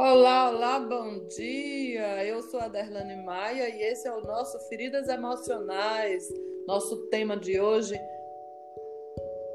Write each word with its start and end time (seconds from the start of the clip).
Olá, 0.00 0.50
olá, 0.50 0.78
bom 0.78 1.26
dia. 1.26 2.24
Eu 2.24 2.40
sou 2.40 2.60
a 2.60 2.68
Derlane 2.68 3.16
Maia 3.24 3.68
e 3.68 3.82
esse 3.82 4.06
é 4.06 4.12
o 4.12 4.20
nosso 4.20 4.56
Feridas 4.68 5.08
Emocionais. 5.08 6.32
Nosso 6.68 7.08
tema 7.08 7.36
de 7.36 7.60
hoje 7.60 8.00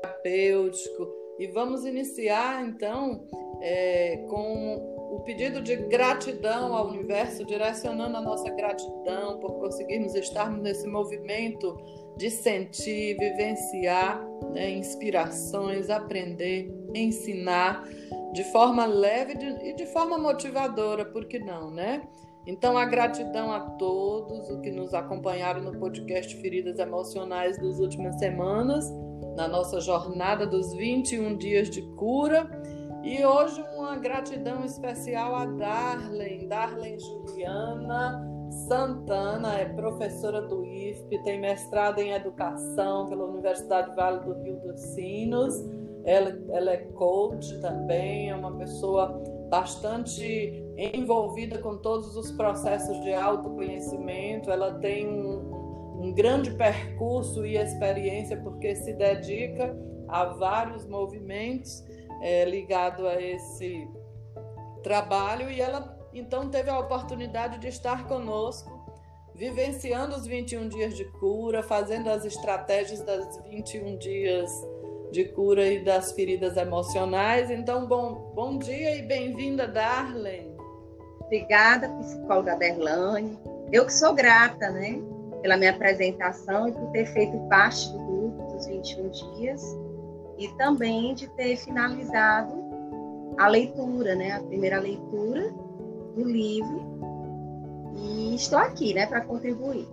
terapêutico. 0.01 1.07
E 1.39 1.47
vamos 1.47 1.85
iniciar 1.85 2.61
então 2.67 3.25
é, 3.61 4.17
com 4.29 5.15
o 5.15 5.21
pedido 5.21 5.61
de 5.61 5.77
gratidão 5.77 6.75
ao 6.75 6.89
universo, 6.89 7.45
direcionando 7.45 8.17
a 8.17 8.21
nossa 8.21 8.49
gratidão 8.49 9.39
por 9.39 9.61
conseguirmos 9.61 10.13
estarmos 10.13 10.61
nesse 10.61 10.85
movimento 10.89 11.73
de 12.17 12.29
sentir, 12.29 13.15
vivenciar 13.17 14.21
né, 14.51 14.71
inspirações, 14.71 15.89
aprender, 15.89 16.69
ensinar 16.93 17.87
de 18.33 18.43
forma 18.45 18.85
leve 18.85 19.33
e 19.63 19.73
de 19.73 19.85
forma 19.85 20.17
motivadora, 20.17 21.05
por 21.05 21.25
que 21.25 21.39
não, 21.39 21.69
né? 21.69 22.01
Então, 22.45 22.77
a 22.77 22.83
gratidão 22.83 23.51
a 23.51 23.61
todos 23.61 24.49
os 24.49 24.59
que 24.59 24.71
nos 24.71 24.93
acompanharam 24.93 25.61
no 25.61 25.79
podcast 25.79 26.35
Feridas 26.41 26.77
Emocionais 26.77 27.57
das 27.57 27.79
últimas 27.79 28.17
semanas, 28.19 28.91
na 29.37 29.47
nossa 29.47 29.79
jornada 29.79 30.45
dos 30.45 30.73
21 30.73 31.37
dias 31.37 31.69
de 31.69 31.81
cura. 31.95 32.49
E 33.01 33.23
hoje, 33.23 33.63
uma 33.75 33.95
gratidão 33.95 34.65
especial 34.65 35.35
a 35.35 35.45
Darlen, 35.45 36.47
Darlen 36.47 36.99
Juliana 36.99 38.29
Santana, 38.67 39.55
é 39.59 39.65
professora 39.65 40.41
do 40.41 40.63
IFP, 40.63 41.23
tem 41.23 41.39
mestrado 41.39 41.99
em 41.99 42.11
educação 42.11 43.07
pela 43.07 43.25
Universidade 43.25 43.95
Vale 43.95 44.19
do 44.19 44.33
Rio 44.41 44.59
dos 44.59 44.79
Sinos 44.79 45.55
ela, 46.05 46.37
ela 46.51 46.71
é 46.71 46.77
coach 46.77 47.59
também, 47.61 48.29
é 48.29 48.35
uma 48.35 48.55
pessoa 48.57 49.21
bastante 49.49 50.63
envolvida 50.75 51.59
com 51.59 51.77
todos 51.77 52.15
os 52.17 52.31
processos 52.31 52.99
de 53.01 53.13
autoconhecimento. 53.13 54.51
Ela 54.51 54.73
tem 54.79 55.07
um, 55.07 56.03
um 56.03 56.13
grande 56.13 56.51
percurso 56.51 57.45
e 57.45 57.57
experiência 57.57 58.37
porque 58.37 58.75
se 58.75 58.93
dedica 58.93 59.77
a 60.07 60.25
vários 60.25 60.85
movimentos 60.85 61.83
é, 62.21 62.45
ligados 62.45 63.05
a 63.05 63.21
esse 63.21 63.87
trabalho 64.81 65.49
e 65.49 65.61
ela 65.61 65.97
então 66.13 66.49
teve 66.49 66.69
a 66.69 66.77
oportunidade 66.77 67.57
de 67.57 67.67
estar 67.67 68.07
conosco 68.07 68.83
vivenciando 69.35 70.15
os 70.15 70.27
21 70.27 70.67
dias 70.69 70.95
de 70.95 71.05
cura, 71.13 71.63
fazendo 71.63 72.09
as 72.09 72.23
estratégias 72.23 73.01
das 73.01 73.37
21 73.43 73.97
dias 73.97 74.51
de 75.13 75.25
cura 75.25 75.67
e 75.67 75.83
das 75.83 76.11
feridas 76.11 76.57
emocionais. 76.57 77.51
Então, 77.51 77.85
bom, 77.85 78.33
bom 78.33 78.57
dia 78.57 78.97
e 78.97 79.03
bem-vinda, 79.03 79.67
Darlene. 79.67 80.57
Obrigada, 81.21 81.87
psicóloga 81.99 82.55
Derlane. 82.55 83.37
Eu 83.71 83.85
que 83.85 83.93
sou 83.93 84.15
grata, 84.15 84.71
né, 84.71 84.99
pela 85.43 85.55
minha 85.55 85.69
apresentação 85.69 86.67
e 86.67 86.71
por 86.71 86.89
ter 86.89 87.05
feito 87.13 87.37
parte 87.47 87.91
do 87.91 87.99
grupo 87.99 88.53
dos 88.53 88.65
21 88.65 89.09
dias 89.11 89.77
e 90.39 90.47
também 90.57 91.13
de 91.13 91.27
ter 91.35 91.57
finalizado 91.57 92.51
a 93.37 93.47
leitura, 93.47 94.15
né, 94.15 94.31
a 94.31 94.39
primeira 94.41 94.79
leitura 94.79 95.53
do 96.15 96.23
livro. 96.23 96.81
E 97.95 98.33
estou 98.33 98.57
aqui, 98.57 98.95
né, 98.95 99.05
para 99.05 99.21
contribuir. 99.21 99.87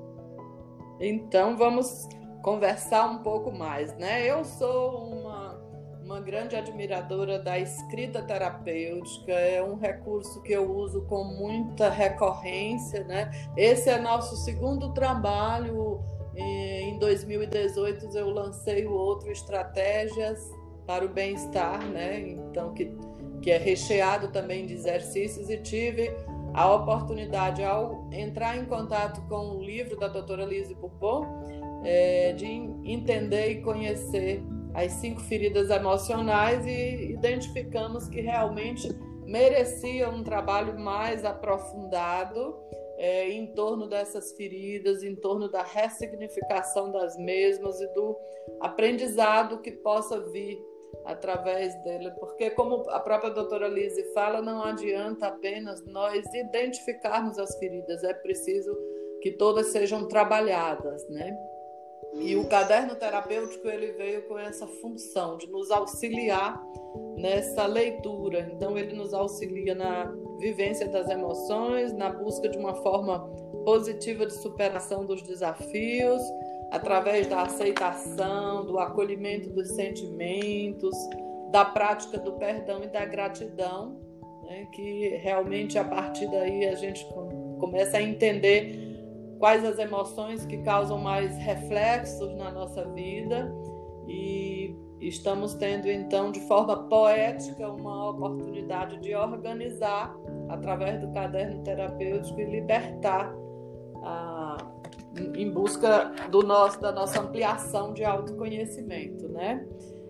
Então, 0.98 1.58
vamos 1.58 2.08
conversar 2.42 3.06
um 3.06 3.18
pouco 3.18 3.50
mais, 3.50 3.94
né? 3.96 4.26
Eu 4.26 4.44
sou 4.44 5.04
uma, 5.12 5.60
uma 6.02 6.20
grande 6.20 6.56
admiradora 6.56 7.38
da 7.38 7.58
escrita 7.58 8.22
terapêutica, 8.22 9.32
é 9.32 9.62
um 9.62 9.76
recurso 9.76 10.42
que 10.42 10.52
eu 10.52 10.70
uso 10.70 11.02
com 11.02 11.24
muita 11.24 11.88
recorrência, 11.88 13.04
né? 13.04 13.30
Esse 13.56 13.90
é 13.90 13.98
nosso 13.98 14.36
segundo 14.36 14.92
trabalho. 14.92 16.00
Em 16.34 16.98
2018 16.98 18.16
eu 18.16 18.30
lancei 18.30 18.86
o 18.86 18.92
outro 18.92 19.30
Estratégias 19.30 20.48
para 20.86 21.04
o 21.04 21.08
Bem-Estar, 21.08 21.84
né? 21.86 22.20
Então, 22.20 22.72
que, 22.72 22.90
que 23.42 23.50
é 23.50 23.58
recheado 23.58 24.28
também 24.28 24.66
de 24.66 24.74
exercícios 24.74 25.50
e 25.50 25.58
tive 25.58 26.10
a 26.52 26.72
oportunidade, 26.72 27.62
ao 27.62 28.08
entrar 28.12 28.56
em 28.56 28.64
contato 28.64 29.20
com 29.28 29.56
o 29.56 29.62
livro 29.62 29.96
da 29.96 30.08
doutora 30.08 30.44
Lise 30.44 30.74
Bourbon, 30.74 31.24
é, 31.84 32.32
de 32.32 32.46
entender 32.84 33.50
e 33.50 33.62
conhecer 33.62 34.42
as 34.74 34.92
cinco 34.92 35.20
feridas 35.20 35.70
emocionais 35.70 36.64
e 36.66 37.12
identificamos 37.12 38.08
que 38.08 38.20
realmente 38.20 38.88
merecia 39.24 40.08
um 40.08 40.22
trabalho 40.22 40.78
mais 40.78 41.24
aprofundado 41.24 42.56
é, 42.98 43.30
em 43.30 43.46
torno 43.54 43.88
dessas 43.88 44.32
feridas, 44.32 45.02
em 45.02 45.16
torno 45.16 45.48
da 45.50 45.62
ressignificação 45.62 46.92
das 46.92 47.16
mesmas 47.16 47.80
e 47.80 47.86
do 47.94 48.16
aprendizado 48.60 49.58
que 49.60 49.72
possa 49.72 50.20
vir 50.30 50.58
através 51.04 51.74
dele, 51.82 52.10
porque 52.20 52.50
como 52.50 52.88
a 52.90 53.00
própria 53.00 53.30
doutora 53.30 53.68
Lise 53.68 54.12
fala, 54.12 54.42
não 54.42 54.62
adianta 54.62 55.28
apenas 55.28 55.84
nós 55.86 56.22
identificarmos 56.34 57.38
as 57.38 57.56
feridas, 57.58 58.04
é 58.04 58.12
preciso 58.12 58.76
que 59.22 59.32
todas 59.32 59.68
sejam 59.68 60.06
trabalhadas, 60.08 61.08
né? 61.08 61.36
E 62.14 62.36
o 62.36 62.44
caderno 62.46 62.94
terapêutico 62.96 63.68
ele 63.68 63.92
veio 63.92 64.22
com 64.22 64.38
essa 64.38 64.66
função 64.66 65.36
de 65.36 65.46
nos 65.48 65.70
auxiliar 65.70 66.60
nessa 67.16 67.66
leitura. 67.66 68.50
Então 68.52 68.76
ele 68.76 68.94
nos 68.94 69.14
auxilia 69.14 69.74
na 69.74 70.12
vivência 70.38 70.88
das 70.88 71.08
emoções, 71.08 71.92
na 71.92 72.10
busca 72.10 72.48
de 72.48 72.58
uma 72.58 72.74
forma 72.74 73.20
positiva 73.64 74.26
de 74.26 74.34
superação 74.34 75.04
dos 75.04 75.22
desafios, 75.22 76.22
através 76.70 77.26
da 77.26 77.42
aceitação, 77.42 78.64
do 78.64 78.78
acolhimento 78.78 79.50
dos 79.50 79.68
sentimentos, 79.68 80.96
da 81.50 81.64
prática 81.64 82.18
do 82.18 82.32
perdão 82.32 82.82
e 82.82 82.88
da 82.88 83.04
gratidão, 83.04 84.00
né? 84.44 84.66
que 84.72 85.08
realmente 85.22 85.78
a 85.78 85.84
partir 85.84 86.26
daí 86.28 86.66
a 86.66 86.74
gente 86.74 87.06
começa 87.58 87.98
a 87.98 88.02
entender 88.02 88.89
quais 89.40 89.64
as 89.64 89.78
emoções 89.78 90.44
que 90.44 90.58
causam 90.58 90.98
mais 90.98 91.36
reflexos 91.38 92.32
na 92.36 92.52
nossa 92.52 92.84
vida 92.90 93.52
e 94.06 94.76
estamos 95.00 95.54
tendo 95.54 95.88
então 95.88 96.30
de 96.30 96.40
forma 96.40 96.84
poética 96.88 97.66
uma 97.72 98.10
oportunidade 98.10 98.98
de 99.00 99.14
organizar 99.14 100.14
através 100.50 101.00
do 101.00 101.10
caderno 101.12 101.62
terapêutico 101.64 102.38
e 102.38 102.44
libertar 102.44 103.34
a, 104.02 104.58
em 105.34 105.50
busca 105.50 106.12
do 106.30 106.42
nosso 106.42 106.78
da 106.78 106.92
nossa 106.92 107.20
ampliação 107.20 107.94
de 107.94 108.04
autoconhecimento, 108.04 109.26
né? 109.28 109.66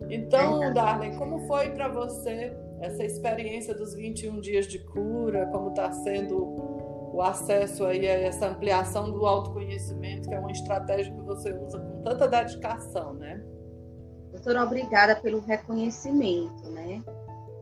Então, 0.08 0.72
Darlene, 0.72 1.16
como 1.16 1.46
foi 1.46 1.70
para 1.70 1.86
você 1.88 2.52
essa 2.80 3.04
experiência 3.04 3.74
dos 3.74 3.94
21 3.94 4.40
dias 4.40 4.66
de 4.66 4.78
cura? 4.78 5.46
Como 5.52 5.68
está 5.68 5.92
sendo 5.92 6.89
o 7.12 7.22
acesso 7.22 7.84
aí 7.84 8.06
a 8.06 8.20
essa 8.20 8.46
ampliação 8.46 9.10
do 9.10 9.26
autoconhecimento, 9.26 10.28
que 10.28 10.34
é 10.34 10.38
uma 10.38 10.52
estratégia 10.52 11.12
que 11.12 11.20
você 11.22 11.52
usa 11.52 11.78
com 11.78 12.02
tanta 12.02 12.28
dedicação, 12.28 13.14
né? 13.14 13.42
Doutora, 14.32 14.62
obrigada 14.62 15.16
pelo 15.16 15.40
reconhecimento, 15.40 16.68
né? 16.70 17.02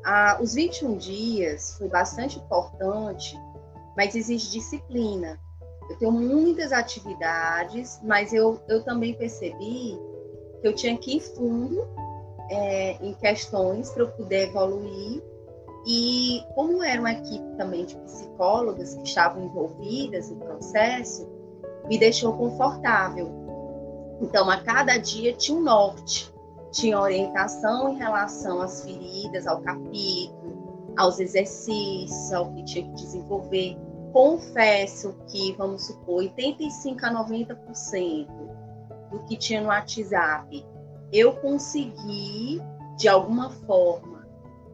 Ah, 0.05 0.39
os 0.41 0.55
21 0.55 0.97
dias 0.97 1.77
foi 1.79 1.89
bastante 1.89 2.39
importante, 2.39 3.37
mas 3.97 4.15
exige 4.15 4.51
disciplina. 4.51 5.39
Eu 5.89 5.97
tenho 5.97 6.13
muitas 6.13 6.71
atividades, 6.71 7.99
mas 8.03 8.33
eu, 8.35 8.61
eu 8.69 8.85
também 8.85 9.15
percebi 9.15 9.99
que 10.61 10.69
eu 10.69 10.75
tinha 10.75 10.97
que 10.97 11.17
ir 11.17 11.21
fundo 11.21 11.87
é, 12.51 12.93
em 13.03 13.15
questões 13.15 13.91
para 13.91 14.03
eu 14.03 14.11
poder 14.11 14.49
evoluir 14.49 15.23
e 15.87 16.43
como 16.55 16.83
era 16.83 17.01
uma 17.01 17.13
equipe 17.13 17.57
também 17.57 17.85
de 17.85 17.97
psicólogas 17.97 18.95
que 18.95 19.03
estavam 19.03 19.45
envolvidas 19.45 20.31
no 20.31 20.37
processo, 20.37 21.29
me 21.89 21.99
deixou 21.99 22.33
confortável. 22.35 23.31
Então, 24.21 24.51
a 24.51 24.61
cada 24.61 24.99
dia 24.99 25.33
tinha 25.33 25.57
um 25.57 25.63
norte, 25.63 26.33
tinha 26.71 27.01
orientação 27.01 27.89
em 27.89 27.97
relação 27.97 28.61
às 28.61 28.85
feridas, 28.85 29.47
ao 29.47 29.61
capítulo, 29.61 30.93
aos 30.97 31.19
exercícios, 31.21 32.33
ao 32.33 32.53
que 32.53 32.65
tinha 32.65 32.85
que 32.85 32.95
desenvolver. 32.95 33.77
Confesso 34.13 35.15
que, 35.29 35.53
vamos 35.53 35.87
supor, 35.87 36.17
85 36.17 37.07
a 37.07 37.25
90% 37.25 38.27
do 39.11 39.19
que 39.21 39.37
tinha 39.37 39.61
no 39.61 39.69
WhatsApp, 39.69 40.67
eu 41.13 41.35
consegui, 41.37 42.61
de 42.97 43.09
alguma 43.09 43.51
forma, 43.51 44.18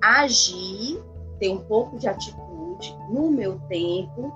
agir, 0.05 1.03
ter 1.39 1.51
um 1.51 1.59
pouco 1.59 1.99
de 1.99 2.09
atitude 2.09 2.97
no 3.11 3.31
meu 3.31 3.59
tempo. 3.69 4.33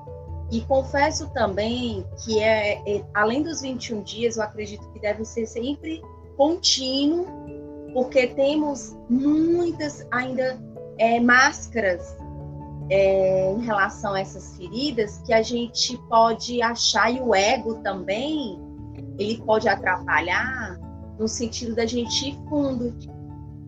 E 0.50 0.62
confesso 0.62 1.28
também 1.30 2.06
que, 2.24 2.40
é, 2.40 2.80
é, 2.86 3.04
além 3.12 3.42
dos 3.42 3.60
21 3.60 4.02
dias, 4.02 4.36
eu 4.36 4.42
acredito 4.42 4.88
que 4.90 4.98
deve 4.98 5.24
ser 5.24 5.46
sempre 5.46 6.02
contínuo, 6.36 7.26
porque 7.92 8.28
temos 8.28 8.96
muitas 9.10 10.06
ainda 10.10 10.58
é, 10.96 11.20
máscaras 11.20 12.16
é, 12.90 13.52
em 13.52 13.60
relação 13.60 14.14
a 14.14 14.20
essas 14.20 14.56
feridas 14.56 15.18
que 15.26 15.32
a 15.34 15.42
gente 15.42 15.98
pode 16.08 16.62
achar, 16.62 17.12
e 17.12 17.20
o 17.20 17.34
ego 17.34 17.76
também, 17.82 18.58
ele 19.18 19.42
pode 19.42 19.68
atrapalhar 19.68 20.78
no 21.18 21.28
sentido 21.28 21.74
da 21.74 21.84
gente 21.84 22.30
ir 22.30 22.38
fundo, 22.48 22.94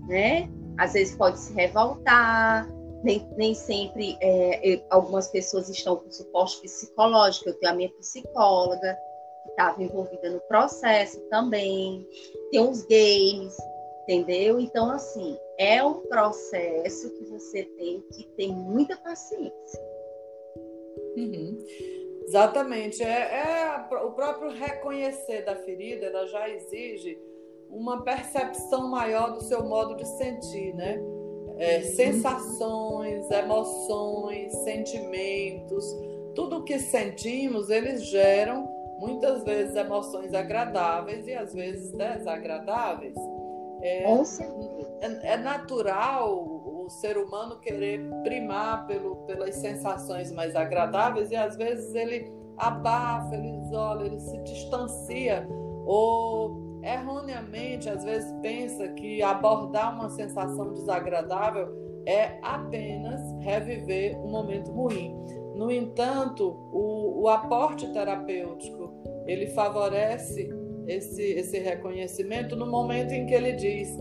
né? 0.06 0.49
Às 0.79 0.93
vezes 0.95 1.17
pode 1.17 1.39
se 1.39 1.53
revoltar, 1.53 2.69
nem, 3.03 3.27
nem 3.37 3.55
sempre 3.55 4.17
é, 4.21 4.83
algumas 4.91 5.29
pessoas 5.29 5.69
estão 5.69 5.97
com 5.97 6.11
suporte 6.11 6.61
psicológico. 6.61 7.49
Eu 7.49 7.59
tenho 7.59 7.73
a 7.73 7.77
minha 7.77 7.91
psicóloga, 7.95 8.99
que 9.45 9.51
estava 9.51 9.83
envolvida 9.83 10.31
no 10.31 10.41
processo 10.43 11.21
também, 11.29 12.07
tem 12.51 12.61
uns 12.61 12.83
games, 12.83 13.57
entendeu? 14.03 14.61
Então, 14.61 14.91
assim, 14.91 15.37
é 15.59 15.83
um 15.83 16.01
processo 16.07 17.11
que 17.11 17.25
você 17.25 17.65
tem 17.77 18.01
que 18.13 18.25
ter 18.37 18.49
muita 18.49 18.97
paciência. 18.97 19.81
Uhum. 21.17 21.59
Exatamente. 22.25 23.03
É, 23.03 23.07
é, 23.07 23.97
o 24.05 24.13
próprio 24.13 24.51
reconhecer 24.51 25.43
da 25.43 25.57
ferida, 25.57 26.07
ela 26.07 26.27
já 26.27 26.49
exige 26.49 27.19
uma 27.71 28.03
percepção 28.03 28.89
maior 28.89 29.33
do 29.33 29.43
seu 29.43 29.65
modo 29.65 29.97
de 29.97 30.07
sentir, 30.07 30.75
né? 30.75 31.01
É, 31.57 31.77
uhum. 31.79 31.85
sensações, 31.85 33.31
emoções, 33.31 34.53
sentimentos, 34.65 35.85
tudo 36.35 36.65
que 36.65 36.79
sentimos, 36.79 37.69
eles 37.69 38.05
geram 38.07 38.69
muitas 38.99 39.45
vezes 39.45 39.75
emoções 39.77 40.33
agradáveis 40.33 41.27
e 41.27 41.35
às 41.35 41.53
vezes 41.53 41.93
desagradáveis. 41.93 43.17
É, 43.83 44.05
é, 45.01 45.33
é 45.33 45.37
natural 45.37 46.61
o 46.85 46.89
ser 46.91 47.17
humano 47.17 47.59
querer 47.61 48.01
primar 48.23 48.87
pelo, 48.87 49.17
pelas 49.27 49.55
sensações 49.55 50.31
mais 50.33 50.55
agradáveis 50.55 51.31
e 51.31 51.37
às 51.37 51.57
vezes 51.57 51.95
ele 51.95 52.31
abafa, 52.59 53.35
ele 53.35 53.59
isola, 53.67 54.05
ele 54.05 54.21
se 54.21 54.37
distancia 54.39 55.47
ou 55.87 56.70
erroneamente 56.82 57.88
às 57.88 58.05
vezes 58.05 58.32
pensa 58.43 58.88
que 58.88 59.23
abordar 59.23 59.94
uma 59.94 60.09
sensação 60.11 60.73
desagradável 60.73 61.69
é 62.06 62.38
apenas 62.43 63.21
reviver 63.41 64.19
um 64.19 64.31
momento 64.31 64.71
ruim. 64.73 65.15
No 65.55 65.71
entanto, 65.71 66.49
o, 66.73 67.23
o 67.23 67.29
aporte 67.29 67.93
terapêutico 67.93 68.93
ele 69.27 69.49
favorece 69.49 70.49
esse, 70.87 71.23
esse 71.23 71.59
reconhecimento 71.59 72.56
no 72.56 72.67
momento 72.67 73.12
em 73.12 73.26
que 73.26 73.35
ele 73.35 73.53
diz 73.53 73.97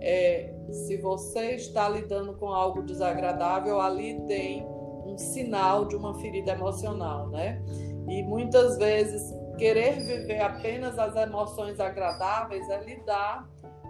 é, 0.00 0.52
se 0.70 0.96
você 0.96 1.52
está 1.52 1.88
lidando 1.88 2.34
com 2.34 2.48
algo 2.48 2.82
desagradável, 2.82 3.80
ali 3.80 4.20
tem 4.26 4.66
um 5.06 5.16
sinal 5.16 5.84
de 5.86 5.96
uma 5.96 6.14
ferida 6.20 6.52
emocional, 6.52 7.28
né? 7.28 7.62
E 8.08 8.22
muitas 8.22 8.76
vezes 8.76 9.32
querer 9.56 10.00
viver 10.00 10.40
apenas 10.40 10.98
as 10.98 11.14
emoções 11.16 11.80
agradáveis 11.80 12.68
é 12.68 12.82
lidar 12.82 13.48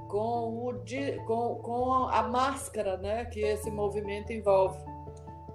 com, 0.09 0.69
o, 0.69 0.75
com, 1.27 1.55
com 1.57 1.93
a 2.09 2.23
máscara 2.23 2.97
né, 2.97 3.25
que 3.27 3.41
esse 3.41 3.71
movimento 3.71 4.33
envolve. 4.33 4.79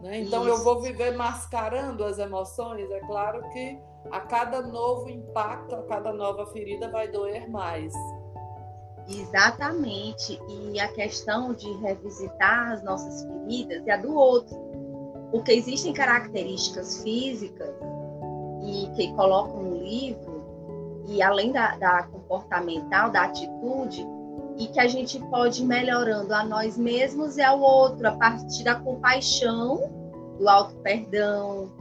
Né? 0.01 0.21
Então, 0.21 0.41
Isso. 0.41 0.49
eu 0.49 0.63
vou 0.63 0.81
viver 0.81 1.15
mascarando 1.15 2.03
as 2.03 2.19
emoções. 2.19 2.89
É 2.91 2.99
claro 3.01 3.47
que 3.49 3.79
a 4.11 4.19
cada 4.19 4.61
novo 4.61 5.09
impacto, 5.09 5.75
a 5.75 5.83
cada 5.83 6.11
nova 6.11 6.45
ferida 6.47 6.89
vai 6.89 7.07
doer 7.07 7.49
mais. 7.49 7.93
Exatamente. 9.07 10.39
E 10.47 10.79
a 10.79 10.87
questão 10.89 11.53
de 11.53 11.71
revisitar 11.77 12.71
as 12.71 12.83
nossas 12.83 13.23
feridas 13.23 13.87
é 13.87 13.91
a 13.91 13.97
do 13.97 14.13
outro. 14.13 14.55
Porque 15.31 15.53
existem 15.53 15.93
características 15.93 17.01
físicas 17.03 17.73
que 18.95 19.13
colocam 19.13 19.63
no 19.63 19.77
livro, 19.77 20.41
e 21.07 21.21
além 21.21 21.51
da, 21.51 21.75
da 21.77 22.03
comportamental, 22.03 23.11
da 23.11 23.23
atitude, 23.23 24.05
e 24.57 24.67
que 24.67 24.79
a 24.79 24.87
gente 24.87 25.19
pode 25.19 25.63
ir 25.63 25.65
melhorando 25.65 26.33
a 26.33 26.43
nós 26.43 26.77
mesmos 26.77 27.37
e 27.37 27.41
ao 27.41 27.59
outro, 27.59 28.07
a 28.07 28.11
partir 28.11 28.63
da 28.63 28.75
compaixão, 28.75 29.89
do 30.37 30.47
auto-perdão. 30.47 31.71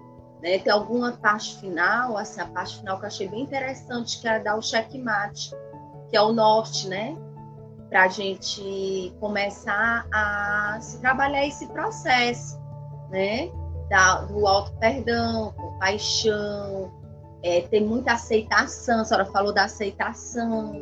Né? 0.42 0.58
Tem 0.58 0.72
alguma 0.72 1.12
parte 1.12 1.58
final, 1.58 2.16
assim, 2.16 2.40
a 2.40 2.46
parte 2.46 2.78
final 2.78 2.98
que 2.98 3.04
eu 3.04 3.08
achei 3.08 3.28
bem 3.28 3.42
interessante, 3.42 4.20
que 4.20 4.28
é 4.28 4.38
dar 4.38 4.56
o 4.56 4.62
checkmate, 4.62 5.50
que 6.08 6.16
é 6.16 6.22
o 6.22 6.32
norte, 6.32 6.88
né? 6.88 7.16
Para 7.88 8.04
a 8.04 8.08
gente 8.08 9.14
começar 9.20 10.06
a 10.12 10.78
se 10.80 11.00
trabalhar 11.00 11.46
esse 11.46 11.66
processo, 11.66 12.58
né? 13.10 13.50
Da, 13.90 14.22
do 14.22 14.46
auto-perdão, 14.46 15.52
compaixão, 15.56 16.90
é, 17.42 17.62
ter 17.62 17.80
muita 17.80 18.12
aceitação, 18.12 19.00
a 19.00 19.04
senhora 19.04 19.26
falou 19.26 19.52
da 19.52 19.64
aceitação, 19.64 20.72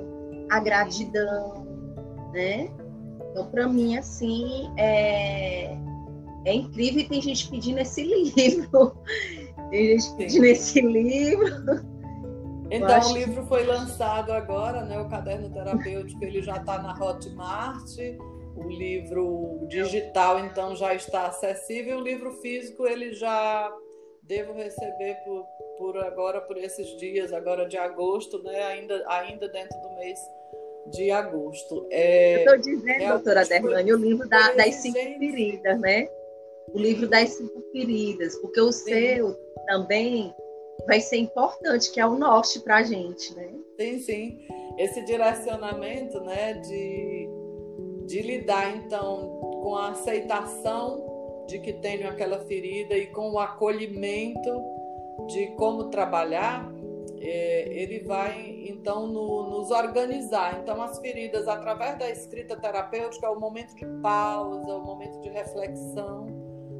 a 0.50 0.60
gratidão, 0.60 1.66
né? 2.32 2.70
Então, 3.30 3.46
para 3.50 3.68
mim, 3.68 3.96
assim, 3.96 4.70
é, 4.76 5.76
é 6.44 6.54
incrível 6.54 7.00
e 7.00 7.08
tem 7.08 7.20
gente 7.20 7.48
pedindo 7.48 7.78
esse 7.78 8.02
livro. 8.36 8.96
Tem 9.70 9.98
gente 9.98 10.16
pedindo 10.16 10.44
esse 10.44 10.80
livro. 10.80 11.46
Então, 12.70 12.96
acho... 12.96 13.14
o 13.14 13.16
livro 13.16 13.46
foi 13.46 13.64
lançado 13.64 14.32
agora, 14.32 14.84
né? 14.84 14.98
O 15.00 15.08
Caderno 15.08 15.48
Terapêutico, 15.50 16.22
ele 16.22 16.42
já 16.42 16.56
está 16.56 16.78
na 16.82 16.92
Hotmart. 16.92 17.96
O 18.58 18.68
livro 18.68 19.66
digital, 19.68 20.40
então, 20.40 20.74
já 20.74 20.94
está 20.94 21.26
acessível. 21.26 21.98
O 21.98 22.02
livro 22.02 22.32
físico, 22.40 22.86
ele 22.86 23.12
já 23.12 23.72
devo 24.22 24.52
receber 24.52 25.16
por, 25.24 25.44
por 25.78 25.96
agora, 25.98 26.40
por 26.40 26.56
esses 26.56 26.86
dias, 26.98 27.32
agora 27.32 27.66
de 27.66 27.78
agosto, 27.78 28.42
né? 28.42 28.62
Ainda, 28.64 29.02
ainda 29.08 29.48
dentro 29.48 29.78
do 29.80 29.94
mês 29.96 30.18
de 30.90 31.10
agosto. 31.10 31.86
É, 31.90 32.36
Eu 32.36 32.38
estou 32.40 32.58
dizendo, 32.58 33.02
é, 33.02 33.08
doutora 33.08 33.44
Derlane, 33.44 33.92
o 33.92 33.96
livro 33.96 34.28
da, 34.28 34.52
das 34.52 34.74
cinco 34.76 34.98
feridas, 34.98 35.80
né? 35.80 36.08
O 36.72 36.78
livro 36.78 37.08
das 37.08 37.30
cinco 37.30 37.62
feridas, 37.72 38.36
porque 38.36 38.60
o 38.60 38.70
Sim. 38.70 38.90
seu 38.90 39.34
também 39.66 40.34
vai 40.86 41.00
ser 41.00 41.16
importante, 41.16 41.90
que 41.90 42.00
é 42.00 42.06
o 42.06 42.16
norte 42.16 42.60
para 42.60 42.76
a 42.76 42.82
gente, 42.82 43.34
né? 43.34 43.50
Sim, 43.80 43.98
sim. 44.00 44.38
Esse 44.78 45.04
direcionamento, 45.04 46.20
né, 46.20 46.54
de, 46.54 47.17
de 48.08 48.22
lidar, 48.22 48.74
então, 48.74 49.38
com 49.62 49.76
a 49.76 49.90
aceitação 49.90 51.44
de 51.46 51.58
que 51.58 51.74
tenho 51.74 52.08
aquela 52.08 52.40
ferida 52.40 52.96
e 52.96 53.06
com 53.06 53.32
o 53.32 53.38
acolhimento 53.38 54.50
de 55.28 55.48
como 55.56 55.84
trabalhar, 55.84 56.72
é, 57.20 57.68
ele 57.70 58.00
vai 58.00 58.64
então 58.66 59.06
no, 59.06 59.50
nos 59.50 59.70
organizar. 59.70 60.58
Então, 60.62 60.80
as 60.82 60.98
feridas, 60.98 61.46
através 61.46 61.98
da 61.98 62.08
escrita 62.08 62.56
terapêutica, 62.56 63.26
é 63.26 63.30
o 63.30 63.38
momento 63.38 63.74
de 63.74 63.84
pausa, 64.00 64.70
é 64.70 64.74
o 64.74 64.82
momento 64.82 65.20
de 65.20 65.28
reflexão, 65.28 66.26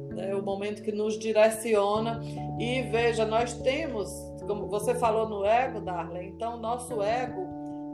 né, 0.09 0.31
é 0.31 0.35
o 0.35 0.41
momento 0.41 0.81
que 0.81 0.91
nos 0.91 1.19
direciona. 1.19 2.21
E 2.57 2.81
veja, 2.83 3.23
nós 3.23 3.53
temos, 3.53 4.09
como 4.47 4.67
você 4.67 4.95
falou 4.95 5.29
no 5.29 5.45
ego, 5.45 5.79
Darla, 5.79 6.23
então, 6.23 6.57
nosso 6.57 7.03
ego, 7.03 7.41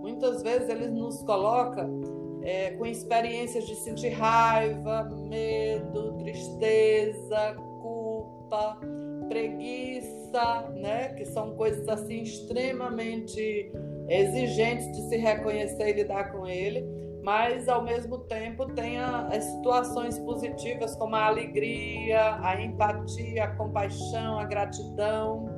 muitas 0.01 0.42
vezes, 0.42 0.70
ele 0.70 0.88
nos 0.88 1.22
coloca 1.24 1.86
é, 2.46 2.70
com 2.72 2.86
experiências 2.86 3.66
de 3.66 3.75
sentir 3.75 4.10
raiva, 4.10 5.04
medo, 5.28 6.14
tristeza, 6.20 7.56
culpa, 7.82 8.78
preguiça, 9.28 10.70
né? 10.75 11.10
Que 11.16 11.25
são 11.25 11.56
coisas 11.56 11.88
assim 11.90 12.22
extremamente 12.22 13.72
exigentes 14.08 14.86
de 14.92 15.10
se 15.10 15.18
reconhecer 15.18 15.90
e 15.90 15.94
lidar 15.94 16.32
com 16.32 16.46
ele, 16.46 16.88
mas 17.24 17.68
ao 17.68 17.82
mesmo 17.82 18.20
tempo 18.20 18.68
tem 18.74 19.00
as 19.00 19.44
situações 19.44 20.20
positivas 20.20 20.96
como 20.96 21.16
a 21.16 21.25
alegria, 21.25 22.38
a 22.44 22.62
empatia, 22.62 23.46
a 23.46 23.56
compaixão, 23.56 24.38
a 24.38 24.46
gratidão, 24.46 25.50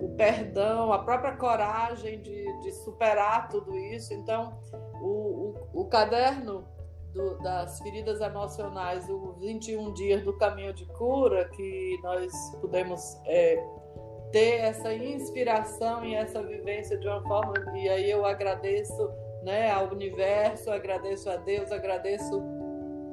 o 0.00 0.10
perdão, 0.10 0.92
a 0.92 1.00
própria 1.00 1.32
coragem 1.32 2.22
de, 2.22 2.60
de 2.62 2.70
superar 2.84 3.48
tudo 3.48 3.76
isso. 3.76 4.14
Então, 4.14 4.56
o, 5.00 5.54
o, 5.74 5.80
o 5.82 5.84
caderno 5.86 6.64
do, 7.12 7.38
das 7.38 7.80
feridas 7.80 8.20
emocionais, 8.20 9.08
os 9.08 9.38
21 9.40 9.92
dias 9.94 10.22
do 10.22 10.36
caminho 10.36 10.72
de 10.72 10.84
cura, 10.86 11.48
que 11.50 11.98
nós 12.02 12.32
pudemos 12.60 13.20
é, 13.26 13.64
ter 14.30 14.60
essa 14.60 14.92
inspiração 14.94 16.04
e 16.04 16.14
essa 16.14 16.42
vivência 16.42 16.98
de 16.98 17.06
uma 17.08 17.22
forma. 17.22 17.54
E 17.76 17.88
aí 17.88 18.10
eu 18.10 18.24
agradeço 18.24 19.10
né, 19.42 19.70
ao 19.70 19.88
universo, 19.88 20.70
agradeço 20.70 21.30
a 21.30 21.36
Deus, 21.36 21.72
agradeço 21.72 22.42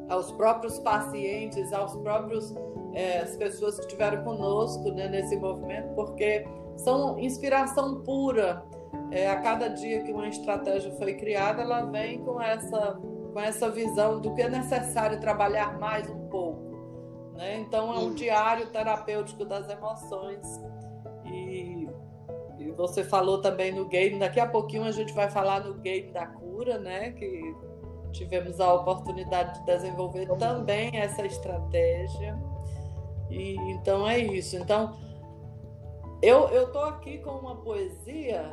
aos 0.09 0.31
próprios 0.33 0.77
pacientes, 0.79 1.71
aos 1.73 1.95
próprios 1.97 2.53
é, 2.93 3.19
as 3.19 3.35
pessoas 3.35 3.75
que 3.75 3.81
estiveram 3.81 4.23
conosco 4.23 4.91
né, 4.91 5.07
nesse 5.07 5.35
movimento, 5.35 5.93
porque 5.95 6.45
são 6.77 7.19
inspiração 7.19 8.01
pura. 8.03 8.63
É, 9.11 9.29
a 9.29 9.39
cada 9.41 9.69
dia 9.69 10.03
que 10.03 10.11
uma 10.11 10.27
estratégia 10.27 10.91
foi 10.91 11.13
criada, 11.13 11.61
ela 11.61 11.85
vem 11.85 12.19
com 12.19 12.41
essa 12.41 12.99
com 13.35 13.41
essa 13.41 13.69
visão 13.69 14.21
do 14.21 14.33
que 14.33 14.41
é 14.41 14.49
necessário 14.49 15.19
trabalhar 15.19 15.77
mais 15.77 16.09
um 16.09 16.29
pouco 16.29 17.33
Né? 17.33 17.57
Então 17.59 17.93
é 17.93 17.99
um 17.99 18.13
diário 18.13 18.67
terapêutico 18.67 19.43
das 19.43 19.69
emoções. 19.69 20.41
E, 21.25 21.89
e, 22.57 22.71
você 22.71 23.03
falou 23.03 23.41
também 23.41 23.73
no 23.73 23.89
game, 23.89 24.17
daqui 24.17 24.39
a 24.39 24.47
pouquinho 24.47 24.85
a 24.85 24.91
gente 24.91 25.13
vai 25.13 25.29
falar 25.29 25.65
no 25.65 25.73
game 25.73 26.11
da 26.13 26.25
cura, 26.27 26.77
né? 26.77 27.11
Que 27.11 27.41
tivemos 28.13 28.61
a 28.61 28.73
oportunidade 28.73 29.59
de 29.59 29.65
desenvolver 29.65 30.27
também 30.37 30.97
essa 30.97 31.25
estratégia. 31.25 32.39
E 33.29 33.55
então 33.71 34.07
é 34.07 34.17
isso. 34.17 34.55
Então 34.55 34.95
eu 36.27 36.49
eu 36.49 36.71
tô 36.71 36.79
aqui 36.79 37.19
com 37.19 37.31
uma 37.31 37.55
poesia 37.57 38.51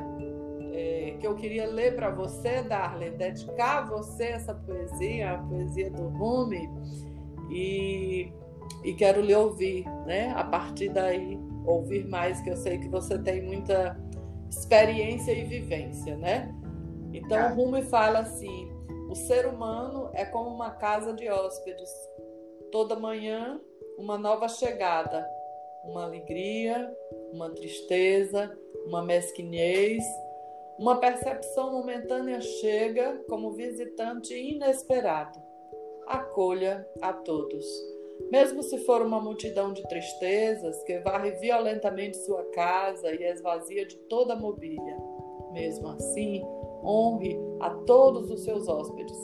é, 0.73 1.17
que 1.21 1.27
eu 1.27 1.35
queria 1.37 1.67
ler 1.67 1.95
para 1.95 2.11
você, 2.11 2.63
Darlene, 2.63 3.17
dedicar 3.17 3.79
a 3.79 3.85
você 3.85 4.25
essa 4.25 4.55
poesia, 4.55 5.33
a 5.33 5.39
poesia 5.39 5.91
do 5.91 6.09
Rumi, 6.09 6.69
e, 7.51 8.33
e 8.83 8.95
quero 8.95 9.21
lhe 9.21 9.35
ouvir, 9.35 9.87
né? 10.07 10.33
A 10.35 10.43
partir 10.43 10.89
daí, 10.89 11.39
ouvir 11.67 12.09
mais, 12.09 12.41
que 12.41 12.51
eu 12.51 12.57
sei 12.57 12.79
que 12.79 12.89
você 12.89 13.19
tem 13.19 13.43
muita 13.43 13.97
experiência 14.49 15.33
e 15.33 15.45
vivência, 15.45 16.17
né? 16.17 16.55
Então, 17.13 17.53
o 17.53 17.55
Rumi 17.55 17.83
fala 17.83 18.21
assim: 18.21 18.73
o 19.11 19.15
ser 19.15 19.47
humano 19.47 20.11
é 20.15 20.25
como 20.25 20.49
uma 20.49 20.71
casa 20.71 21.13
de 21.13 21.29
hóspedes. 21.29 21.91
Toda 22.71 22.99
manhã, 22.99 23.61
uma 23.99 24.17
nova 24.17 24.49
chegada, 24.49 25.29
uma 25.85 26.05
alegria, 26.05 26.91
uma 27.33 27.51
tristeza, 27.51 28.57
uma 28.87 29.03
mesquinhez, 29.03 30.03
uma 30.79 30.97
percepção 30.97 31.73
momentânea 31.73 32.41
chega 32.41 33.23
como 33.29 33.53
visitante 33.53 34.35
inesperado. 34.35 35.39
Acolha 36.07 36.87
a 37.01 37.13
todos. 37.13 37.65
Mesmo 38.31 38.63
se 38.63 38.79
for 38.79 39.03
uma 39.03 39.21
multidão 39.21 39.73
de 39.73 39.83
tristezas 39.89 40.83
que 40.85 40.99
varre 41.01 41.33
violentamente 41.33 42.17
sua 42.19 42.45
casa 42.51 43.13
e 43.13 43.23
esvazia 43.25 43.87
de 43.87 43.97
toda 44.09 44.35
a 44.35 44.37
mobília. 44.37 44.97
Mesmo 45.53 45.89
assim, 45.89 46.43
honre 46.85 47.39
a 47.61 47.71
todos 47.71 48.31
os 48.31 48.45
seus 48.45 48.69
hóspedes. 48.69 49.17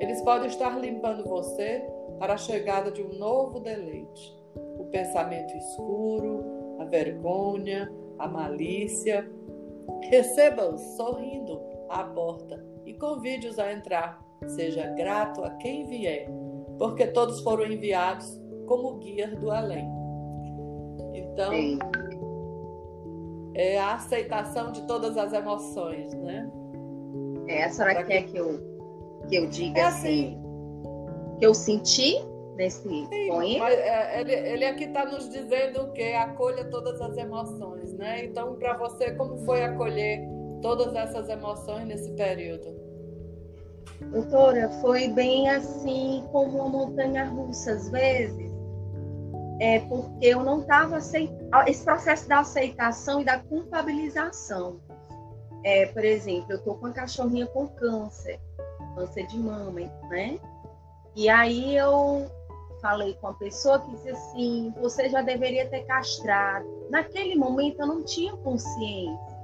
Eles 0.00 0.20
podem 0.22 0.48
estar 0.48 0.78
limpando 0.80 1.24
você 1.24 1.82
para 2.18 2.34
a 2.34 2.38
chegada 2.38 2.90
de 2.90 3.02
um 3.02 3.18
novo 3.18 3.60
deleite. 3.60 4.43
Pensamento 4.94 5.56
escuro, 5.56 6.44
a 6.78 6.84
vergonha, 6.84 7.90
a 8.16 8.28
malícia. 8.28 9.28
Receba-os 10.08 10.80
sorrindo 10.96 11.60
à 11.90 12.04
porta 12.04 12.64
e 12.86 12.94
convide-os 12.94 13.58
a 13.58 13.72
entrar. 13.72 14.24
Seja 14.46 14.86
grato 14.92 15.42
a 15.42 15.50
quem 15.56 15.84
vier, 15.86 16.28
porque 16.78 17.08
todos 17.08 17.40
foram 17.40 17.66
enviados 17.66 18.40
como 18.66 18.98
guias 18.98 19.36
do 19.40 19.50
além. 19.50 19.84
Então, 21.12 21.52
é 23.54 23.76
a 23.76 23.94
aceitação 23.94 24.70
de 24.70 24.86
todas 24.86 25.16
as 25.16 25.32
emoções, 25.32 26.14
né? 26.14 26.48
É, 27.48 27.64
a 27.64 27.70
senhora 27.70 27.94
pra 27.94 28.04
quer 28.04 28.22
que... 28.22 28.30
que 28.30 28.38
eu, 28.38 28.60
que 29.28 29.36
eu 29.38 29.46
diga 29.48 29.80
é 29.80 29.82
assim, 29.82 30.38
assim, 30.38 31.36
que 31.40 31.46
eu 31.46 31.52
senti 31.52 32.14
nesse 32.56 32.82
Sim, 32.82 33.28
poema? 33.28 33.70
É, 33.70 34.20
ele, 34.20 34.32
ele 34.32 34.64
aqui 34.64 34.84
está 34.84 35.04
nos 35.04 35.28
dizendo 35.28 35.92
que 35.92 36.12
acolha 36.12 36.64
todas 36.70 37.00
as 37.00 37.16
emoções, 37.16 37.92
né? 37.94 38.24
Então, 38.24 38.54
para 38.56 38.76
você, 38.76 39.12
como 39.12 39.38
foi 39.44 39.64
acolher 39.64 40.20
todas 40.62 40.94
essas 40.94 41.28
emoções 41.28 41.86
nesse 41.86 42.10
período? 42.12 42.74
Doutora, 44.00 44.68
foi 44.80 45.08
bem 45.08 45.48
assim 45.48 46.24
como 46.32 46.58
uma 46.58 46.68
montanha 46.68 47.26
russa, 47.26 47.72
às 47.72 47.88
vezes. 47.90 48.52
É 49.60 49.80
porque 49.80 50.26
eu 50.26 50.42
não 50.42 50.60
estava 50.60 50.96
aceitando. 50.96 51.68
Esse 51.68 51.84
processo 51.84 52.28
da 52.28 52.40
aceitação 52.40 53.20
e 53.20 53.24
da 53.24 53.38
culpabilização. 53.38 54.80
É, 55.64 55.86
por 55.86 56.04
exemplo, 56.04 56.46
eu 56.50 56.58
estou 56.58 56.74
com 56.74 56.86
uma 56.86 56.92
cachorrinha 56.92 57.46
com 57.46 57.66
câncer, 57.68 58.38
câncer 58.94 59.26
de 59.26 59.38
mama, 59.38 59.80
né? 60.10 60.38
E 61.16 61.28
aí 61.28 61.76
eu 61.76 62.26
falei 62.84 63.14
com 63.14 63.28
a 63.28 63.32
pessoa 63.32 63.80
que 63.80 63.90
disse 63.92 64.10
assim: 64.10 64.74
você 64.78 65.08
já 65.08 65.22
deveria 65.22 65.66
ter 65.70 65.84
castrado. 65.84 66.66
Naquele 66.90 67.34
momento 67.34 67.80
eu 67.80 67.86
não 67.86 68.04
tinha 68.04 68.36
consciência. 68.36 69.34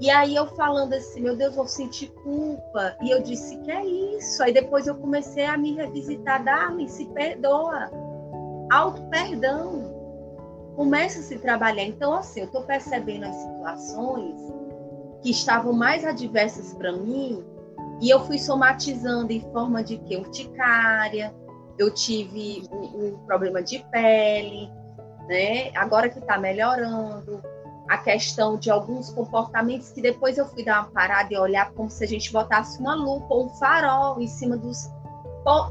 E 0.00 0.10
aí 0.10 0.34
eu 0.34 0.46
falando 0.56 0.94
assim, 0.94 1.20
meu 1.20 1.36
Deus, 1.36 1.54
vou 1.54 1.68
sentir 1.68 2.08
culpa. 2.24 2.96
E 3.02 3.10
eu 3.10 3.22
disse, 3.22 3.58
que 3.58 3.70
é 3.70 3.84
isso? 3.84 4.42
Aí 4.42 4.52
depois 4.52 4.86
eu 4.86 4.96
comecei 4.96 5.44
a 5.44 5.56
me 5.56 5.74
revisitar, 5.74 6.42
Darling, 6.42 6.88
se 6.88 7.04
perdoa. 7.06 7.90
Auto 8.72 9.02
perdão. 9.02 9.94
Começa 10.74 11.20
a 11.20 11.22
se 11.22 11.38
trabalhar. 11.38 11.84
Então, 11.84 12.14
assim, 12.14 12.40
eu 12.40 12.46
estou 12.46 12.62
percebendo 12.62 13.26
as 13.26 13.36
situações 13.36 14.40
que 15.22 15.30
estavam 15.30 15.72
mais 15.72 16.04
adversas 16.04 16.74
para 16.74 16.90
mim 16.92 17.44
e 18.00 18.10
eu 18.10 18.26
fui 18.26 18.38
somatizando 18.38 19.32
em 19.32 19.40
forma 19.52 19.82
de 19.84 19.96
que 19.98 20.16
urticária, 20.16 21.32
eu 21.78 21.92
tive 21.92 22.68
um, 22.72 23.06
um 23.06 23.18
problema 23.26 23.62
de 23.62 23.78
pele, 23.90 24.70
né? 25.28 25.70
Agora 25.74 26.08
que 26.08 26.18
está 26.18 26.38
melhorando, 26.38 27.42
a 27.88 27.98
questão 27.98 28.56
de 28.56 28.70
alguns 28.70 29.10
comportamentos 29.10 29.90
que 29.90 30.00
depois 30.00 30.38
eu 30.38 30.46
fui 30.46 30.64
dar 30.64 30.82
uma 30.82 30.90
parada 30.90 31.32
e 31.32 31.36
olhar 31.36 31.72
como 31.72 31.90
se 31.90 32.02
a 32.04 32.06
gente 32.06 32.32
botasse 32.32 32.78
uma 32.80 32.94
lupa 32.94 33.34
ou 33.34 33.46
um 33.46 33.48
farol 33.50 34.20
em 34.20 34.26
cima 34.26 34.56
dos 34.56 34.88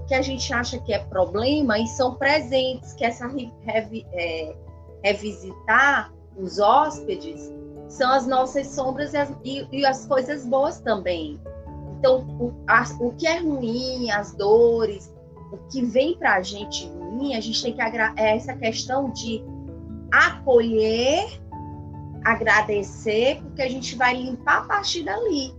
que 0.08 0.14
a 0.14 0.22
gente 0.22 0.54
acha 0.54 0.78
que 0.78 0.94
é 0.94 1.00
problema 1.00 1.80
e 1.80 1.88
são 1.88 2.16
presentes, 2.16 2.94
que 2.94 3.04
essa 3.04 3.26
revi, 3.28 4.06
é, 4.14 4.56
revisitar 5.04 6.14
os 6.38 6.60
hóspedes 6.60 7.52
são 7.88 8.12
as 8.12 8.26
nossas 8.26 8.68
sombras 8.68 9.14
e 9.14 9.18
as, 9.18 9.34
e, 9.44 9.68
e 9.72 9.86
as 9.86 10.06
coisas 10.06 10.46
boas 10.46 10.80
também. 10.80 11.40
Então, 11.98 12.20
o, 12.40 12.54
o 13.00 13.12
que 13.14 13.26
é 13.26 13.40
ruim, 13.40 14.12
as 14.12 14.34
dores, 14.34 15.13
o 15.54 15.58
que 15.70 15.86
vem 15.86 16.18
para 16.18 16.36
a 16.36 16.42
gente 16.42 16.88
ruim, 16.88 17.36
a 17.36 17.40
gente 17.40 17.62
tem 17.62 17.76
que 17.76 17.82
é 17.82 18.36
essa 18.36 18.56
questão 18.56 19.12
de 19.12 19.44
acolher, 20.12 21.28
agradecer, 22.26 23.40
porque 23.42 23.62
a 23.62 23.70
gente 23.70 23.96
vai 23.96 24.16
limpar 24.16 24.64
a 24.64 24.68
partir 24.68 25.04
dali. 25.04 25.54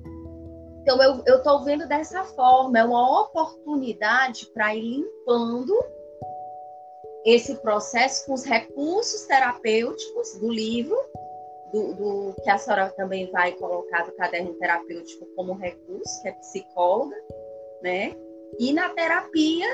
Então, 0.82 1.00
eu 1.24 1.36
estou 1.36 1.64
vendo 1.64 1.86
dessa 1.86 2.24
forma, 2.24 2.78
é 2.78 2.84
uma 2.84 3.22
oportunidade 3.22 4.46
para 4.52 4.74
ir 4.74 4.82
limpando 4.82 5.72
esse 7.24 7.54
processo 7.62 8.26
com 8.26 8.34
os 8.34 8.44
recursos 8.44 9.22
terapêuticos 9.22 10.38
do 10.38 10.52
livro 10.52 10.94
do, 11.72 11.94
do, 11.94 12.34
que 12.42 12.50
a 12.50 12.58
senhora 12.58 12.90
também 12.90 13.30
vai 13.30 13.52
colocar 13.52 14.04
do 14.04 14.12
caderno 14.12 14.54
terapêutico 14.54 15.26
como 15.34 15.54
recurso, 15.54 16.22
que 16.22 16.28
é 16.28 16.32
psicóloga, 16.32 17.16
né? 17.82 18.14
E 18.58 18.72
na 18.72 18.88
terapia, 18.90 19.66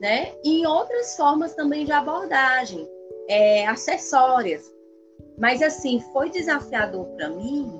né? 0.00 0.32
E 0.44 0.60
em 0.60 0.66
outras 0.66 1.16
formas 1.16 1.54
também 1.54 1.84
de 1.84 1.92
abordagem, 1.92 2.88
é, 3.28 3.66
acessórias. 3.66 4.72
Mas 5.38 5.62
assim, 5.62 6.00
foi 6.12 6.30
desafiador 6.30 7.06
para 7.16 7.28
mim, 7.28 7.70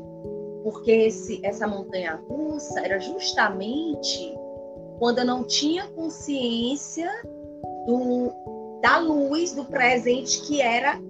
porque 0.63 0.91
esse, 0.91 1.45
essa 1.45 1.67
montanha 1.67 2.15
russa 2.29 2.81
era 2.81 3.01
justamente 3.01 4.35
quando 4.99 5.21
eu 5.21 5.25
não 5.25 5.45
tinha 5.45 5.87
consciência 5.89 7.11
do, 7.87 8.33
da 8.81 8.99
luz 8.99 9.53
do 9.53 9.65
presente 9.65 10.43
que 10.43 10.61
era 10.61 11.01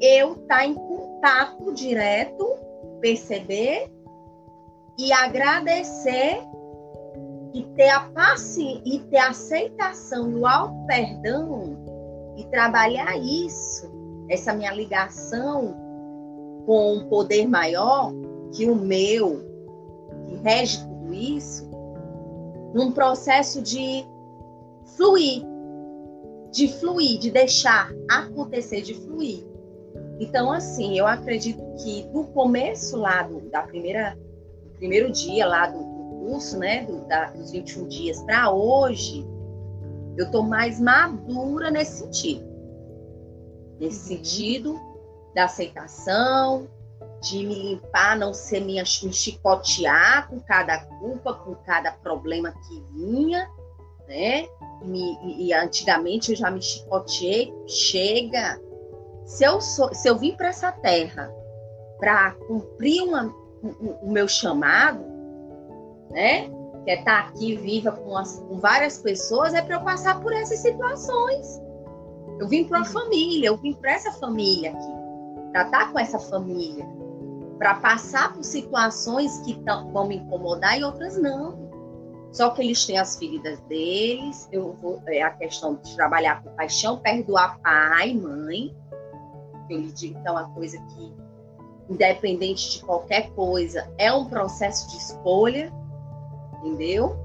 eu 0.00 0.32
estar 0.32 0.58
tá 0.58 0.66
em 0.66 0.74
contato 0.74 1.72
direto, 1.74 2.46
perceber 3.00 3.90
e 4.96 5.12
agradecer 5.12 6.40
e 7.54 7.62
ter 7.76 7.88
a 7.88 8.00
paciência 8.00 8.82
e 8.84 8.98
ter 9.00 9.18
a 9.18 9.30
aceitação 9.30 10.30
do 10.30 10.46
auto 10.46 10.86
perdão 10.86 11.76
e 12.36 12.44
trabalhar 12.46 13.16
isso, 13.16 13.90
essa 14.28 14.52
minha 14.54 14.72
ligação 14.72 15.74
com 16.66 16.94
um 16.94 17.08
poder 17.08 17.48
maior 17.48 18.12
que 18.52 18.68
o 18.68 18.74
meu, 18.74 19.42
que 20.26 20.36
rege 20.36 20.86
tudo 20.86 21.14
isso, 21.14 21.68
num 22.74 22.92
processo 22.92 23.62
de 23.62 24.04
fluir, 24.96 25.42
de 26.52 26.68
fluir, 26.68 27.18
de 27.18 27.30
deixar 27.30 27.90
acontecer, 28.10 28.82
de 28.82 28.94
fluir. 28.94 29.46
Então, 30.20 30.50
assim, 30.50 30.98
eu 30.98 31.06
acredito 31.06 31.62
que 31.82 32.02
do 32.12 32.24
começo 32.24 32.96
lá 32.96 33.22
do, 33.22 33.40
da 33.50 33.62
primeira, 33.62 34.16
do 34.64 34.70
primeiro 34.76 35.10
dia 35.10 35.46
lá 35.46 35.66
do 35.68 35.97
curso, 36.18 36.58
né, 36.58 36.84
do, 36.84 37.06
da, 37.06 37.30
dos 37.30 37.50
21 37.50 37.88
dias 37.88 38.22
para 38.22 38.50
hoje, 38.50 39.26
eu 40.16 40.26
estou 40.26 40.42
mais 40.42 40.80
madura 40.80 41.70
nesse 41.70 41.98
sentido. 41.98 42.46
Nesse 43.78 44.12
uhum. 44.12 44.18
sentido 44.18 44.80
da 45.34 45.44
aceitação, 45.44 46.68
de 47.20 47.44
me 47.44 47.54
limpar, 47.54 48.16
não 48.16 48.32
ser 48.32 48.60
minha, 48.60 48.82
me 48.82 49.12
chicotear 49.12 50.28
com 50.28 50.40
cada 50.40 50.78
culpa, 50.78 51.34
com 51.34 51.54
cada 51.54 51.92
problema 51.92 52.52
que 52.52 52.84
vinha, 52.92 53.48
né? 54.08 54.48
me, 54.82 55.18
e 55.22 55.52
antigamente 55.52 56.30
eu 56.30 56.36
já 56.36 56.50
me 56.50 56.62
chicoteei, 56.62 57.52
chega. 57.66 58.60
Se 59.24 59.44
eu, 59.44 59.60
sou, 59.60 59.92
se 59.94 60.08
eu 60.08 60.16
vim 60.16 60.34
para 60.34 60.48
essa 60.48 60.72
terra 60.72 61.30
para 61.98 62.32
cumprir 62.32 63.02
uma, 63.02 63.26
o, 63.62 64.06
o, 64.06 64.10
meu 64.10 64.26
chamado, 64.28 65.04
né? 66.10 66.48
Que 66.84 66.90
é 66.90 66.98
estar 66.98 67.22
tá 67.24 67.28
aqui 67.28 67.56
viva 67.56 67.92
com, 67.92 68.16
as, 68.16 68.40
com 68.40 68.58
várias 68.58 68.98
pessoas, 68.98 69.54
é 69.54 69.62
para 69.62 69.76
eu 69.76 69.80
passar 69.82 70.20
por 70.20 70.32
essas 70.32 70.60
situações. 70.60 71.60
Eu 72.38 72.48
vim 72.48 72.64
para 72.64 72.78
uma 72.78 72.86
uhum. 72.86 72.92
família, 72.92 73.48
eu 73.48 73.56
vim 73.56 73.74
para 73.74 73.92
essa 73.92 74.12
família 74.12 74.70
aqui, 74.70 75.50
para 75.52 75.62
estar 75.62 75.86
tá 75.86 75.92
com 75.92 75.98
essa 75.98 76.18
família, 76.18 76.86
para 77.58 77.74
passar 77.74 78.32
por 78.32 78.44
situações 78.44 79.38
que 79.40 79.58
tão, 79.64 79.92
vão 79.92 80.06
me 80.06 80.16
incomodar 80.16 80.78
e 80.78 80.84
outras 80.84 81.20
não. 81.20 81.68
Só 82.32 82.50
que 82.50 82.62
eles 82.62 82.84
têm 82.84 82.98
as 82.98 83.16
feridas 83.16 83.58
deles. 83.62 84.48
Eu 84.52 84.74
vou, 84.74 85.02
é 85.06 85.22
a 85.22 85.30
questão 85.30 85.74
de 85.74 85.94
trabalhar 85.96 86.42
com 86.42 86.50
paixão, 86.50 86.98
perdoar 86.98 87.58
pai, 87.60 88.14
mãe. 88.14 88.74
Eu 89.68 89.80
lhe 89.80 89.92
digo 89.92 90.20
que 90.20 90.28
é 90.28 90.30
uma 90.30 90.48
coisa 90.50 90.78
que, 90.78 91.12
independente 91.90 92.78
de 92.78 92.84
qualquer 92.84 93.30
coisa, 93.30 93.90
é 93.98 94.12
um 94.12 94.26
processo 94.26 94.88
de 94.90 94.96
escolha, 94.96 95.72
entendeu? 96.58 97.16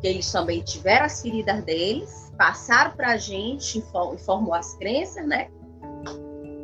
Que 0.00 0.08
eles 0.08 0.30
também 0.30 0.62
tiveram 0.62 1.06
as 1.06 1.20
feridas 1.20 1.62
deles, 1.64 2.32
passaram 2.36 2.92
para 2.92 3.12
a 3.12 3.16
gente, 3.16 3.78
informou 3.78 4.54
as 4.54 4.74
crenças, 4.74 5.26
né? 5.26 5.48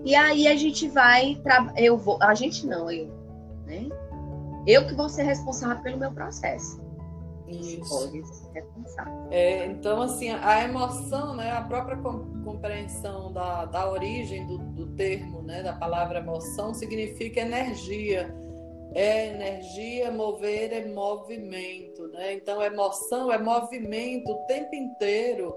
E 0.05 0.15
aí 0.15 0.47
a 0.47 0.57
gente 0.57 0.89
vai, 0.89 1.41
eu 1.77 1.97
vou, 1.97 2.19
a 2.21 2.35
gente 2.35 2.67
não, 2.67 2.91
eu, 2.91 3.09
né? 3.67 3.89
Eu 4.67 4.87
que 4.87 4.95
vou 4.95 5.09
ser 5.09 5.23
responsável 5.23 5.83
pelo 5.83 5.99
meu 5.99 6.13
processo. 6.13 6.83
Isso. 7.47 8.51
É, 9.31 9.67
então, 9.67 10.01
assim, 10.03 10.31
a 10.31 10.63
emoção, 10.63 11.37
né, 11.37 11.53
a 11.53 11.61
própria 11.61 11.97
compreensão 11.97 13.33
da, 13.33 13.67
da 13.67 13.91
origem 13.91 14.47
do, 14.47 14.59
do 14.59 14.87
termo, 14.95 15.43
né, 15.43 15.63
da 15.63 15.75
palavra 15.75 16.19
emoção, 16.19 16.73
significa 16.73 17.41
energia. 17.41 18.35
É 18.95 19.27
energia, 19.27 20.11
mover 20.11 20.73
é 20.73 20.87
movimento, 20.87 22.07
né? 22.09 22.35
Então, 22.35 22.63
emoção 22.63 23.33
é 23.33 23.39
movimento 23.39 24.31
o 24.31 24.47
tempo 24.47 24.75
inteiro 24.75 25.55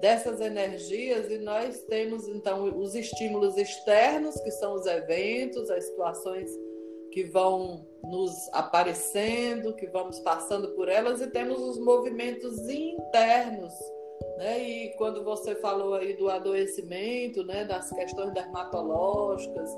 dessas 0.00 0.40
energias 0.40 1.30
e 1.30 1.38
nós 1.38 1.82
temos 1.82 2.26
então 2.28 2.64
os 2.78 2.94
estímulos 2.94 3.56
externos, 3.56 4.40
que 4.40 4.50
são 4.52 4.74
os 4.74 4.86
eventos, 4.86 5.70
as 5.70 5.84
situações 5.84 6.50
que 7.12 7.24
vão 7.24 7.86
nos 8.04 8.32
aparecendo, 8.52 9.74
que 9.74 9.86
vamos 9.86 10.20
passando 10.20 10.68
por 10.68 10.88
elas, 10.88 11.20
e 11.20 11.26
temos 11.26 11.60
os 11.60 11.78
movimentos 11.78 12.68
internos. 12.68 13.72
Né? 14.36 14.58
E 14.60 14.88
quando 14.96 15.24
você 15.24 15.54
falou 15.56 15.94
aí 15.94 16.16
do 16.16 16.30
adoecimento, 16.30 17.44
né, 17.44 17.64
das 17.64 17.90
questões 17.90 18.32
dermatológicas 18.32 19.70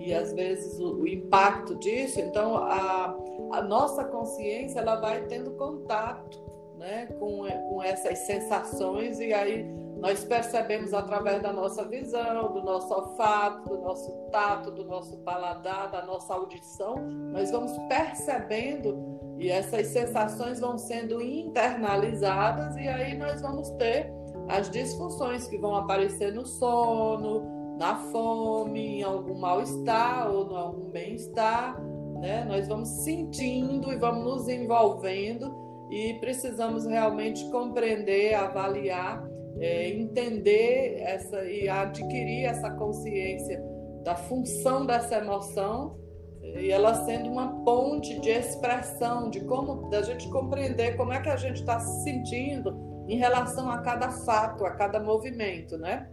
e 0.00 0.14
às 0.14 0.32
vezes 0.32 0.80
o, 0.80 1.02
o 1.02 1.06
impacto 1.06 1.76
disso, 1.76 2.18
então 2.20 2.56
a, 2.56 3.16
a 3.52 3.62
nossa 3.62 4.04
consciência 4.04 4.80
ela 4.80 4.96
vai 4.96 5.26
tendo 5.26 5.52
contato 5.52 6.42
né, 6.78 7.06
com, 7.18 7.46
com 7.68 7.82
essas 7.82 8.18
sensações 8.20 9.20
e 9.20 9.32
aí 9.34 9.64
nós 9.98 10.24
percebemos 10.24 10.94
através 10.94 11.42
da 11.42 11.52
nossa 11.52 11.84
visão, 11.84 12.50
do 12.52 12.62
nosso 12.62 12.92
olfato, 12.94 13.68
do 13.68 13.78
nosso 13.82 14.10
tato, 14.32 14.70
do 14.70 14.86
nosso 14.86 15.18
paladar, 15.18 15.90
da 15.90 16.02
nossa 16.06 16.32
audição, 16.32 16.96
nós 17.32 17.50
vamos 17.50 17.76
percebendo 17.86 19.20
e 19.38 19.50
essas 19.50 19.88
sensações 19.88 20.58
vão 20.58 20.78
sendo 20.78 21.20
internalizadas 21.20 22.74
e 22.76 22.88
aí 22.88 23.16
nós 23.18 23.42
vamos 23.42 23.68
ter 23.72 24.10
as 24.48 24.70
disfunções 24.70 25.46
que 25.46 25.58
vão 25.58 25.76
aparecer 25.76 26.32
no 26.32 26.46
sono, 26.46 27.59
na 27.80 27.96
fome, 27.96 28.98
em 28.98 29.02
algum 29.02 29.38
mal-estar 29.38 30.30
ou 30.30 30.52
em 30.52 30.54
algum 30.54 30.90
bem-estar, 30.90 31.82
né? 32.20 32.44
Nós 32.44 32.68
vamos 32.68 32.90
sentindo 32.90 33.90
e 33.90 33.96
vamos 33.96 34.22
nos 34.22 34.48
envolvendo 34.48 35.50
e 35.90 36.12
precisamos 36.20 36.84
realmente 36.84 37.42
compreender, 37.50 38.34
avaliar 38.34 39.26
é, 39.58 39.88
entender 39.88 41.00
essa 41.00 41.42
e 41.44 41.70
adquirir 41.70 42.44
essa 42.44 42.70
consciência 42.70 43.62
da 44.04 44.14
função 44.14 44.84
dessa 44.84 45.16
emoção 45.16 45.98
e 46.42 46.70
ela 46.70 46.94
sendo 47.06 47.30
uma 47.30 47.64
ponte 47.64 48.20
de 48.20 48.28
expressão 48.28 49.30
de 49.30 49.40
como 49.44 49.88
da 49.88 50.02
gente 50.02 50.28
compreender 50.28 50.98
como 50.98 51.14
é 51.14 51.20
que 51.20 51.30
a 51.30 51.36
gente 51.36 51.60
está 51.60 51.80
se 51.80 52.04
sentindo 52.04 52.76
em 53.08 53.16
relação 53.16 53.70
a 53.70 53.78
cada 53.78 54.10
fato, 54.10 54.66
a 54.66 54.70
cada 54.72 55.00
movimento, 55.00 55.78
né? 55.78 56.08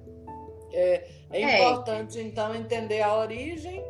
É, 0.74 1.08
é, 1.32 1.42
é. 1.42 1.60
importante 1.60 2.20
então 2.20 2.54
entender 2.56 3.02
a 3.02 3.18
origem 3.18 3.84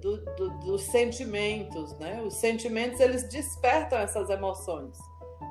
do, 0.00 0.24
do, 0.36 0.50
dos 0.60 0.82
sentimentos, 0.82 1.96
né? 1.98 2.22
Os 2.24 2.34
sentimentos 2.34 3.00
eles 3.00 3.24
despertam 3.28 3.98
essas 3.98 4.30
emoções. 4.30 4.96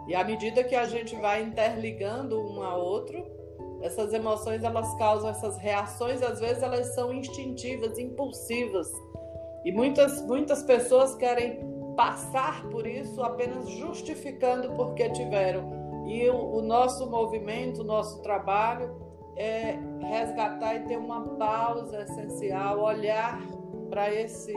E 0.07 0.15
à 0.15 0.23
medida 0.23 0.63
que 0.63 0.75
a 0.75 0.85
gente 0.85 1.15
vai 1.15 1.41
interligando 1.43 2.39
um 2.39 2.61
a 2.63 2.75
outro, 2.75 3.25
essas 3.81 4.13
emoções 4.13 4.63
elas 4.63 4.93
causam 4.95 5.29
essas 5.29 5.57
reações, 5.57 6.21
às 6.21 6.39
vezes 6.39 6.63
elas 6.63 6.93
são 6.95 7.13
instintivas, 7.13 7.97
impulsivas. 7.97 8.89
E 9.65 9.71
muitas 9.71 10.21
muitas 10.25 10.63
pessoas 10.63 11.15
querem 11.15 11.59
passar 11.95 12.67
por 12.69 12.87
isso 12.87 13.21
apenas 13.21 13.69
justificando 13.69 14.71
porque 14.73 15.09
tiveram. 15.09 15.83
E 16.07 16.29
o, 16.29 16.57
o 16.57 16.61
nosso 16.61 17.09
movimento, 17.09 17.81
o 17.81 17.83
nosso 17.83 18.21
trabalho 18.21 19.02
é 19.35 19.77
resgatar 20.01 20.75
e 20.75 20.81
ter 20.81 20.97
uma 20.97 21.21
pausa 21.35 22.03
essencial, 22.03 22.79
olhar 22.79 23.41
para 23.89 24.13
esse 24.13 24.53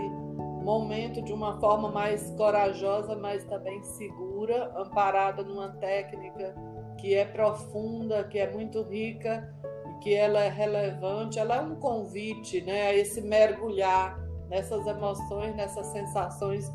momento 0.63 1.23
de 1.23 1.33
uma 1.33 1.61
forma 1.61 1.91
mais 1.91 2.31
corajosa, 2.33 3.15
mas 3.17 3.45
também 3.45 3.83
segura, 3.83 4.73
amparada 4.77 5.43
numa 5.43 5.69
técnica 5.77 6.55
que 6.99 7.15
é 7.15 7.25
profunda, 7.25 8.25
que 8.25 8.39
é 8.39 8.51
muito 8.51 8.83
rica, 8.83 9.55
que 10.03 10.15
ela 10.15 10.41
é 10.41 10.49
relevante, 10.49 11.39
ela 11.39 11.57
é 11.57 11.61
um 11.61 11.77
convite, 11.77 12.61
né, 12.63 12.89
a 12.89 12.95
esse 12.95 13.21
mergulhar 13.21 14.19
nessas 14.49 14.87
emoções, 14.87 15.55
nessas 15.55 15.87
sensações 15.89 16.71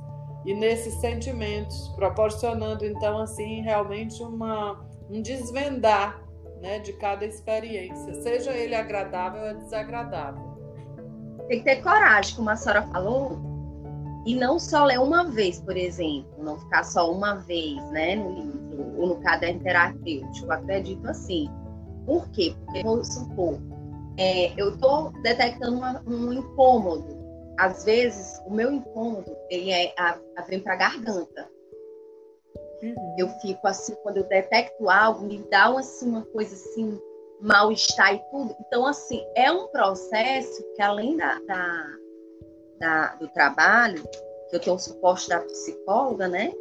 e 0.46 0.54
nesses 0.54 0.94
sentimentos, 0.96 1.90
proporcionando 1.90 2.86
então 2.86 3.18
assim 3.20 3.62
realmente 3.62 4.22
uma 4.24 4.86
um 5.10 5.22
desvendar, 5.22 6.22
né, 6.62 6.80
de 6.80 6.94
cada 6.94 7.26
experiência, 7.26 8.14
seja 8.22 8.52
ele 8.52 8.76
agradável 8.76 9.42
ou 9.44 9.64
desagradável. 9.64 10.52
Tem 11.48 11.60
que 11.60 11.66
ter 11.66 11.82
coragem, 11.82 12.36
como 12.36 12.50
a 12.50 12.56
senhora 12.56 12.84
falou, 12.84 13.40
e 14.26 14.36
não 14.36 14.60
só 14.60 14.86
ler 14.86 15.00
uma 15.00 15.24
vez, 15.26 15.60
por 15.60 15.76
exemplo, 15.76 16.32
não 16.38 16.60
ficar 16.60 16.84
só 16.84 17.12
uma 17.12 17.36
vez, 17.36 17.84
né, 17.92 18.16
no 18.16 18.36
livro 18.36 18.94
ou 18.98 19.08
no 19.08 19.16
caderno 19.22 19.62
terapêutico. 19.62 20.52
Acredito 20.52 21.08
assim. 21.10 21.50
Por 22.06 22.30
quê? 22.30 22.56
Porque 22.66 22.84
vamos 22.84 23.08
supor, 23.08 23.60
é, 24.18 24.54
eu 24.56 24.74
estou 24.74 25.12
detectando 25.24 25.78
uma, 25.78 26.02
um 26.06 26.34
incômodo. 26.34 27.20
Às 27.58 27.84
vezes, 27.84 28.42
o 28.46 28.54
meu 28.54 28.72
incômodo 28.72 29.36
ele 29.50 29.72
é 29.72 29.94
a, 29.98 30.18
a 30.38 30.42
vem 30.44 30.60
para 30.60 30.74
a 30.74 30.78
garganta. 30.78 31.50
Uhum. 32.82 33.16
Eu 33.18 33.30
fico 33.40 33.68
assim, 33.68 33.96
quando 34.04 34.18
eu 34.18 34.24
detecto 34.24 34.90
algo, 34.90 35.26
me 35.26 35.38
dá 35.50 35.70
uma, 35.70 35.80
assim, 35.80 36.10
uma 36.10 36.26
coisa 36.26 36.56
assim, 36.56 37.00
mal-estar 37.40 38.16
e 38.16 38.20
tudo. 38.32 38.56
Então, 38.68 38.86
assim, 38.86 39.24
é 39.36 39.52
um 39.52 39.68
processo 39.68 40.64
que 40.76 40.82
além 40.82 41.18
da, 41.18 41.40
da 41.42 42.02
da, 42.82 43.16
do 43.16 43.28
trabalho, 43.30 44.04
que 44.50 44.56
eu 44.56 44.60
tenho 44.60 44.76
o 44.76 44.80
suporte 44.80 45.30
da 45.30 45.40
psicóloga, 45.40 46.28
né? 46.28 46.52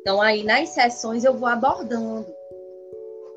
Então, 0.00 0.20
aí 0.20 0.42
nas 0.42 0.70
sessões 0.70 1.22
eu 1.22 1.34
vou 1.34 1.48
abordando. 1.48 2.26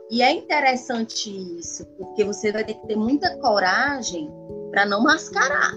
E 0.10 0.22
é 0.22 0.32
interessante 0.32 1.30
isso, 1.60 1.86
porque 1.98 2.24
você 2.24 2.52
vai 2.52 2.64
ter 2.64 2.76
que 2.76 2.88
ter 2.88 2.96
muita 2.96 3.38
coragem 3.38 4.32
para 4.72 4.86
não 4.86 5.04
mascarar. 5.04 5.74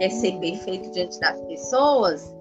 É 0.00 0.08
ser 0.08 0.38
perfeito 0.38 0.90
diante 0.92 1.18
das 1.18 1.40
pessoas 1.42 2.34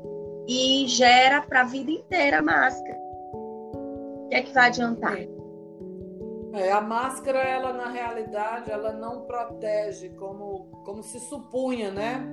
e 0.47 0.87
gera 0.87 1.41
para 1.41 1.61
a 1.61 1.65
vida 1.65 1.91
inteira 1.91 2.39
a 2.39 2.41
máscara. 2.41 2.97
O 3.33 4.27
que 4.29 4.35
é 4.35 4.41
que 4.41 4.53
vai 4.53 4.67
adiantar? 4.67 5.17
É, 6.53 6.71
a 6.71 6.81
máscara, 6.81 7.39
ela 7.39 7.73
na 7.73 7.89
realidade, 7.89 8.71
ela 8.71 8.93
não 8.93 9.21
protege 9.21 10.09
como, 10.09 10.67
como 10.85 11.03
se 11.03 11.19
supunha, 11.19 11.91
né? 11.91 12.25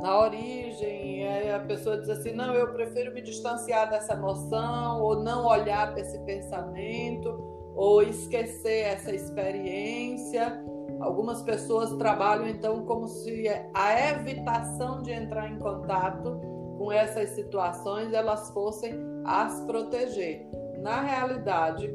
na 0.00 0.16
origem, 0.16 1.26
a 1.50 1.58
pessoa 1.60 1.98
diz 1.98 2.08
assim: 2.08 2.32
não, 2.32 2.54
eu 2.54 2.72
prefiro 2.72 3.12
me 3.12 3.20
distanciar 3.20 3.90
dessa 3.90 4.14
emoção, 4.14 5.02
ou 5.02 5.22
não 5.22 5.46
olhar 5.46 5.90
para 5.90 6.00
esse 6.00 6.18
pensamento, 6.20 7.30
ou 7.74 8.02
esquecer 8.02 8.84
essa 8.86 9.14
experiência. 9.14 10.64
Algumas 11.00 11.42
pessoas 11.42 11.92
trabalham 11.96 12.48
então 12.48 12.84
como 12.84 13.06
se 13.06 13.44
a 13.74 14.10
evitação 14.10 15.02
de 15.02 15.12
entrar 15.12 15.48
em 15.48 15.58
contato 15.58 16.40
com 16.78 16.92
essas 16.92 17.30
situações 17.30 18.12
elas 18.12 18.50
fossem 18.50 18.94
as 19.24 19.60
proteger. 19.62 20.46
Na 20.80 21.02
realidade, 21.02 21.92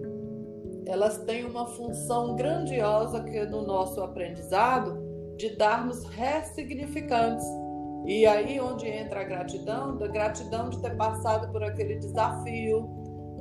elas 0.86 1.18
têm 1.20 1.46
uma 1.46 1.66
função 1.66 2.36
grandiosa 2.36 3.24
que 3.24 3.46
no 3.46 3.66
nosso 3.66 4.02
aprendizado 4.02 5.02
de 5.38 5.56
darmos 5.56 6.04
ressignificantes. 6.06 7.46
E 8.06 8.26
aí 8.26 8.60
onde 8.60 8.88
entra 8.88 9.22
a 9.22 9.24
gratidão, 9.24 9.98
da 9.98 10.08
gratidão 10.08 10.70
de 10.70 10.82
ter 10.82 10.98
passado 10.98 11.50
por 11.54 11.64
aquele 11.64 11.96
desafio, 11.96 12.90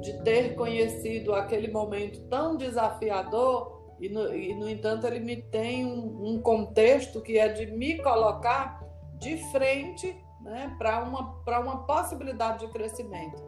de 0.01 0.23
ter 0.23 0.55
conhecido 0.55 1.35
aquele 1.35 1.69
momento 1.69 2.21
tão 2.29 2.57
desafiador 2.57 3.83
e 4.01 4.09
no, 4.09 4.35
e, 4.35 4.55
no 4.55 4.69
entanto 4.69 5.07
ele 5.07 5.21
me 5.21 5.37
tem 5.37 5.85
um, 5.87 6.35
um, 6.35 6.43
contexto 6.43 7.21
que 7.21 7.39
é 7.39 7.49
de 7.49 7.67
me 7.67 7.99
colocar 7.99 8.83
de 9.19 9.37
frente 9.53 10.17
né, 10.45 10.75
para 10.79 11.03
uma, 11.03 11.43
uma 11.61 11.85
possibilidade 11.85 12.67
de 12.67 12.73
crescimento. 12.73 13.43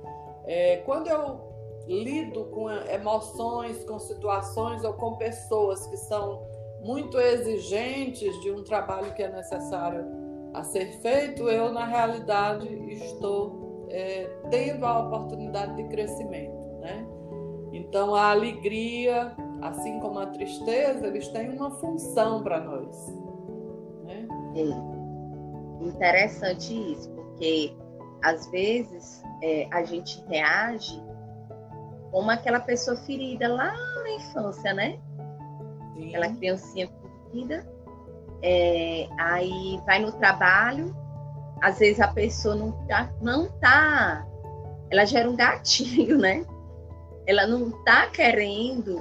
É, 0.44 0.78
quando 0.78 1.08
eu 1.08 1.54
lido 1.86 2.44
com 2.46 2.70
emoções, 2.70 3.84
com 3.84 3.98
situações 3.98 4.84
ou 4.84 4.94
com 4.94 5.16
pessoas 5.16 5.86
que 5.86 5.96
são 5.96 6.42
muito 6.82 7.18
exigentes 7.18 8.38
de 8.40 8.50
um 8.50 8.62
trabalho 8.62 9.12
que 9.14 9.22
é 9.22 9.30
necessário 9.30 10.04
a 10.52 10.62
ser 10.62 11.00
feito, 11.00 11.48
eu 11.48 11.72
na 11.72 11.84
realidade 11.84 12.68
estou 12.92 13.86
é, 13.90 14.24
tendo 14.50 14.86
a 14.86 15.00
oportunidade 15.00 15.74
de 15.76 15.84
crescimento, 15.84 16.78
né? 16.80 17.06
Então 17.72 18.14
a 18.14 18.30
alegria, 18.30 19.34
assim 19.60 19.98
como 19.98 20.18
a 20.20 20.26
tristeza, 20.26 21.08
eles 21.08 21.26
têm 21.28 21.50
uma 21.50 21.70
função 21.72 22.42
para 22.42 22.60
nós. 22.60 23.12
Né? 24.04 24.28
Interessante 25.80 26.72
isso, 26.92 27.10
porque 27.10 27.76
às 28.22 28.50
vezes 28.50 29.22
é, 29.42 29.68
a 29.70 29.84
gente 29.84 30.22
reage 30.28 31.02
como 32.10 32.30
aquela 32.30 32.60
pessoa 32.60 32.96
ferida 32.96 33.52
lá 33.52 33.72
na 34.02 34.10
infância, 34.12 34.72
né? 34.72 34.98
Sim. 35.94 36.08
Aquela 36.08 36.28
criancinha 36.34 36.88
ferida. 37.30 37.66
É, 38.42 39.08
aí 39.18 39.80
vai 39.86 39.98
no 39.98 40.12
trabalho, 40.12 40.94
às 41.60 41.78
vezes 41.78 42.00
a 42.00 42.08
pessoa 42.08 42.54
não 42.54 42.72
tá, 42.86 43.10
não 43.22 43.48
tá, 43.58 44.26
ela 44.90 45.04
gera 45.06 45.28
um 45.28 45.34
gatilho, 45.34 46.18
né? 46.20 46.44
Ela 47.26 47.46
não 47.46 47.70
tá 47.84 48.06
querendo 48.08 49.00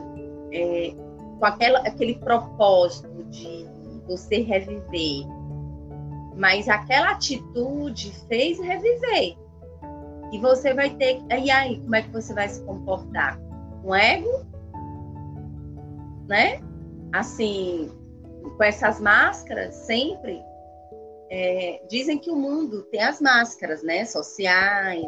é, 0.51 0.93
com 1.39 1.45
aquela, 1.45 1.79
aquele 1.79 2.15
propósito 2.15 3.23
de 3.25 3.67
você 4.07 4.41
reviver, 4.41 5.27
mas 6.35 6.67
aquela 6.67 7.11
atitude 7.11 8.11
fez 8.27 8.59
reviver. 8.59 9.37
E 10.31 10.39
você 10.39 10.73
vai 10.73 10.89
ter. 10.95 11.21
E 11.29 11.51
aí, 11.51 11.79
como 11.79 11.95
é 11.95 12.01
que 12.01 12.09
você 12.09 12.33
vai 12.33 12.49
se 12.49 12.63
comportar? 12.63 13.39
Com 13.81 13.95
ego? 13.95 14.45
Né? 16.27 16.59
Assim, 17.11 17.91
com 18.57 18.63
essas 18.63 18.99
máscaras, 18.99 19.75
sempre. 19.75 20.41
É, 21.29 21.81
dizem 21.89 22.17
que 22.17 22.31
o 22.31 22.35
mundo 22.35 22.83
tem 22.83 23.01
as 23.01 23.21
máscaras, 23.21 23.83
né? 23.83 24.05
Sociais. 24.05 25.05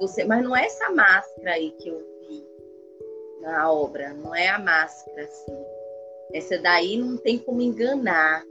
Você, 0.00 0.24
mas 0.24 0.42
não 0.42 0.56
é 0.56 0.66
essa 0.66 0.90
máscara 0.90 1.52
aí 1.52 1.70
que 1.72 1.88
eu 1.88 1.98
vi 2.20 2.44
na 3.40 3.70
obra, 3.70 4.14
não 4.14 4.34
é 4.34 4.48
a 4.48 4.58
máscara 4.58 5.24
assim. 5.24 5.64
Essa 6.32 6.58
daí 6.58 6.96
não 6.96 7.16
tem 7.16 7.38
como 7.38 7.60
enganar, 7.60 8.42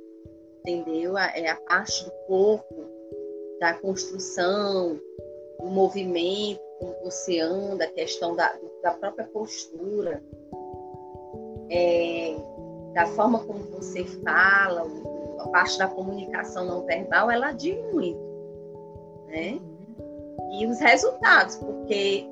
entendeu? 0.61 1.17
É 1.17 1.49
a 1.49 1.55
parte 1.55 2.05
do 2.05 2.11
corpo, 2.27 2.85
da 3.59 3.73
construção, 3.75 4.99
o 5.59 5.67
movimento, 5.67 6.61
como 6.79 6.95
você 7.03 7.39
anda, 7.39 7.85
a 7.85 7.91
questão 7.91 8.35
da, 8.35 8.53
da 8.81 8.91
própria 8.91 9.27
postura, 9.27 10.21
é, 11.69 12.35
da 12.93 13.05
forma 13.07 13.39
como 13.45 13.59
você 13.65 14.03
fala, 14.23 14.85
a 15.39 15.47
parte 15.49 15.77
da 15.77 15.87
comunicação 15.87 16.65
não 16.65 16.85
verbal, 16.85 17.29
ela 17.29 17.51
muito, 17.93 18.19
né? 19.27 19.59
E 20.53 20.67
os 20.67 20.79
resultados, 20.79 21.55
porque 21.55 22.25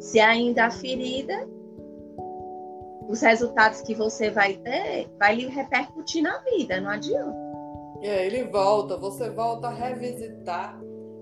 se 0.00 0.18
ainda 0.18 0.66
há 0.66 0.70
ferida, 0.70 1.48
os 3.08 3.22
resultados 3.22 3.80
que 3.80 3.94
você 3.94 4.30
vai 4.30 4.54
ter 4.54 5.10
vai 5.18 5.36
lhe 5.36 5.46
repercutir 5.46 6.22
na 6.22 6.38
vida, 6.38 6.80
não 6.80 6.90
adianta. 6.90 7.36
É, 8.02 8.26
ele 8.26 8.44
volta, 8.44 8.96
você 8.96 9.30
volta 9.30 9.68
a 9.68 9.74
revisitar 9.74 10.78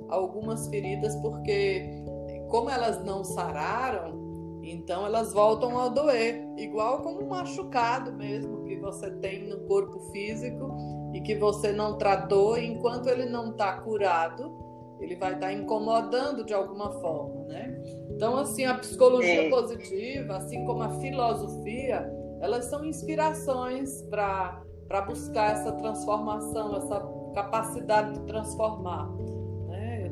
algumas 0.08 0.68
feridas 0.68 1.14
porque 1.16 2.04
como 2.48 2.68
elas 2.68 3.02
não 3.04 3.24
sararam, 3.24 4.60
então 4.62 5.06
elas 5.06 5.32
voltam 5.32 5.78
a 5.78 5.88
doer, 5.88 6.44
igual 6.56 7.02
como 7.02 7.22
um 7.22 7.28
machucado 7.28 8.12
mesmo 8.12 8.64
que 8.64 8.76
você 8.76 9.10
tem 9.18 9.48
no 9.48 9.60
corpo 9.60 10.00
físico 10.10 10.76
e 11.14 11.20
que 11.20 11.36
você 11.36 11.72
não 11.72 11.96
tratou, 11.96 12.58
enquanto 12.58 13.08
ele 13.08 13.26
não 13.26 13.50
está 13.50 13.80
curado, 13.80 14.52
ele 15.00 15.16
vai 15.16 15.34
estar 15.34 15.46
tá 15.46 15.52
incomodando 15.52 16.44
de 16.44 16.52
alguma 16.52 16.90
forma, 17.00 17.44
né? 17.44 17.80
Então 18.16 18.36
assim, 18.36 18.64
a 18.64 18.74
psicologia 18.74 19.46
é. 19.46 19.50
positiva, 19.50 20.36
assim 20.38 20.64
como 20.64 20.82
a 20.82 20.90
filosofia, 21.00 22.10
elas 22.40 22.64
são 22.64 22.84
inspirações 22.84 24.02
para 24.02 24.62
buscar 25.06 25.52
essa 25.52 25.72
transformação, 25.72 26.76
essa 26.76 27.00
capacidade 27.34 28.14
de 28.14 28.26
transformar. 28.26 29.08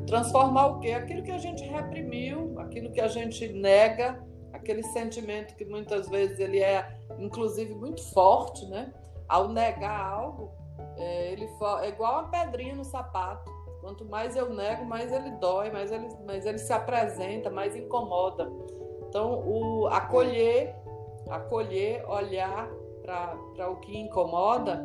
Transformar 0.07 0.67
o 0.67 0.79
quê? 0.79 0.91
Aquilo 0.91 1.23
que 1.23 1.31
a 1.31 1.37
gente 1.37 1.63
reprimiu, 1.63 2.59
aquilo 2.59 2.91
que 2.91 3.01
a 3.01 3.07
gente 3.07 3.47
nega, 3.47 4.23
aquele 4.53 4.83
sentimento 4.83 5.55
que 5.55 5.65
muitas 5.65 6.07
vezes 6.07 6.39
ele 6.39 6.59
é, 6.59 6.99
inclusive, 7.17 7.73
muito 7.73 8.03
forte, 8.11 8.65
né? 8.67 8.93
Ao 9.27 9.47
negar 9.47 9.99
algo, 9.99 10.51
é, 10.97 11.31
ele 11.31 11.49
é 11.81 11.89
igual 11.89 12.21
uma 12.21 12.29
pedrinha 12.29 12.75
no 12.75 12.85
sapato. 12.85 13.51
Quanto 13.85 14.03
mais 14.03 14.35
eu 14.35 14.51
nego, 14.51 14.83
mais 14.83 15.13
ele 15.13 15.29
dói, 15.33 15.69
mais 15.69 15.91
ele, 15.91 16.07
mais 16.25 16.43
ele 16.43 16.57
se 16.57 16.73
apresenta, 16.73 17.51
mais 17.51 17.75
incomoda. 17.75 18.51
Então, 19.07 19.47
o 19.47 19.85
acolher, 19.85 20.75
acolher, 21.29 22.03
olhar 22.09 22.67
para 23.03 23.69
o 23.69 23.75
que 23.75 23.95
incomoda, 23.95 24.83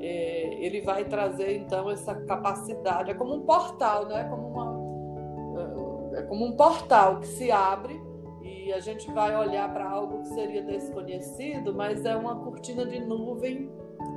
é, 0.00 0.64
ele 0.64 0.80
vai 0.80 1.04
trazer 1.04 1.58
então 1.58 1.88
essa 1.88 2.12
capacidade. 2.12 3.12
É 3.12 3.14
como 3.14 3.36
um 3.36 3.42
portal, 3.42 4.06
né? 4.06 4.22
É 4.22 4.24
como 4.24 4.48
uma, 4.48 6.16
é, 6.16 6.18
é 6.18 6.22
como 6.22 6.44
um 6.44 6.56
portal 6.56 7.20
que 7.20 7.28
se 7.28 7.52
abre 7.52 8.02
e 8.42 8.72
a 8.72 8.80
gente 8.80 9.08
vai 9.12 9.36
olhar 9.36 9.72
para 9.72 9.88
algo 9.88 10.22
que 10.22 10.28
seria 10.30 10.62
desconhecido, 10.62 11.72
mas 11.72 12.04
é 12.04 12.16
uma 12.16 12.34
cortina 12.40 12.84
de 12.84 12.98
nuvem 12.98 13.70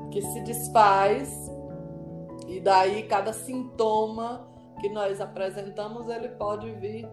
que 0.09 0.23
se 0.23 0.41
desfaz 0.41 1.52
e 2.47 2.59
daí 2.59 3.03
cada 3.03 3.33
sintoma 3.33 4.47
que 4.79 4.89
nós 4.89 5.21
apresentamos 5.21 6.09
ele 6.09 6.29
pode 6.29 6.71
vir 6.71 7.07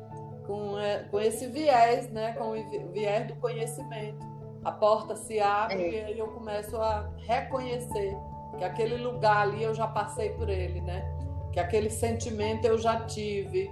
com, 0.46 0.78
é, 0.78 1.04
com 1.04 1.20
esse 1.20 1.46
viés, 1.46 2.10
né? 2.10 2.32
Com 2.32 2.50
o 2.50 2.90
viés 2.92 3.26
do 3.28 3.36
conhecimento. 3.36 4.18
A 4.64 4.72
porta 4.72 5.14
se 5.14 5.38
abre 5.40 5.82
é. 5.82 5.90
e 5.90 6.04
aí 6.04 6.18
eu 6.18 6.28
começo 6.28 6.76
a 6.76 7.08
reconhecer 7.18 8.16
que 8.58 8.64
aquele 8.64 8.96
lugar 8.96 9.48
ali 9.48 9.62
eu 9.62 9.74
já 9.74 9.86
passei 9.86 10.30
por 10.30 10.48
ele, 10.48 10.80
né? 10.80 11.04
Que 11.52 11.60
aquele 11.60 11.88
sentimento 11.88 12.64
eu 12.64 12.78
já 12.78 13.00
tive, 13.06 13.70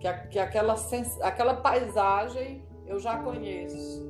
que, 0.00 0.08
a, 0.08 0.18
que 0.26 0.38
aquela, 0.38 0.74
aquela 1.22 1.54
paisagem 1.54 2.64
eu 2.86 2.98
já 2.98 3.18
conheço. 3.18 4.04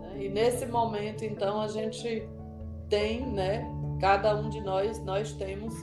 Né? 0.00 0.24
E 0.24 0.28
nesse 0.28 0.66
momento, 0.66 1.24
então, 1.24 1.60
a 1.60 1.68
gente 1.68 2.28
tem, 2.88 3.26
né? 3.26 3.68
Cada 4.00 4.34
um 4.34 4.48
de 4.48 4.60
nós, 4.60 4.98
nós 5.04 5.32
temos 5.32 5.74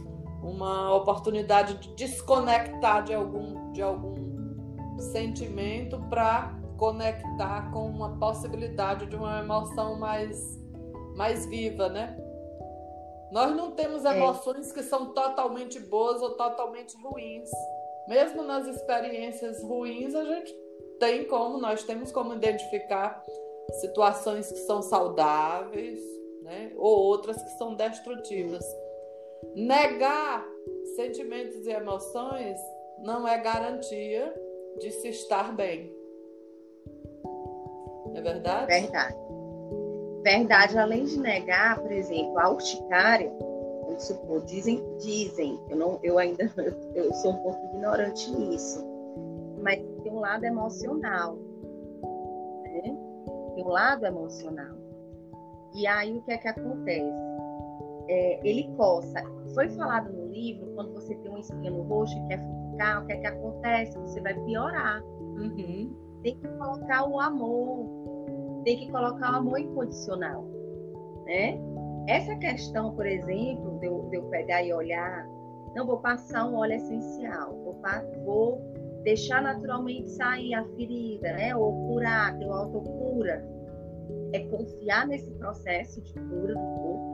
uma 0.41 0.95
oportunidade 0.95 1.75
de 1.75 1.95
desconectar 1.95 3.03
de 3.03 3.13
algum, 3.13 3.71
de 3.71 3.81
algum 3.81 4.15
sentimento 4.99 5.99
para 6.09 6.57
conectar 6.77 7.71
com 7.71 7.85
uma 7.87 8.17
possibilidade 8.17 9.05
de 9.05 9.15
uma 9.15 9.39
emoção 9.39 9.99
mais, 9.99 10.57
mais 11.15 11.45
viva, 11.45 11.89
né? 11.89 12.17
Nós 13.31 13.55
não 13.55 13.71
temos 13.71 14.05
é. 14.05 14.15
emoções 14.17 14.71
é. 14.71 14.73
que 14.73 14.83
são 14.83 15.13
totalmente 15.13 15.79
boas 15.79 16.21
ou 16.21 16.31
totalmente 16.31 16.97
ruins. 17.01 17.49
Mesmo 18.07 18.41
nas 18.43 18.65
experiências 18.65 19.61
ruins, 19.61 20.15
a 20.15 20.23
gente 20.23 20.55
tem 20.99 21.25
como, 21.25 21.59
nós 21.59 21.83
temos 21.83 22.11
como 22.11 22.33
identificar 22.33 23.23
situações 23.79 24.51
que 24.51 24.59
são 24.59 24.81
saudáveis, 24.81 25.99
né? 26.41 26.71
Ou 26.75 26.97
outras 26.97 27.41
que 27.41 27.49
são 27.51 27.75
destrutivas. 27.75 28.65
Negar 29.55 30.45
sentimentos 30.95 31.65
e 31.65 31.71
emoções 31.71 32.57
não 33.03 33.27
é 33.27 33.37
garantia 33.37 34.33
de 34.79 34.91
se 34.91 35.09
estar 35.09 35.55
bem. 35.55 35.93
É 38.15 38.21
verdade? 38.21 38.67
Verdade 38.67 39.29
verdade, 40.23 40.77
além 40.77 41.05
de 41.05 41.19
negar, 41.19 41.79
por 41.79 41.91
exemplo, 41.91 42.37
a 42.39 42.49
urticária, 42.49 43.31
vamos 43.83 44.03
supor, 44.03 44.41
dizem, 44.45 44.83
dizem, 44.97 45.59
eu, 45.69 45.77
não, 45.77 45.99
eu 46.03 46.17
ainda 46.17 46.51
eu, 46.93 47.13
sou 47.13 47.31
um 47.31 47.37
pouco 47.37 47.65
ignorante 47.67 48.31
nisso, 48.31 48.85
mas 49.61 49.79
tem 50.03 50.11
um 50.11 50.19
lado 50.19 50.45
emocional. 50.45 51.37
Né? 52.63 52.97
tem 53.55 53.63
o 53.63 53.69
lado 53.69 54.05
emocional. 54.05 54.75
E 55.73 55.85
aí 55.87 56.17
o 56.17 56.21
que 56.21 56.31
é 56.31 56.37
que 56.37 56.47
acontece? 56.47 57.28
É, 58.09 58.39
ele 58.43 58.67
coça. 58.75 59.23
Foi 59.53 59.69
falado 59.69 60.11
no 60.11 60.31
livro, 60.31 60.71
quando 60.73 60.93
você 60.93 61.13
tem 61.15 61.29
uma 61.29 61.39
espinha 61.39 61.69
no 61.69 61.83
rosto 61.83 62.17
e 62.17 62.27
quer 62.27 62.39
futucar, 62.39 63.03
o 63.03 63.05
que 63.05 63.13
é 63.13 63.17
que 63.17 63.27
acontece? 63.27 63.97
Você 63.99 64.19
vai 64.21 64.33
piorar. 64.45 65.03
Uhum. 65.03 65.95
Tem 66.23 66.35
que 66.35 66.47
colocar 66.47 67.07
o 67.07 67.19
amor, 67.19 67.85
tem 68.65 68.77
que 68.77 68.91
colocar 68.91 69.33
o 69.33 69.35
amor 69.37 69.59
incondicional, 69.59 70.43
né? 71.25 71.59
Essa 72.07 72.35
questão, 72.37 72.95
por 72.95 73.05
exemplo, 73.05 73.79
de 73.79 73.85
eu, 73.85 74.09
de 74.09 74.17
eu 74.17 74.23
pegar 74.23 74.63
e 74.63 74.73
olhar, 74.73 75.27
não 75.75 75.85
vou 75.85 75.97
passar 75.99 76.49
um 76.49 76.55
óleo 76.55 76.73
essencial, 76.73 77.53
vou, 77.63 77.79
vou 78.25 78.61
deixar 79.03 79.41
naturalmente 79.41 80.09
sair 80.09 80.55
a 80.55 80.65
ferida, 80.75 81.31
né? 81.33 81.55
Ou 81.55 81.71
curar, 81.87 82.37
ter 82.37 82.45
uma 82.45 82.61
autocura. 82.61 83.47
É 84.33 84.39
confiar 84.47 85.07
nesse 85.07 85.31
processo 85.33 86.01
de 86.01 86.13
cura 86.13 86.53
do 86.53 86.81
corpo? 86.81 87.08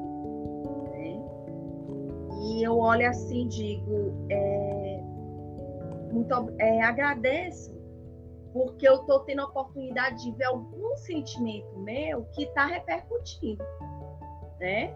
E 2.41 2.63
eu 2.63 2.77
olho 2.77 3.07
assim 3.09 3.47
digo, 3.47 4.27
é, 4.29 4.99
muito, 6.11 6.53
é, 6.59 6.81
agradeço 6.81 7.75
porque 8.55 8.87
eu 8.87 8.95
estou 8.95 9.19
tendo 9.21 9.41
a 9.41 9.45
oportunidade 9.45 10.23
de 10.23 10.31
ver 10.31 10.45
algum 10.45 10.95
sentimento 10.95 11.77
meu 11.79 12.23
que 12.31 12.43
está 12.43 12.65
repercutindo, 12.65 13.61
né? 14.61 14.95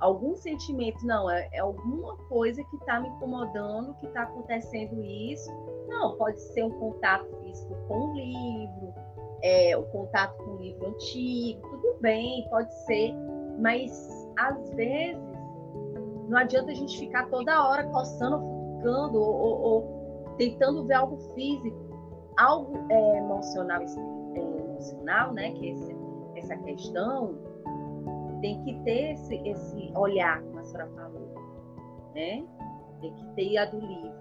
Algum 0.00 0.34
sentimento, 0.34 1.06
não, 1.06 1.30
é, 1.30 1.48
é 1.52 1.60
alguma 1.60 2.16
coisa 2.28 2.60
que 2.64 2.76
está 2.76 2.98
me 2.98 3.08
incomodando, 3.08 3.94
que 4.00 4.06
está 4.06 4.22
acontecendo 4.22 5.00
isso. 5.00 5.48
Não, 5.86 6.16
pode 6.16 6.40
ser 6.40 6.64
um 6.64 6.70
contato 6.70 7.24
físico 7.40 7.72
com 7.86 8.10
o 8.10 8.14
livro, 8.14 8.92
é, 9.42 9.76
o 9.76 9.84
contato 9.84 10.36
com 10.38 10.50
o 10.50 10.56
livro 10.56 10.88
antigo, 10.88 11.60
tudo 11.68 11.98
bem, 12.00 12.48
pode 12.50 12.74
ser, 12.84 13.14
mas 13.60 14.28
às 14.36 14.70
vezes 14.70 15.31
não 16.28 16.38
adianta 16.38 16.70
a 16.70 16.74
gente 16.74 16.98
ficar 16.98 17.28
toda 17.28 17.68
hora 17.68 17.84
coçando, 17.88 18.40
ficando 18.76 19.20
ou, 19.20 19.34
ou, 19.34 19.60
ou 19.60 20.34
tentando 20.36 20.84
ver 20.84 20.94
algo 20.94 21.16
físico 21.34 21.92
algo 22.36 22.86
é, 22.90 23.18
emocional, 23.18 23.82
é, 23.82 24.38
emocional, 24.40 25.32
né? 25.32 25.52
Que 25.52 25.70
esse, 25.70 25.96
essa 26.36 26.56
questão 26.58 27.34
tem 28.40 28.62
que 28.64 28.74
ter 28.82 29.12
esse, 29.12 29.36
esse 29.48 29.92
olhar, 29.94 30.42
como 30.42 30.58
a 30.58 30.64
senhora 30.64 30.90
falou, 30.94 31.34
né? 32.14 32.44
Tem 33.00 33.14
que 33.14 33.26
ter 33.34 33.58
a 33.58 33.66
do 33.66 33.78
livro. 33.78 34.12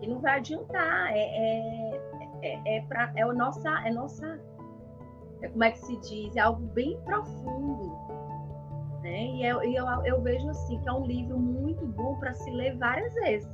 Que 0.00 0.08
não 0.08 0.20
vai 0.20 0.38
adiantar, 0.38 1.12
é, 1.12 1.18
é, 1.18 2.00
é, 2.42 2.76
é, 2.76 2.80
pra, 2.82 3.12
é, 3.16 3.24
nossa, 3.32 3.70
é 3.86 3.92
nossa, 3.92 4.40
é, 5.42 5.48
como 5.48 5.64
é 5.64 5.70
que 5.70 5.78
se 5.78 5.96
diz, 5.98 6.36
é 6.36 6.40
algo 6.40 6.62
bem 6.68 7.00
profundo. 7.04 7.91
Né? 9.02 9.26
E 9.26 9.44
eu, 9.44 9.60
eu, 9.62 9.86
eu 10.04 10.22
vejo 10.22 10.48
assim 10.48 10.78
que 10.80 10.88
é 10.88 10.92
um 10.92 11.04
livro 11.04 11.36
muito 11.38 11.84
bom 11.86 12.16
para 12.18 12.32
se 12.34 12.50
ler 12.50 12.76
várias 12.78 13.12
vezes 13.14 13.48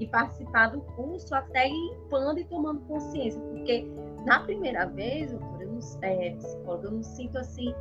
e 0.00 0.06
participar 0.06 0.68
do 0.68 0.80
curso 0.80 1.34
até 1.34 1.68
limpando 1.68 2.40
e 2.40 2.44
tomando 2.44 2.80
consciência, 2.80 3.40
porque 3.40 3.86
na 4.24 4.40
primeira 4.40 4.86
vez, 4.86 5.30
doutora, 5.30 5.62
eu 5.62 5.72
não, 5.72 5.78
é, 6.02 6.30
psicóloga, 6.30 6.88
eu 6.88 6.92
não 6.92 7.02
sinto 7.02 7.38
assim, 7.38 7.72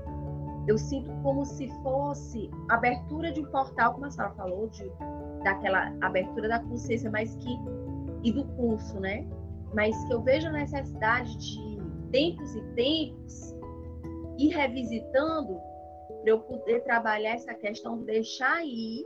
eu 0.67 0.77
sinto 0.77 1.09
como 1.23 1.45
se 1.45 1.67
fosse 1.81 2.51
abertura 2.69 3.31
de 3.31 3.41
um 3.41 3.45
portal, 3.45 3.93
como 3.93 4.05
a 4.05 4.11
senhora 4.11 4.33
falou, 4.35 4.67
de, 4.67 4.91
daquela 5.43 5.93
abertura 6.01 6.47
da 6.49 6.59
consciência, 6.59 7.09
mas 7.09 7.35
que 7.37 7.57
e 8.23 8.31
do 8.31 8.45
curso, 8.55 8.99
né? 8.99 9.27
Mas 9.73 10.01
que 10.05 10.13
eu 10.13 10.21
vejo 10.21 10.47
a 10.47 10.51
necessidade 10.51 11.35
de 11.37 11.81
tempos 12.11 12.55
e 12.55 12.61
tempos 12.73 13.55
ir 14.37 14.49
revisitando 14.49 15.59
para 16.23 16.31
eu 16.31 16.39
poder 16.39 16.83
trabalhar 16.83 17.35
essa 17.35 17.53
questão 17.53 17.99
de 17.99 18.05
deixar 18.05 18.65
ir 18.65 19.05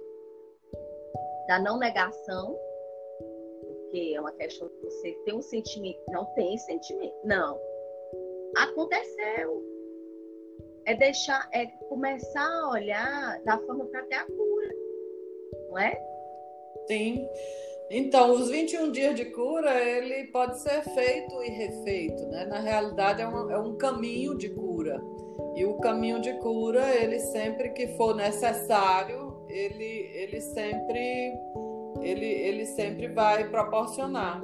da 1.47 1.59
não 1.59 1.77
negação 1.77 2.57
porque 3.87 4.13
é 4.15 4.19
uma 4.19 4.33
questão 4.33 4.67
de 4.67 4.75
você 4.83 5.13
ter 5.25 5.33
um 5.33 5.41
sentimento. 5.41 5.99
Não 6.09 6.25
tem 6.33 6.57
sentimento. 6.57 7.15
Não. 7.23 7.59
Aconteceu. 8.57 9.63
É 10.85 10.93
deixar, 10.95 11.49
é 11.53 11.65
começar 11.89 12.45
a 12.45 12.71
olhar 12.71 13.41
da 13.43 13.57
forma 13.59 13.85
para 13.85 14.03
ter 14.03 14.15
a 14.15 14.25
cura. 14.25 14.69
Não 15.69 15.79
é? 15.79 16.01
Sim. 16.87 17.27
Então, 17.89 18.31
os 18.31 18.49
21 18.49 18.91
dias 18.91 19.15
de 19.15 19.25
cura, 19.25 19.81
ele 19.81 20.27
pode 20.31 20.59
ser 20.59 20.83
feito 20.83 21.41
e 21.43 21.49
refeito, 21.49 22.25
né? 22.27 22.45
Na 22.45 22.59
realidade, 22.59 23.21
é 23.21 23.27
um, 23.27 23.51
é 23.51 23.57
um 23.57 23.77
caminho 23.77 24.37
de 24.37 24.49
cura. 24.49 25.01
E 25.57 25.65
o 25.65 25.73
caminho 25.79 26.21
de 26.21 26.33
cura, 26.33 26.95
ele 26.95 27.19
sempre 27.19 27.69
que 27.71 27.87
for 27.97 28.15
necessário, 28.15 29.41
ele, 29.49 30.11
ele 30.13 30.39
sempre 30.39 31.33
ele, 31.99 32.25
ele 32.25 32.65
sempre 32.67 33.07
vai 33.07 33.49
proporcionar. 33.49 34.43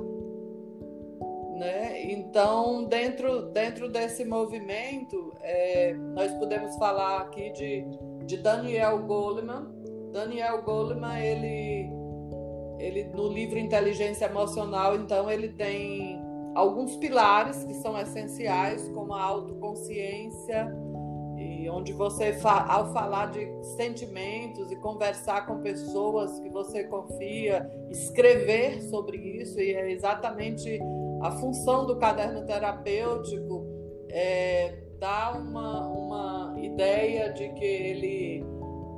Né? 1.56 2.12
Então, 2.12 2.86
dentro, 2.86 3.44
dentro 3.52 3.90
desse 3.90 4.26
movimento, 4.26 5.32
é, 5.42 5.94
nós 5.94 6.34
podemos 6.34 6.76
falar 6.78 7.22
aqui 7.22 7.52
de, 7.52 7.86
de 8.26 8.38
Daniel 8.38 8.98
Goleman. 9.04 9.68
Daniel 10.12 10.64
Goleman, 10.64 11.20
ele, 11.20 11.92
ele 12.80 13.04
no 13.14 13.28
livro 13.28 13.60
Inteligência 13.60 14.26
Emocional, 14.26 14.96
então, 14.96 15.30
ele 15.30 15.50
tem 15.50 16.20
alguns 16.56 16.96
pilares 16.96 17.64
que 17.64 17.74
são 17.76 18.00
essenciais, 18.00 18.90
como 18.90 19.14
a 19.14 19.22
autoconsciência, 19.22 20.76
onde 21.70 21.94
você, 21.94 22.38
ao 22.44 22.92
falar 22.94 23.32
de 23.32 23.48
sentimentos 23.76 24.72
e 24.72 24.76
conversar 24.78 25.46
com 25.46 25.62
pessoas 25.62 26.40
que 26.40 26.50
você 26.50 26.84
confia, 26.86 27.70
escrever 27.90 28.82
sobre 28.84 29.18
isso, 29.18 29.60
e 29.60 29.74
é 29.74 29.92
exatamente 29.92 30.80
a 31.22 31.32
função 31.32 31.86
do 31.86 31.98
caderno 31.98 32.46
terapêutico, 32.46 33.66
é, 34.10 34.84
dar 35.00 35.38
uma, 35.38 35.88
uma 35.88 36.56
ideia 36.60 37.32
de 37.34 37.50
que 37.50 37.66
ele, 37.66 38.46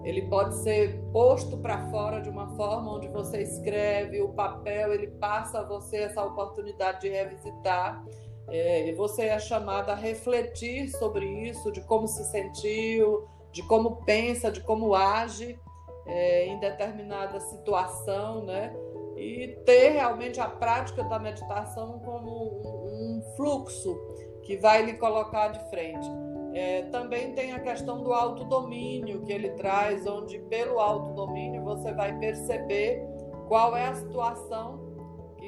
ele 0.03 0.23
pode 0.23 0.55
ser 0.57 0.99
posto 1.11 1.57
para 1.57 1.89
fora 1.89 2.19
de 2.21 2.29
uma 2.29 2.55
forma 2.55 2.95
onde 2.95 3.07
você 3.07 3.41
escreve, 3.41 4.21
o 4.21 4.29
papel, 4.29 4.93
ele 4.93 5.07
passa 5.07 5.59
a 5.59 5.63
você 5.63 5.97
essa 5.97 6.23
oportunidade 6.23 7.01
de 7.01 7.09
revisitar 7.09 8.03
é, 8.47 8.91
você 8.93 9.23
é 9.25 9.39
chamada 9.39 9.93
a 9.93 9.95
refletir 9.95 10.89
sobre 10.89 11.25
isso, 11.49 11.71
de 11.71 11.81
como 11.81 12.07
se 12.07 12.23
sentiu, 12.25 13.27
de 13.51 13.63
como 13.63 14.03
pensa, 14.03 14.51
de 14.51 14.61
como 14.61 14.93
age 14.93 15.59
é, 16.05 16.45
em 16.45 16.59
determinada 16.59 17.39
situação, 17.39 18.43
né? 18.43 18.75
E 19.17 19.57
ter 19.65 19.91
realmente 19.91 20.39
a 20.39 20.47
prática 20.47 21.03
da 21.05 21.17
meditação 21.17 21.99
como 21.99 22.29
um, 22.29 23.17
um 23.17 23.21
fluxo 23.35 23.97
que 24.43 24.57
vai 24.57 24.83
lhe 24.83 24.93
colocar 24.93 25.47
de 25.47 25.69
frente. 25.69 26.07
É, 26.53 26.83
também 26.83 27.33
tem 27.33 27.51
a 27.51 27.59
questão 27.59 28.01
do 28.01 28.13
autodomínio 28.13 29.21
que 29.23 29.31
ele 29.31 29.49
traz, 29.51 30.05
onde 30.05 30.39
pelo 30.39 30.79
autodomínio 30.79 31.63
você 31.63 31.91
vai 31.93 32.17
perceber 32.19 33.01
qual 33.47 33.75
é 33.75 33.87
a 33.87 33.95
situação 33.95 34.84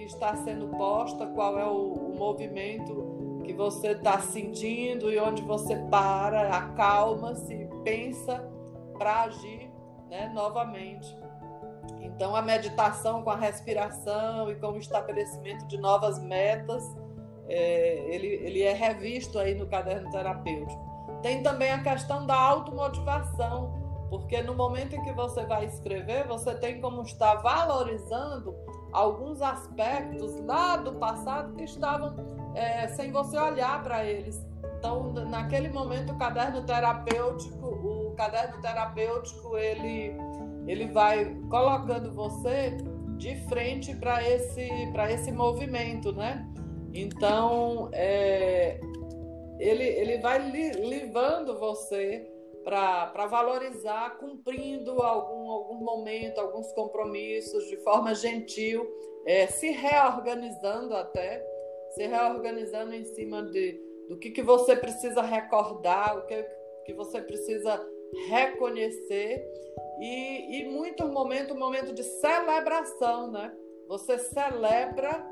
está 0.07 0.35
sendo 0.37 0.67
posta, 0.69 1.27
qual 1.27 1.59
é 1.59 1.65
o, 1.65 1.93
o 1.93 2.15
movimento 2.17 3.41
que 3.43 3.53
você 3.53 3.91
está 3.91 4.19
sentindo 4.19 5.11
e 5.11 5.19
onde 5.19 5.41
você 5.41 5.75
para, 5.89 6.49
acalma-se, 6.55 7.69
pensa 7.83 8.43
para 8.97 9.23
agir 9.23 9.71
né, 10.09 10.31
novamente. 10.33 11.17
Então, 12.01 12.35
a 12.35 12.41
meditação 12.41 13.23
com 13.23 13.29
a 13.29 13.35
respiração 13.35 14.51
e 14.51 14.55
com 14.55 14.71
o 14.71 14.77
estabelecimento 14.77 15.65
de 15.67 15.77
novas 15.77 16.19
metas, 16.19 16.83
é, 17.47 18.13
ele, 18.13 18.27
ele 18.27 18.61
é 18.63 18.73
revisto 18.73 19.39
aí 19.39 19.55
no 19.55 19.67
caderno 19.67 20.09
terapêutico. 20.11 20.87
Tem 21.21 21.41
também 21.41 21.71
a 21.71 21.81
questão 21.81 22.25
da 22.25 22.35
automotivação, 22.35 23.73
porque 24.09 24.41
no 24.41 24.55
momento 24.55 24.95
em 24.95 25.03
que 25.03 25.13
você 25.13 25.45
vai 25.45 25.65
escrever, 25.65 26.27
você 26.27 26.55
tem 26.55 26.81
como 26.81 27.01
estar 27.03 27.35
valorizando 27.35 28.55
alguns 28.91 29.41
aspectos 29.41 30.39
lá 30.45 30.77
do 30.77 30.93
passado 30.93 31.53
que 31.55 31.63
estavam 31.63 32.15
é, 32.55 32.87
sem 32.89 33.11
você 33.11 33.37
olhar 33.37 33.83
para 33.83 34.03
eles. 34.05 34.45
Então, 34.77 35.11
naquele 35.13 35.69
momento, 35.69 36.13
o 36.13 36.17
caderno 36.17 36.63
terapêutico, 36.63 37.65
o 37.65 38.13
caderno 38.15 38.61
terapêutico, 38.61 39.57
ele, 39.57 40.15
ele 40.67 40.87
vai 40.87 41.35
colocando 41.49 42.11
você 42.13 42.77
de 43.17 43.35
frente 43.47 43.95
para 43.95 44.27
esse, 44.27 44.69
esse 45.09 45.31
movimento, 45.31 46.11
né? 46.11 46.47
Então, 46.93 47.89
é, 47.91 48.79
ele, 49.59 49.83
ele 49.83 50.19
vai 50.19 50.49
li, 50.49 50.71
levando 50.71 51.59
você 51.59 52.27
para 52.67 53.27
valorizar, 53.27 54.17
cumprindo 54.17 55.01
algum, 55.01 55.49
algum 55.49 55.75
momento, 55.75 56.37
alguns 56.41 56.69
compromissos 56.73 57.65
de 57.69 57.77
forma 57.77 58.13
gentil, 58.13 58.85
é, 59.25 59.47
se 59.47 59.69
reorganizando 59.71 60.93
até, 60.93 61.41
se 61.91 62.05
reorganizando 62.05 62.93
em 62.93 63.05
cima 63.05 63.41
de, 63.43 63.79
do 64.09 64.17
que, 64.17 64.31
que 64.31 64.41
você 64.41 64.75
precisa 64.75 65.21
recordar, 65.21 66.17
o 66.17 66.25
que, 66.25 66.45
que 66.85 66.93
você 66.93 67.21
precisa 67.21 67.81
reconhecer 68.27 69.49
e, 70.01 70.59
e 70.59 70.69
muito 70.69 71.07
momento, 71.07 71.53
um 71.53 71.59
momento 71.59 71.93
de 71.93 72.03
celebração, 72.03 73.31
né? 73.31 73.49
Você 73.87 74.17
celebra 74.17 75.25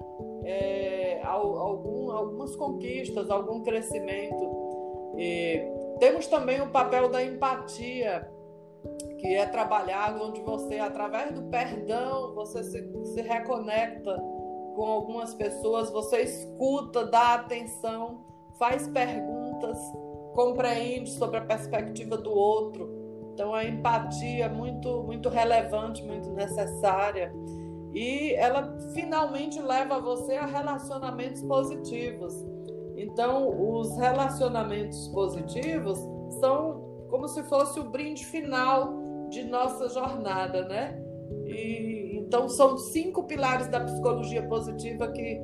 é, 0.46 1.20
algum, 1.22 2.12
algumas 2.12 2.56
conquistas, 2.56 3.30
algum 3.30 3.62
crescimento. 3.62 4.66
E 5.18 5.75
temos 6.00 6.28
também 6.28 6.62
o 6.62 6.70
papel 6.70 7.10
da 7.10 7.24
empatia, 7.24 8.30
que 9.20 9.28
é 9.36 9.46
trabalhado 9.46 10.24
onde 10.24 10.42
você, 10.42 10.78
através 10.80 11.32
do 11.32 11.44
perdão, 11.44 12.34
você 12.36 12.64
se, 12.64 13.06
se 13.14 13.22
reconecta 13.22 14.16
com 14.76 14.86
algumas 14.86 15.34
pessoas, 15.34 15.90
você 15.90 16.22
escuta, 16.22 17.06
dá 17.06 17.36
atenção, 17.36 18.24
faz 18.60 18.88
perguntas, 18.88 19.78
compreende 20.34 21.10
sobre 21.12 21.38
a 21.38 21.46
perspectiva 21.46 22.18
do 22.18 22.32
outro. 22.32 22.94
Então 23.34 23.54
a 23.54 23.66
empatia 23.66 24.46
é 24.46 24.50
muito 24.50 25.04
muito 25.04 25.30
relevante, 25.30 26.04
muito 26.04 26.30
necessária. 26.32 27.34
E 27.94 28.34
ela 28.34 28.78
finalmente 28.94 29.62
leva 29.62 30.00
você 30.00 30.36
a 30.36 30.46
relacionamentos 30.46 31.42
positivos. 31.44 32.34
Então, 32.96 33.50
os 33.72 33.98
relacionamentos 33.98 35.08
positivos 35.10 36.00
são 36.40 36.86
como 37.10 37.28
se 37.28 37.44
fosse 37.44 37.80
o 37.80 37.90
brinde 37.90 38.26
final 38.26 39.28
de 39.30 39.44
nossa 39.44 39.90
jornada, 39.90 40.68
né? 40.68 41.02
E, 41.46 42.18
então, 42.18 42.48
são 42.50 42.78
cinco 42.78 43.24
pilares 43.24 43.68
da 43.68 43.80
psicologia 43.82 44.48
positiva 44.48 45.08
que, 45.10 45.42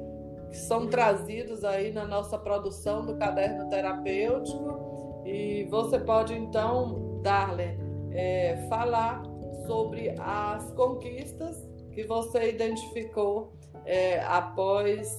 que 0.49 0.57
são 0.57 0.87
trazidos 0.87 1.63
aí 1.63 1.91
na 1.91 2.05
nossa 2.05 2.37
produção 2.37 3.05
do 3.05 3.17
caderno 3.17 3.69
terapêutico. 3.69 5.21
E 5.25 5.67
você 5.69 5.99
pode, 5.99 6.33
então, 6.33 7.19
Darlene, 7.21 7.79
é, 8.11 8.65
falar 8.69 9.23
sobre 9.65 10.15
as 10.19 10.71
conquistas 10.73 11.69
que 11.91 12.03
você 12.03 12.49
identificou 12.49 13.53
é, 13.85 14.19
após 14.21 15.17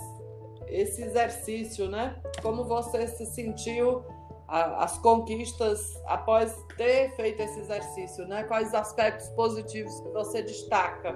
esse 0.73 1.03
exercício, 1.03 1.89
né? 1.89 2.17
Como 2.43 2.65
você 2.65 3.07
se 3.07 3.27
sentiu 3.27 4.05
as 4.49 4.99
conquistas 4.99 5.99
após 6.07 6.55
ter 6.77 7.11
feito 7.17 7.41
esse 7.41 7.61
exercício, 7.61 8.27
né? 8.27 8.45
Quais 8.45 8.75
aspectos 8.75 9.29
positivos 9.31 10.01
que 10.01 10.09
você 10.11 10.43
destaca? 10.43 11.13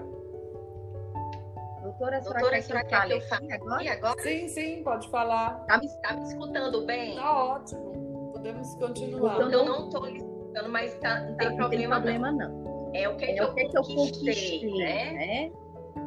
Doutora, 1.83 2.21
Doutora, 2.21 2.63
será 2.63 2.85
que, 2.85 2.89
que 2.89 3.13
eu 3.13 3.21
fale 3.23 3.53
agora? 3.53 3.93
agora? 3.93 4.23
Sim, 4.23 4.49
sim, 4.49 4.83
pode 4.83 5.09
falar. 5.11 5.65
Tá 5.67 5.79
me, 5.79 5.89
tá 6.03 6.15
me 6.15 6.23
escutando 6.23 6.85
bem? 6.87 7.17
Tá 7.17 7.45
ótimo. 7.45 8.33
Podemos 8.33 8.75
continuar. 8.75 9.41
Eu 9.41 9.65
não 9.65 9.87
estou 9.87 10.09
escutando, 10.09 10.69
mas 10.71 10.95
tá, 10.97 11.21
não 11.21 11.37
tem 11.37 11.49
tá, 11.51 11.57
problema, 11.57 11.99
não. 11.99 12.05
Tem 12.05 12.21
problema 12.21 12.33
não. 12.33 12.63
não. 12.63 12.95
É 12.95 13.09
o 13.09 13.17
que, 13.17 13.25
é 13.27 13.35
que, 13.35 13.41
eu, 13.41 13.55
que, 13.55 13.69
que 13.69 13.79
eu 13.79 13.83
conquistei, 13.83 14.79
né? 14.79 15.13
né? 15.13 15.53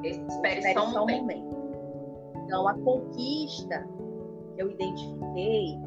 Espere, 0.04 0.58
Espere 0.58 0.74
só 0.74 0.86
um 0.86 0.92
momento. 0.92 1.22
momento. 1.22 1.59
Então, 2.50 2.68
a 2.68 2.74
conquista 2.74 3.88
que 4.56 4.64
eu 4.64 4.72
identifiquei 4.72 5.80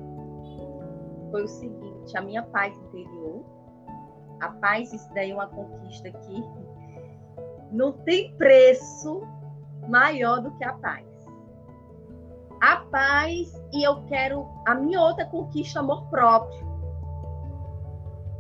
foi 1.32 1.42
o 1.42 1.48
seguinte: 1.48 2.16
a 2.16 2.20
minha 2.20 2.44
paz 2.44 2.78
interior. 2.78 3.44
A 4.40 4.48
paz, 4.48 4.92
isso 4.92 5.12
daí 5.12 5.32
é 5.32 5.34
uma 5.34 5.48
conquista 5.48 6.10
que 6.10 6.44
não 7.72 7.92
tem 8.04 8.32
preço 8.36 9.22
maior 9.88 10.40
do 10.40 10.52
que 10.56 10.64
a 10.64 10.72
paz. 10.74 11.04
A 12.60 12.76
paz 12.76 13.52
e 13.72 13.84
eu 13.84 14.04
quero 14.04 14.46
a 14.64 14.76
minha 14.76 15.00
outra 15.00 15.26
conquista, 15.26 15.80
amor 15.80 16.08
próprio. 16.10 16.64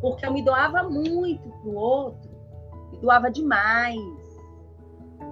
Porque 0.00 0.24
eu 0.24 0.32
me 0.32 0.44
doava 0.44 0.84
muito 0.84 1.48
pro 1.60 1.74
outro, 1.74 2.30
me 2.92 2.98
doava 2.98 3.32
demais. 3.32 3.98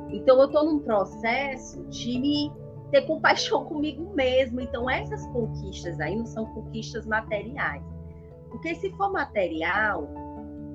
Então 0.08 0.40
eu 0.40 0.46
estou 0.46 0.64
num 0.64 0.80
processo 0.80 1.84
de 1.84 2.18
me 2.18 2.59
ter 2.90 3.02
compaixão 3.02 3.64
comigo 3.64 4.12
mesmo. 4.14 4.60
Então, 4.60 4.88
essas 4.88 5.26
conquistas 5.28 5.98
aí 6.00 6.16
não 6.16 6.26
são 6.26 6.46
conquistas 6.46 7.06
materiais. 7.06 7.82
Porque 8.48 8.74
se 8.74 8.90
for 8.96 9.12
material, 9.12 10.08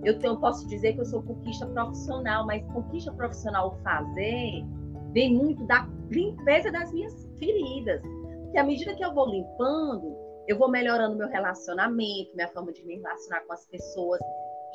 eu, 0.03 0.17
tenho, 0.19 0.33
eu 0.33 0.39
posso 0.39 0.67
dizer 0.67 0.93
que 0.93 1.01
eu 1.01 1.05
sou 1.05 1.21
conquista 1.21 1.65
profissional, 1.67 2.45
mas 2.45 2.65
conquista 2.71 3.11
profissional 3.11 3.77
fazer 3.83 4.63
vem 5.11 5.33
muito 5.33 5.65
da 5.65 5.87
limpeza 6.09 6.71
das 6.71 6.91
minhas 6.91 7.25
feridas. 7.37 8.01
Porque 8.43 8.57
à 8.57 8.63
medida 8.63 8.95
que 8.95 9.03
eu 9.03 9.13
vou 9.13 9.29
limpando, 9.29 10.15
eu 10.47 10.57
vou 10.57 10.69
melhorando 10.69 11.17
meu 11.17 11.27
relacionamento, 11.27 12.35
minha 12.35 12.47
forma 12.49 12.71
de 12.71 12.85
me 12.85 12.95
relacionar 12.95 13.41
com 13.41 13.53
as 13.53 13.65
pessoas, 13.65 14.19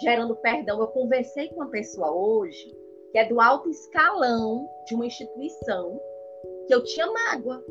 gerando 0.03 0.35
perdão. 0.37 0.81
Eu 0.81 0.89
conversei 0.89 1.49
com 1.49 1.57
uma 1.57 1.71
pessoa 1.71 2.13
hoje 2.13 2.75
que 3.13 3.19
é 3.19 3.29
do 3.29 3.41
alto 3.41 3.69
escalão 3.69 4.69
de 4.87 4.95
uma 4.95 5.07
instituição 5.07 6.01
que 6.71 6.75
eu 6.75 6.85
tinha 6.85 7.07
mágoa. 7.11 7.65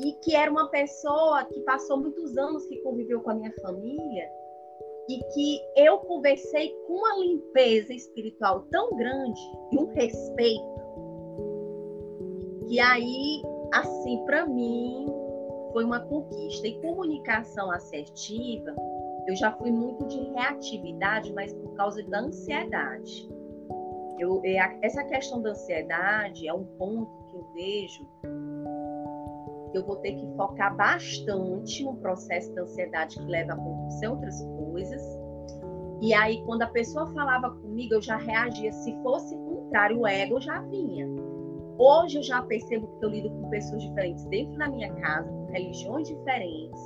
E 0.00 0.12
que 0.22 0.36
era 0.36 0.50
uma 0.50 0.68
pessoa 0.68 1.42
que 1.44 1.60
passou 1.60 1.96
muitos 1.96 2.36
anos 2.36 2.66
que 2.66 2.82
conviveu 2.82 3.22
com 3.22 3.30
a 3.30 3.34
minha 3.34 3.52
família 3.62 4.28
e 5.08 5.18
que 5.32 5.60
eu 5.76 5.98
conversei 5.98 6.70
com 6.86 6.94
uma 6.94 7.16
limpeza 7.16 7.94
espiritual 7.94 8.66
tão 8.70 8.94
grande 8.94 9.40
e 9.72 9.78
um 9.78 9.86
respeito 9.86 10.74
que 12.68 12.78
aí, 12.78 13.42
assim, 13.72 14.22
para 14.26 14.46
mim 14.46 15.06
foi 15.72 15.84
uma 15.84 16.00
conquista. 16.00 16.66
E 16.66 16.78
comunicação 16.82 17.70
assertiva, 17.70 18.74
eu 19.26 19.34
já 19.36 19.50
fui 19.52 19.70
muito 19.70 20.06
de 20.08 20.18
reatividade, 20.30 21.32
mas 21.32 21.54
por 21.54 21.74
causa 21.74 22.02
da 22.02 22.20
ansiedade. 22.20 23.28
Eu, 24.24 24.40
é, 24.42 24.78
essa 24.80 25.04
questão 25.04 25.42
da 25.42 25.50
ansiedade 25.50 26.48
é 26.48 26.54
um 26.54 26.64
ponto 26.64 27.24
que 27.26 27.36
eu 27.36 27.44
vejo 27.52 28.08
que 29.70 29.78
eu 29.78 29.84
vou 29.84 29.96
ter 29.96 30.14
que 30.14 30.26
focar 30.34 30.74
bastante 30.74 31.84
no 31.84 31.96
processo 31.96 32.54
da 32.54 32.62
ansiedade 32.62 33.16
que 33.16 33.24
leva 33.26 33.52
a 33.52 33.54
acontecer 33.54 34.06
outras 34.06 34.40
coisas. 34.40 35.02
E 36.00 36.14
aí, 36.14 36.42
quando 36.44 36.62
a 36.62 36.68
pessoa 36.68 37.06
falava 37.12 37.50
comigo, 37.50 37.94
eu 37.94 38.00
já 38.00 38.16
reagia. 38.16 38.72
Se 38.72 38.96
fosse 39.02 39.36
contrário, 39.36 40.00
o 40.00 40.06
ego 40.06 40.40
já 40.40 40.60
vinha. 40.62 41.06
Hoje 41.76 42.16
eu 42.18 42.22
já 42.22 42.40
percebo 42.40 42.86
que 42.98 43.04
eu 43.04 43.10
lido 43.10 43.28
com 43.28 43.50
pessoas 43.50 43.82
diferentes 43.82 44.24
dentro 44.26 44.56
da 44.56 44.68
minha 44.68 44.94
casa, 44.94 45.28
com 45.28 45.46
religiões 45.46 46.08
diferentes, 46.08 46.80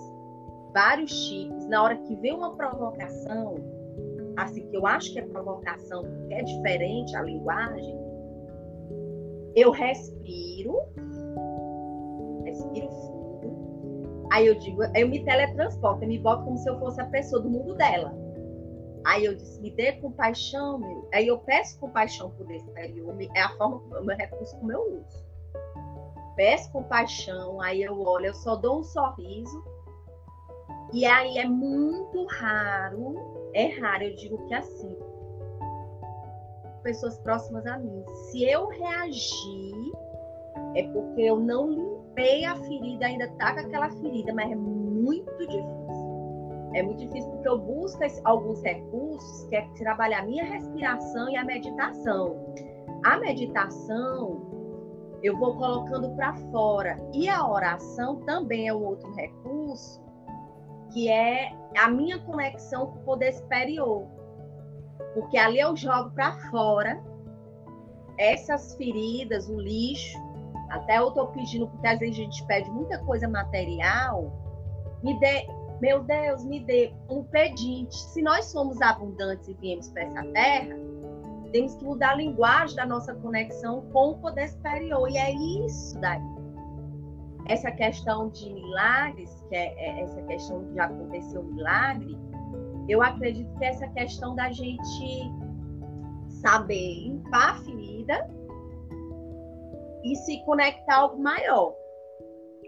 vários 0.72 1.28
tipos. 1.28 1.66
Na 1.66 1.84
hora 1.84 1.96
que 1.98 2.16
vem 2.16 2.34
uma 2.34 2.56
provocação, 2.56 3.77
assim, 4.38 4.66
que 4.68 4.76
eu 4.76 4.86
acho 4.86 5.12
que 5.12 5.18
é 5.18 5.26
provocação, 5.26 6.04
é 6.30 6.42
diferente 6.42 7.14
a 7.16 7.22
linguagem, 7.22 7.98
eu 9.54 9.70
respiro, 9.70 10.80
respiro 12.44 12.88
fundo, 12.88 14.28
aí 14.30 14.46
eu 14.46 14.54
digo, 14.54 14.82
eu 14.94 15.08
me 15.08 15.24
teletransporto, 15.24 16.04
eu 16.04 16.08
me 16.08 16.18
boto 16.18 16.44
como 16.44 16.56
se 16.56 16.68
eu 16.70 16.78
fosse 16.78 17.00
a 17.00 17.06
pessoa 17.06 17.42
do 17.42 17.50
mundo 17.50 17.74
dela. 17.74 18.16
Aí 19.04 19.24
eu 19.24 19.34
disse, 19.34 19.60
me 19.60 19.70
dê 19.70 19.92
compaixão, 19.92 20.78
meu. 20.78 21.08
Aí 21.14 21.26
eu 21.26 21.38
peço 21.38 21.78
compaixão 21.78 22.30
por 22.30 22.50
esse 22.50 22.68
período, 22.72 23.16
é 23.34 23.40
a 23.40 23.48
forma, 23.56 23.76
o 23.98 24.04
meu 24.04 24.16
recurso 24.16 24.56
como 24.58 24.72
eu 24.72 24.98
uso. 24.98 25.24
Peço 26.36 26.70
compaixão, 26.70 27.60
aí 27.60 27.82
eu 27.82 27.98
olho, 28.00 28.26
eu 28.26 28.34
só 28.34 28.54
dou 28.54 28.80
um 28.80 28.84
sorriso. 28.84 29.64
E 30.92 31.04
aí 31.04 31.38
é 31.38 31.44
muito 31.44 32.24
raro 32.26 33.37
é 33.54 33.68
raro, 33.80 34.04
eu 34.04 34.14
digo 34.16 34.46
que 34.46 34.54
assim. 34.54 34.96
Pessoas 36.82 37.18
próximas 37.18 37.66
a 37.66 37.78
mim. 37.78 38.04
Se 38.30 38.44
eu 38.44 38.68
reagir, 38.68 39.92
é 40.74 40.82
porque 40.84 41.22
eu 41.22 41.38
não 41.38 41.70
limpei 41.70 42.44
a 42.44 42.56
ferida, 42.56 43.06
ainda 43.06 43.28
tá 43.32 43.54
com 43.54 43.60
aquela 43.60 43.90
ferida, 43.90 44.32
mas 44.32 44.50
é 44.50 44.54
muito 44.54 45.38
difícil. 45.38 46.08
É 46.74 46.82
muito 46.82 46.98
difícil 46.98 47.30
porque 47.30 47.48
eu 47.48 47.58
busco 47.58 48.02
alguns 48.24 48.62
recursos, 48.62 49.44
que 49.48 49.56
é 49.56 49.66
trabalhar 49.78 50.20
a 50.20 50.26
minha 50.26 50.44
respiração 50.44 51.28
e 51.30 51.36
a 51.36 51.44
meditação. 51.44 52.54
A 53.04 53.18
meditação 53.18 54.48
eu 55.22 55.36
vou 55.38 55.56
colocando 55.56 56.14
para 56.14 56.34
fora. 56.50 56.96
E 57.12 57.28
a 57.28 57.46
oração 57.46 58.16
também 58.22 58.68
é 58.68 58.74
um 58.74 58.84
outro 58.84 59.10
recurso 59.14 60.07
que 60.92 61.08
é 61.08 61.52
a 61.76 61.88
minha 61.88 62.18
conexão 62.18 62.86
com 62.86 62.98
o 62.98 63.02
poder 63.02 63.32
superior. 63.32 64.06
Porque 65.14 65.36
ali 65.36 65.58
eu 65.58 65.76
jogo 65.76 66.10
para 66.10 66.32
fora 66.50 67.02
essas 68.18 68.74
feridas, 68.74 69.48
o 69.48 69.60
lixo. 69.60 70.18
Até 70.70 70.98
eu 70.98 71.08
estou 71.08 71.28
pedindo, 71.28 71.66
porque 71.68 71.86
às 71.86 71.98
vezes 71.98 72.16
a 72.16 72.22
gente 72.22 72.44
pede 72.46 72.70
muita 72.70 72.98
coisa 73.04 73.26
material. 73.28 74.32
Me 75.02 75.18
dê, 75.18 75.46
meu 75.80 76.02
Deus, 76.02 76.44
me 76.44 76.60
dê 76.60 76.92
um 77.08 77.22
pedinte. 77.24 77.96
Se 77.96 78.20
nós 78.20 78.46
somos 78.46 78.80
abundantes 78.82 79.48
e 79.48 79.54
viemos 79.54 79.88
para 79.88 80.02
essa 80.02 80.22
terra, 80.32 80.76
temos 81.52 81.74
que 81.76 81.84
mudar 81.84 82.10
a 82.10 82.14
linguagem 82.16 82.76
da 82.76 82.84
nossa 82.84 83.14
conexão 83.14 83.82
com 83.92 84.10
o 84.10 84.18
poder 84.18 84.48
superior. 84.48 85.08
E 85.10 85.16
é 85.16 85.32
isso 85.32 85.98
daí. 86.00 86.20
essa 87.48 87.70
questão 87.70 88.28
de 88.28 88.52
milagres, 88.52 89.37
que 89.48 89.56
é, 89.56 89.74
é 89.78 90.00
essa 90.02 90.20
questão 90.22 90.64
de 90.72 90.78
acontecer 90.78 91.38
um 91.38 91.44
milagre, 91.44 92.16
eu 92.88 93.02
acredito 93.02 93.52
que 93.58 93.64
essa 93.64 93.86
questão 93.88 94.34
da 94.34 94.50
gente 94.50 95.32
saber 96.40 97.00
limpar 97.00 97.56
a 97.56 97.64
ferida 97.64 98.30
e 100.04 100.16
se 100.16 100.42
conectar 100.44 100.94
a 100.94 100.98
algo 101.00 101.22
maior. 101.22 101.74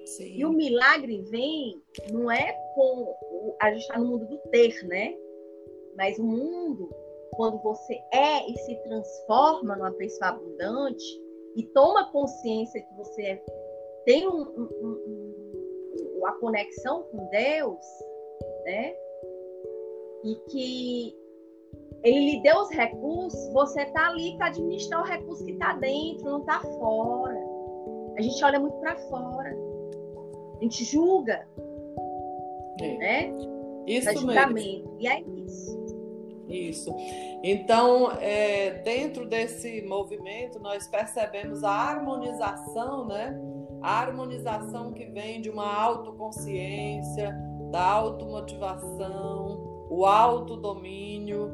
Sim. 0.04 0.32
E 0.34 0.44
o 0.44 0.52
milagre 0.52 1.22
vem, 1.30 1.80
não 2.10 2.30
é 2.30 2.52
com. 2.74 3.14
A 3.60 3.70
gente 3.70 3.82
está 3.82 3.98
no 3.98 4.06
mundo 4.06 4.26
do 4.26 4.38
ter, 4.50 4.82
né? 4.86 5.14
Mas 5.96 6.18
o 6.18 6.24
mundo, 6.24 6.90
quando 7.32 7.58
você 7.62 7.94
é 8.12 8.50
e 8.50 8.56
se 8.58 8.74
transforma 8.82 9.76
numa 9.76 9.92
pessoa 9.92 10.30
abundante 10.30 11.04
e 11.56 11.64
toma 11.74 12.10
consciência 12.10 12.80
que 12.80 12.94
você 12.94 13.22
é, 13.22 13.44
tem 14.04 14.26
um, 14.26 14.40
um, 14.40 14.68
um, 14.82 15.19
uma 16.20 16.32
conexão 16.38 17.02
com 17.04 17.28
Deus, 17.30 17.84
né? 18.64 18.94
E 20.24 20.34
que 20.50 21.20
ele 22.02 22.32
lhe 22.32 22.42
deu 22.42 22.56
os 22.56 22.70
recursos, 22.70 23.52
você 23.52 23.82
está 23.82 24.08
ali 24.08 24.36
para 24.36 24.46
administrar 24.46 25.02
o 25.02 25.06
recurso 25.06 25.44
que 25.44 25.52
está 25.52 25.74
dentro, 25.74 26.24
não 26.24 26.40
está 26.40 26.60
fora. 26.60 27.38
A 28.16 28.22
gente 28.22 28.42
olha 28.44 28.60
muito 28.60 28.76
para 28.78 28.96
fora. 28.96 29.56
A 30.58 30.62
gente 30.62 30.84
julga. 30.84 31.46
É. 32.80 32.96
Né? 32.98 33.32
Isso 33.86 34.26
mesmo. 34.26 34.58
E 34.98 35.08
é 35.08 35.20
isso. 35.20 35.80
Isso. 36.48 36.94
Então, 37.42 38.10
é, 38.20 38.70
dentro 38.82 39.26
desse 39.26 39.82
movimento, 39.82 40.58
nós 40.58 40.86
percebemos 40.88 41.62
a 41.62 41.70
harmonização, 41.70 43.06
né? 43.06 43.40
A 43.82 44.00
harmonização 44.00 44.92
que 44.92 45.06
vem 45.06 45.40
de 45.40 45.50
uma 45.50 45.66
autoconsciência, 45.66 47.34
da 47.70 47.82
automotivação, 47.82 49.86
o 49.88 50.04
autodomínio, 50.04 51.50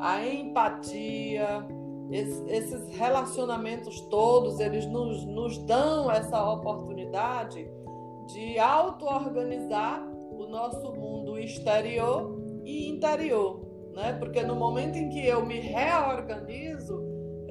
a 0.00 0.24
empatia, 0.24 1.66
esses 2.10 2.88
relacionamentos 2.96 4.00
todos, 4.02 4.60
eles 4.60 4.86
nos, 4.86 5.24
nos 5.24 5.58
dão 5.58 6.10
essa 6.10 6.50
oportunidade 6.50 7.66
de 8.26 8.58
auto-organizar 8.58 10.06
o 10.30 10.46
nosso 10.46 10.92
mundo 10.92 11.38
exterior 11.38 12.38
e 12.64 12.88
interior, 12.88 13.60
né? 13.94 14.12
Porque 14.14 14.42
no 14.42 14.54
momento 14.54 14.96
em 14.96 15.08
que 15.08 15.26
eu 15.26 15.44
me 15.44 15.60
reorganizo, 15.60 17.03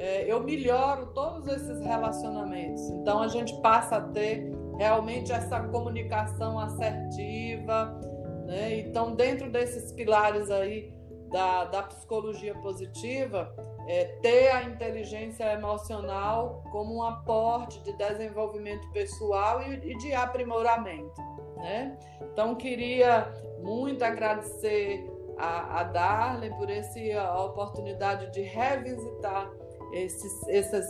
é, 0.03 0.29
eu 0.29 0.43
melhoro 0.43 1.07
todos 1.13 1.47
esses 1.47 1.79
relacionamentos. 1.79 2.89
Então 2.89 3.21
a 3.21 3.29
gente 3.29 3.53
passa 3.61 3.95
a 3.95 4.01
ter 4.01 4.51
realmente 4.77 5.31
essa 5.31 5.61
comunicação 5.69 6.59
assertiva, 6.59 7.97
né? 8.45 8.79
Então 8.79 9.15
dentro 9.15 9.49
desses 9.49 9.93
pilares 9.93 10.51
aí 10.51 10.93
da, 11.31 11.63
da 11.65 11.83
psicologia 11.83 12.53
positiva, 12.55 13.55
é, 13.87 14.03
ter 14.21 14.49
a 14.51 14.63
inteligência 14.63 15.51
emocional 15.53 16.61
como 16.69 16.97
um 16.97 17.03
aporte 17.03 17.81
de 17.83 17.93
desenvolvimento 17.93 18.85
pessoal 18.91 19.63
e, 19.63 19.91
e 19.91 19.97
de 19.97 20.13
aprimoramento. 20.13 21.21
Né? 21.55 21.97
Então, 22.21 22.55
queria 22.55 23.33
muito 23.61 24.03
agradecer 24.03 25.09
a, 25.37 25.79
a 25.79 25.83
Darlene 25.83 26.55
por 26.55 26.69
essa 26.69 26.99
oportunidade 27.39 28.31
de 28.31 28.41
revisitar 28.41 29.49
esses, 29.93 30.47
esses 30.47 30.87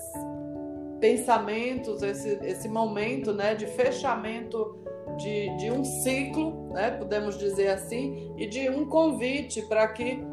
pensamentos, 0.99 2.01
esse, 2.01 2.39
esse 2.43 2.69
momento 2.69 3.33
né, 3.33 3.55
de 3.55 3.65
fechamento 3.67 4.79
de, 5.17 5.55
de 5.57 5.71
um 5.71 5.83
ciclo, 5.83 6.69
né, 6.73 6.91
podemos 6.91 7.37
dizer 7.37 7.69
assim, 7.69 8.33
e 8.37 8.47
de 8.47 8.69
um 8.69 8.87
convite 8.87 9.61
para 9.63 9.87
que 9.89 10.23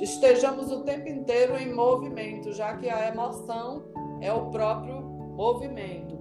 estejamos 0.00 0.70
o 0.70 0.82
tempo 0.84 1.08
inteiro 1.08 1.56
em 1.56 1.72
movimento, 1.74 2.52
já 2.52 2.76
que 2.76 2.88
a 2.88 3.08
emoção 3.08 3.84
é 4.20 4.32
o 4.32 4.50
próprio 4.50 5.00
movimento, 5.00 6.16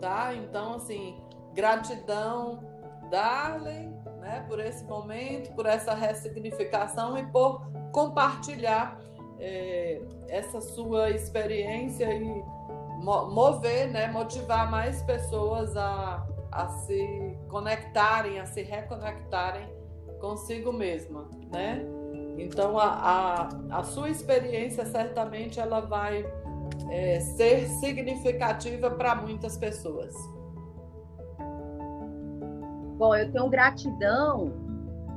tá? 0.00 0.34
Então, 0.34 0.74
assim, 0.74 1.16
gratidão, 1.54 2.60
Darlene, 3.10 3.94
né, 4.20 4.44
por 4.48 4.58
esse 4.58 4.84
momento, 4.84 5.54
por 5.54 5.66
essa 5.66 5.94
ressignificação 5.94 7.16
e 7.18 7.24
por 7.26 7.62
compartilhar 7.92 9.00
é, 9.38 10.00
essa 10.28 10.60
sua 10.60 11.10
experiência 11.10 12.12
e 12.12 12.42
mover, 13.02 13.90
né, 13.90 14.08
motivar 14.08 14.70
mais 14.70 15.02
pessoas 15.02 15.76
a, 15.76 16.26
a 16.50 16.68
se 16.68 17.38
conectarem, 17.48 18.40
a 18.40 18.46
se 18.46 18.62
reconectarem 18.62 19.68
consigo 20.20 20.72
mesma, 20.72 21.28
né? 21.52 21.84
Então, 22.38 22.78
a, 22.78 22.86
a, 22.86 23.78
a 23.78 23.82
sua 23.82 24.10
experiência 24.10 24.84
certamente 24.84 25.60
ela 25.60 25.80
vai 25.80 26.24
é, 26.90 27.20
ser 27.20 27.66
significativa 27.66 28.90
para 28.90 29.14
muitas 29.14 29.56
pessoas. 29.56 30.14
Bom, 32.98 33.14
eu 33.14 33.30
tenho 33.30 33.48
gratidão 33.48 34.52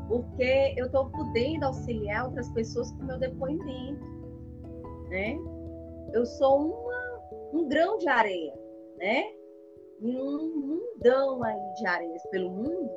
porque 0.07 0.73
eu 0.75 0.87
estou 0.87 1.09
podendo 1.09 1.65
auxiliar 1.65 2.25
outras 2.25 2.49
pessoas 2.49 2.91
com 2.91 3.03
meu 3.03 3.19
depoimento, 3.19 4.03
né? 5.09 5.37
Eu 6.13 6.25
sou 6.25 6.59
uma, 6.59 7.23
um 7.53 7.67
grão 7.67 7.97
de 7.97 8.07
areia, 8.07 8.53
né? 8.97 9.33
E 10.01 10.15
um 10.15 10.55
mundão 10.55 11.43
aí 11.43 11.73
de 11.75 11.85
areias 11.85 12.23
pelo 12.31 12.49
mundo 12.49 12.89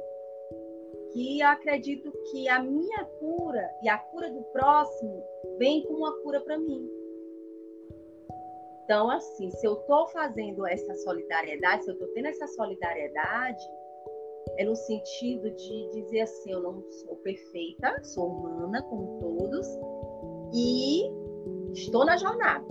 que 1.13 1.43
acredito 1.43 2.11
que 2.31 2.49
a 2.49 2.63
minha 2.63 3.05
cura 3.21 3.71
e 3.83 3.89
a 3.89 3.99
cura 3.99 4.31
do 4.31 4.43
próximo 4.45 5.23
vem 5.59 5.85
com 5.85 5.95
uma 5.95 6.13
cura 6.23 6.41
para 6.41 6.59
mim. 6.59 6.89
Então, 8.85 9.11
assim, 9.11 9.51
se 9.51 9.67
eu 9.67 9.75
estou 9.75 10.07
fazendo 10.09 10.67
essa 10.67 10.95
solidariedade, 10.97 11.85
se 11.85 11.91
eu 11.91 11.95
estou 11.95 12.09
tendo 12.09 12.29
essa 12.29 12.47
solidariedade, 12.49 13.65
é 14.59 14.65
no 14.65 14.75
sentido 14.75 15.51
de 15.51 15.91
dizer 15.93 16.23
assim: 16.23 16.51
eu 16.51 16.63
não 16.63 16.83
sou 16.91 17.17
perfeita, 17.17 18.03
sou 18.03 18.29
humana 18.29 18.83
como 18.83 19.19
todos, 19.21 19.67
e 20.53 21.05
estou 21.73 22.05
na 22.05 22.17
jornada. 22.17 22.65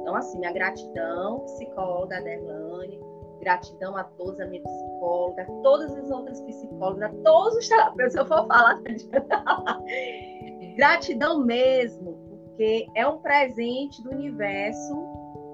Então, 0.00 0.14
assim, 0.16 0.38
minha 0.38 0.52
gratidão, 0.52 1.40
psicóloga 1.40 2.20
Derlane, 2.20 3.00
Gratidão 3.40 3.96
a 3.96 4.04
todos, 4.04 4.40
a 4.40 4.46
minha 4.46 4.62
psicóloga, 4.62 5.42
a 5.42 5.46
todas 5.62 5.94
as 5.96 6.10
outras 6.10 6.40
psicólogas, 6.40 7.02
a 7.02 7.22
todos 7.22 7.56
os 7.56 7.68
terapeutas, 7.68 8.14
eu 8.14 8.26
for 8.26 8.46
falar. 8.46 8.80
Gratidão 10.76 11.44
mesmo, 11.44 12.14
porque 12.28 12.86
é 12.94 13.06
um 13.06 13.18
presente 13.18 14.02
do 14.02 14.10
universo 14.10 14.96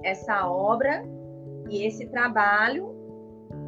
essa 0.05 0.49
obra 0.49 1.05
e 1.69 1.85
esse 1.85 2.07
trabalho. 2.07 2.95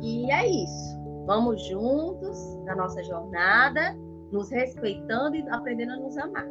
E 0.01 0.31
é 0.31 0.47
isso. 0.47 1.03
Vamos 1.27 1.67
juntos 1.67 2.57
na 2.65 2.77
nossa 2.77 3.03
jornada, 3.03 3.97
nos 4.31 4.51
respeitando 4.51 5.37
e 5.37 5.49
aprendendo 5.49 5.93
a 5.93 5.97
nos 5.97 6.17
amar. 6.17 6.47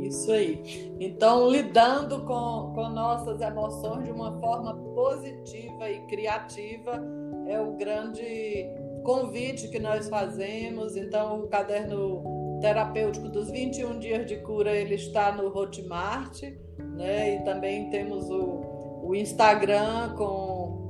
Isso 0.00 0.32
aí. 0.32 0.94
Então, 0.98 1.48
lidando 1.48 2.20
com, 2.22 2.72
com 2.74 2.88
nossas 2.88 3.40
emoções 3.40 4.04
de 4.04 4.10
uma 4.10 4.38
forma 4.40 4.74
positiva 4.94 5.90
e 5.90 6.00
criativa 6.06 7.02
é 7.46 7.60
o 7.60 7.72
grande 7.72 8.66
convite 9.04 9.68
que 9.68 9.78
nós 9.78 10.08
fazemos. 10.08 10.96
Então, 10.96 11.40
o 11.40 11.48
caderno 11.48 12.58
terapêutico 12.60 13.28
dos 13.28 13.50
21 13.50 13.98
dias 13.98 14.26
de 14.26 14.36
cura, 14.36 14.74
ele 14.74 14.94
está 14.94 15.32
no 15.32 15.54
Hotmart, 15.54 16.42
né? 16.78 17.36
E 17.36 17.44
também 17.44 17.90
temos 17.90 18.30
o, 18.30 19.02
o 19.04 19.14
Instagram 19.14 20.14
com 20.16 20.80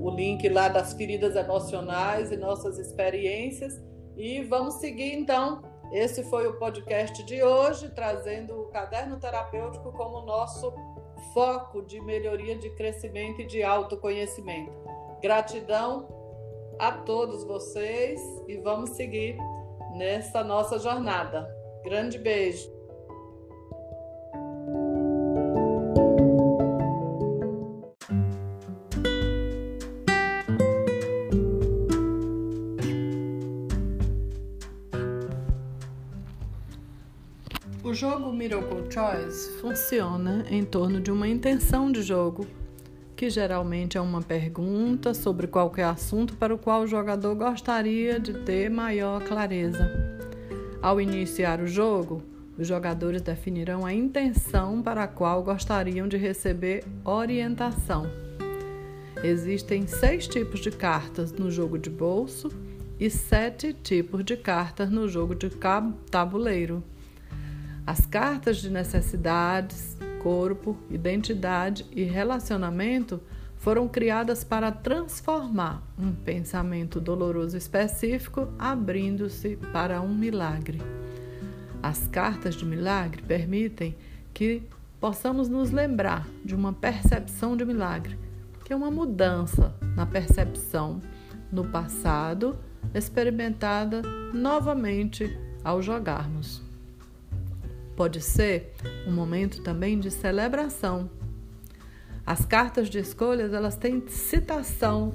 o, 0.00 0.10
link 0.10 0.48
lá 0.48 0.68
das 0.68 0.94
feridas 0.94 1.36
emocionais 1.36 2.32
e 2.32 2.36
nossas 2.36 2.78
experiências. 2.78 3.80
E 4.16 4.42
vamos 4.42 4.74
seguir, 4.74 5.14
então, 5.14 5.62
esse 5.92 6.22
foi 6.24 6.46
o 6.46 6.58
podcast 6.58 7.22
de 7.22 7.42
hoje, 7.42 7.88
trazendo 7.90 8.60
o 8.60 8.68
caderno 8.68 9.18
terapêutico 9.18 9.90
como 9.92 10.22
nosso 10.22 10.72
foco 11.32 11.82
de 11.82 12.00
melhoria 12.00 12.56
de 12.56 12.70
crescimento 12.70 13.40
e 13.40 13.46
de 13.46 13.62
autoconhecimento. 13.62 14.72
Gratidão 15.20 16.06
a 16.78 16.92
todos 16.92 17.42
vocês 17.44 18.20
e 18.46 18.56
vamos 18.58 18.90
seguir 18.90 19.36
nessa 19.96 20.44
nossa 20.44 20.78
jornada. 20.78 21.48
Grande 21.82 22.18
beijo. 22.18 22.77
Choice 38.98 39.52
funciona 39.60 40.44
em 40.50 40.64
torno 40.64 41.00
de 41.00 41.12
uma 41.12 41.28
intenção 41.28 41.92
de 41.92 42.02
jogo 42.02 42.44
que 43.14 43.30
geralmente 43.30 43.96
é 43.96 44.00
uma 44.00 44.20
pergunta 44.20 45.14
sobre 45.14 45.46
qualquer 45.46 45.84
assunto 45.84 46.34
para 46.36 46.52
o 46.52 46.58
qual 46.58 46.82
o 46.82 46.86
jogador 46.88 47.32
gostaria 47.36 48.18
de 48.18 48.32
ter 48.40 48.68
maior 48.68 49.22
clareza. 49.22 49.88
Ao 50.82 51.00
iniciar 51.00 51.60
o 51.60 51.66
jogo, 51.68 52.24
os 52.58 52.66
jogadores 52.66 53.22
definirão 53.22 53.86
a 53.86 53.94
intenção 53.94 54.82
para 54.82 55.04
a 55.04 55.08
qual 55.08 55.44
gostariam 55.44 56.08
de 56.08 56.16
receber 56.16 56.82
orientação. 57.04 58.10
Existem 59.22 59.86
seis 59.86 60.26
tipos 60.26 60.58
de 60.58 60.72
cartas 60.72 61.30
no 61.30 61.52
jogo 61.52 61.78
de 61.78 61.88
bolso 61.88 62.50
e 62.98 63.08
sete 63.08 63.72
tipos 63.72 64.24
de 64.24 64.36
cartas 64.36 64.90
no 64.90 65.08
jogo 65.08 65.36
de 65.36 65.48
tabuleiro. 66.10 66.82
As 67.88 68.04
cartas 68.04 68.58
de 68.58 68.68
necessidades, 68.68 69.96
corpo, 70.22 70.76
identidade 70.90 71.86
e 71.90 72.02
relacionamento 72.02 73.18
foram 73.56 73.88
criadas 73.88 74.44
para 74.44 74.70
transformar 74.70 75.82
um 75.98 76.12
pensamento 76.12 77.00
doloroso 77.00 77.56
específico, 77.56 78.46
abrindo-se 78.58 79.56
para 79.72 80.02
um 80.02 80.14
milagre. 80.14 80.82
As 81.82 82.06
cartas 82.08 82.56
de 82.56 82.66
milagre 82.66 83.22
permitem 83.22 83.96
que 84.34 84.62
possamos 85.00 85.48
nos 85.48 85.70
lembrar 85.70 86.28
de 86.44 86.54
uma 86.54 86.74
percepção 86.74 87.56
de 87.56 87.64
milagre, 87.64 88.18
que 88.66 88.72
é 88.74 88.76
uma 88.76 88.90
mudança 88.90 89.74
na 89.96 90.04
percepção 90.04 91.00
no 91.50 91.64
passado, 91.64 92.58
experimentada 92.92 94.02
novamente 94.34 95.34
ao 95.64 95.80
jogarmos. 95.80 96.67
Pode 97.98 98.20
ser 98.20 98.72
um 99.08 99.10
momento 99.10 99.60
também 99.60 99.98
de 99.98 100.08
celebração. 100.08 101.10
As 102.24 102.44
cartas 102.44 102.88
de 102.88 102.96
escolhas, 103.00 103.52
elas 103.52 103.74
têm 103.74 104.06
citação 104.06 105.12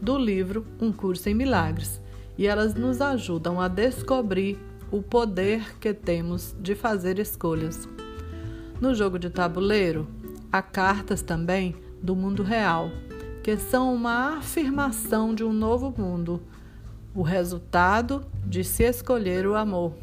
do 0.00 0.16
livro 0.16 0.64
Um 0.80 0.92
Curso 0.92 1.28
em 1.28 1.34
Milagres 1.34 2.00
e 2.38 2.46
elas 2.46 2.72
nos 2.72 3.00
ajudam 3.00 3.60
a 3.60 3.66
descobrir 3.66 4.56
o 4.92 5.02
poder 5.02 5.76
que 5.80 5.92
temos 5.92 6.54
de 6.60 6.76
fazer 6.76 7.18
escolhas. 7.18 7.88
No 8.80 8.94
jogo 8.94 9.18
de 9.18 9.28
tabuleiro, 9.28 10.06
há 10.52 10.62
cartas 10.62 11.22
também 11.22 11.74
do 12.00 12.14
mundo 12.14 12.44
real, 12.44 12.92
que 13.42 13.56
são 13.56 13.92
uma 13.92 14.38
afirmação 14.38 15.34
de 15.34 15.42
um 15.42 15.52
novo 15.52 15.92
mundo, 15.98 16.40
o 17.12 17.22
resultado 17.22 18.24
de 18.46 18.62
se 18.62 18.84
escolher 18.84 19.48
o 19.48 19.56
amor. 19.56 19.94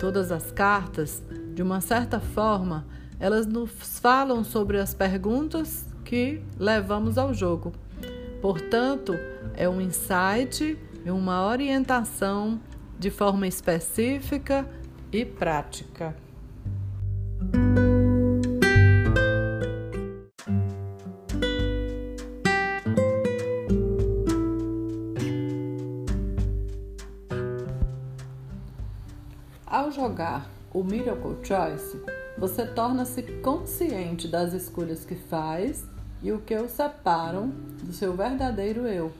Todas 0.00 0.32
as 0.32 0.50
cartas, 0.50 1.22
de 1.54 1.62
uma 1.62 1.82
certa 1.82 2.18
forma, 2.18 2.86
elas 3.18 3.46
nos 3.46 3.70
falam 4.00 4.42
sobre 4.42 4.78
as 4.78 4.94
perguntas 4.94 5.86
que 6.06 6.40
levamos 6.58 7.18
ao 7.18 7.34
jogo. 7.34 7.70
Portanto, 8.40 9.12
é 9.54 9.68
um 9.68 9.78
insight 9.78 10.78
e 11.04 11.10
uma 11.10 11.46
orientação 11.46 12.58
de 12.98 13.10
forma 13.10 13.46
específica 13.46 14.66
e 15.12 15.22
prática. 15.22 16.16
Ao 29.80 29.90
jogar 29.90 30.46
o 30.74 30.84
Miracle 30.84 31.38
Choice, 31.42 31.98
você 32.36 32.66
torna-se 32.66 33.22
consciente 33.40 34.28
das 34.28 34.52
escolhas 34.52 35.06
que 35.06 35.14
faz 35.14 35.86
e 36.22 36.30
o 36.30 36.38
que 36.38 36.54
o 36.54 36.68
separam 36.68 37.48
do 37.82 37.90
seu 37.90 38.14
verdadeiro 38.14 38.86
eu. 38.86 39.10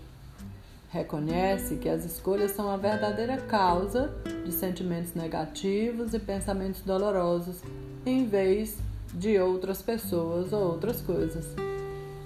Reconhece 0.90 1.76
que 1.76 1.88
as 1.88 2.04
escolhas 2.04 2.50
são 2.50 2.70
a 2.70 2.76
verdadeira 2.76 3.38
causa 3.38 4.12
de 4.44 4.52
sentimentos 4.52 5.14
negativos 5.14 6.12
e 6.12 6.18
pensamentos 6.18 6.82
dolorosos, 6.82 7.62
em 8.04 8.26
vez 8.26 8.76
de 9.14 9.38
outras 9.38 9.80
pessoas 9.80 10.52
ou 10.52 10.72
outras 10.72 11.00
coisas. 11.00 11.46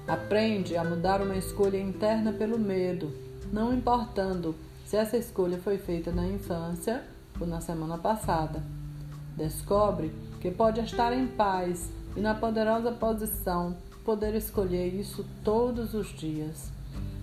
Aprende 0.08 0.76
a 0.76 0.82
mudar 0.82 1.22
uma 1.22 1.36
escolha 1.36 1.78
interna 1.78 2.32
pelo 2.32 2.58
medo, 2.58 3.12
não 3.52 3.72
importando 3.72 4.56
se 4.84 4.96
essa 4.96 5.16
escolha 5.16 5.56
foi 5.56 5.78
feita 5.78 6.10
na 6.10 6.26
infância 6.26 7.13
ou 7.40 7.46
na 7.46 7.60
semana 7.60 7.98
passada. 7.98 8.62
Descobre 9.36 10.12
que 10.40 10.50
pode 10.50 10.80
estar 10.80 11.12
em 11.12 11.26
paz 11.26 11.90
e 12.16 12.20
na 12.20 12.34
poderosa 12.34 12.92
posição 12.92 13.76
poder 14.04 14.34
escolher 14.34 14.94
isso 14.94 15.24
todos 15.42 15.94
os 15.94 16.08
dias. 16.08 16.70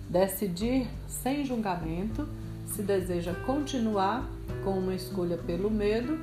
Decidir 0.08 0.88
sem 1.06 1.44
julgamento 1.44 2.28
se 2.66 2.82
deseja 2.82 3.34
continuar 3.46 4.28
com 4.64 4.78
uma 4.78 4.94
escolha 4.94 5.38
pelo 5.38 5.70
medo 5.70 6.18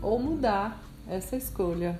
ou 0.00 0.18
mudar 0.18 0.80
essa 1.08 1.36
escolha. 1.36 1.98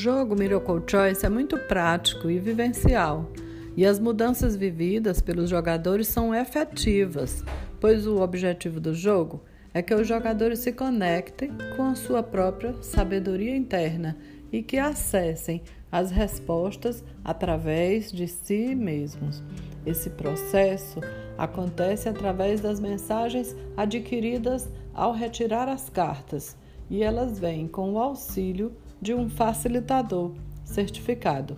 Jogo 0.00 0.34
Miracle 0.34 0.82
Choice 0.86 1.26
é 1.26 1.28
muito 1.28 1.58
prático 1.58 2.30
e 2.30 2.38
vivencial, 2.38 3.30
e 3.76 3.84
as 3.84 3.98
mudanças 3.98 4.56
vividas 4.56 5.20
pelos 5.20 5.50
jogadores 5.50 6.08
são 6.08 6.34
efetivas, 6.34 7.44
pois 7.78 8.06
o 8.06 8.22
objetivo 8.22 8.80
do 8.80 8.94
jogo 8.94 9.42
é 9.74 9.82
que 9.82 9.94
os 9.94 10.08
jogadores 10.08 10.60
se 10.60 10.72
conectem 10.72 11.50
com 11.76 11.82
a 11.82 11.94
sua 11.94 12.22
própria 12.22 12.74
sabedoria 12.82 13.54
interna 13.54 14.16
e 14.50 14.62
que 14.62 14.78
acessem 14.78 15.60
as 15.92 16.10
respostas 16.10 17.04
através 17.22 18.10
de 18.10 18.26
si 18.26 18.74
mesmos. 18.74 19.42
Esse 19.84 20.08
processo 20.08 20.98
acontece 21.36 22.08
através 22.08 22.62
das 22.62 22.80
mensagens 22.80 23.54
adquiridas 23.76 24.66
ao 24.94 25.12
retirar 25.12 25.68
as 25.68 25.90
cartas, 25.90 26.56
e 26.88 27.02
elas 27.02 27.38
vêm 27.38 27.68
com 27.68 27.92
o 27.92 27.98
auxílio 27.98 28.72
de 29.00 29.14
um 29.14 29.28
facilitador 29.28 30.32
certificado, 30.64 31.56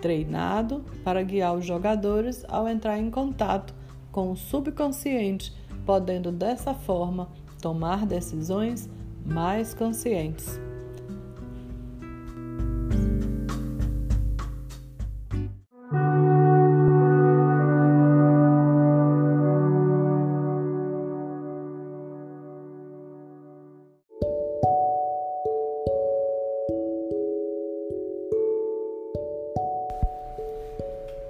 treinado 0.00 0.84
para 1.04 1.22
guiar 1.22 1.54
os 1.54 1.64
jogadores 1.64 2.44
ao 2.48 2.68
entrar 2.68 2.98
em 2.98 3.10
contato 3.10 3.74
com 4.10 4.32
o 4.32 4.36
subconsciente, 4.36 5.54
podendo 5.86 6.30
dessa 6.30 6.74
forma 6.74 7.28
tomar 7.60 8.04
decisões 8.04 8.90
mais 9.24 9.72
conscientes. 9.72 10.60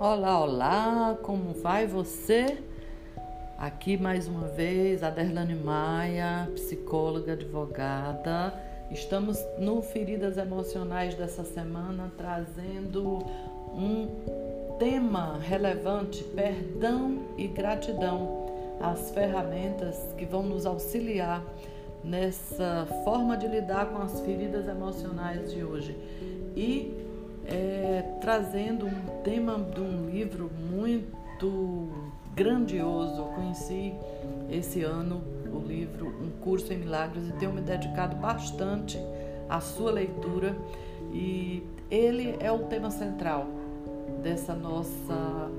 Olá, 0.05 0.41
olá, 0.41 1.19
como 1.23 1.53
vai 1.53 1.87
você? 1.87 2.59
Aqui 3.57 3.97
mais 3.97 4.27
uma 4.27 4.49
vez, 4.49 5.01
a 5.01 5.11
Derlane 5.11 5.55
Maia, 5.55 6.51
psicóloga, 6.55 7.35
advogada. 7.35 8.53
Estamos 8.91 9.39
no 9.61 9.81
Feridas 9.81 10.37
Emocionais 10.39 11.15
dessa 11.15 11.45
semana 11.45 12.13
trazendo 12.19 13.19
um 13.73 14.09
tema 14.77 15.39
relevante: 15.39 16.25
perdão 16.25 17.21
e 17.39 17.47
gratidão. 17.47 18.49
As 18.81 19.13
ferramentas 19.13 19.97
que 20.19 20.25
vão 20.25 20.43
nos 20.43 20.67
auxiliar 20.67 21.45
nessa 22.03 22.89
forma 23.05 23.37
de 23.37 23.47
lidar 23.47 23.87
com 23.93 24.03
as 24.03 24.19
feridas 24.23 24.67
emocionais 24.67 25.53
de 25.53 25.63
hoje. 25.63 25.97
E 26.57 27.12
é, 27.47 28.03
trazendo 28.21 28.87
um 28.87 29.23
tema 29.23 29.59
de 29.59 29.81
um 29.81 30.09
livro 30.11 30.51
muito 30.71 31.89
grandioso. 32.35 33.21
Eu 33.21 33.27
conheci 33.27 33.93
esse 34.51 34.83
ano 34.83 35.23
o 35.53 35.59
livro 35.59 36.09
Um 36.09 36.31
Curso 36.43 36.73
em 36.73 36.79
Milagres 36.79 37.29
e 37.29 37.33
tenho 37.33 37.53
me 37.53 37.61
dedicado 37.61 38.17
bastante 38.17 38.99
à 39.49 39.61
sua 39.61 39.91
leitura 39.93 40.57
e 41.13 41.63
ele 41.91 42.37
é 42.41 42.51
o 42.51 42.61
tema 42.61 42.91
central 42.91 43.47
dessa 44.23 44.55
nossa 44.55 45.51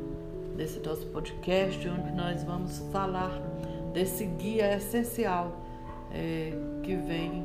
desse 0.55 0.79
nosso 0.79 1.05
podcast 1.07 1.87
onde 1.87 2.11
nós 2.11 2.43
vamos 2.43 2.79
falar 2.91 3.31
desse 3.93 4.25
guia 4.25 4.75
essencial 4.75 5.63
é, 6.11 6.53
que 6.83 6.95
vem 6.95 7.43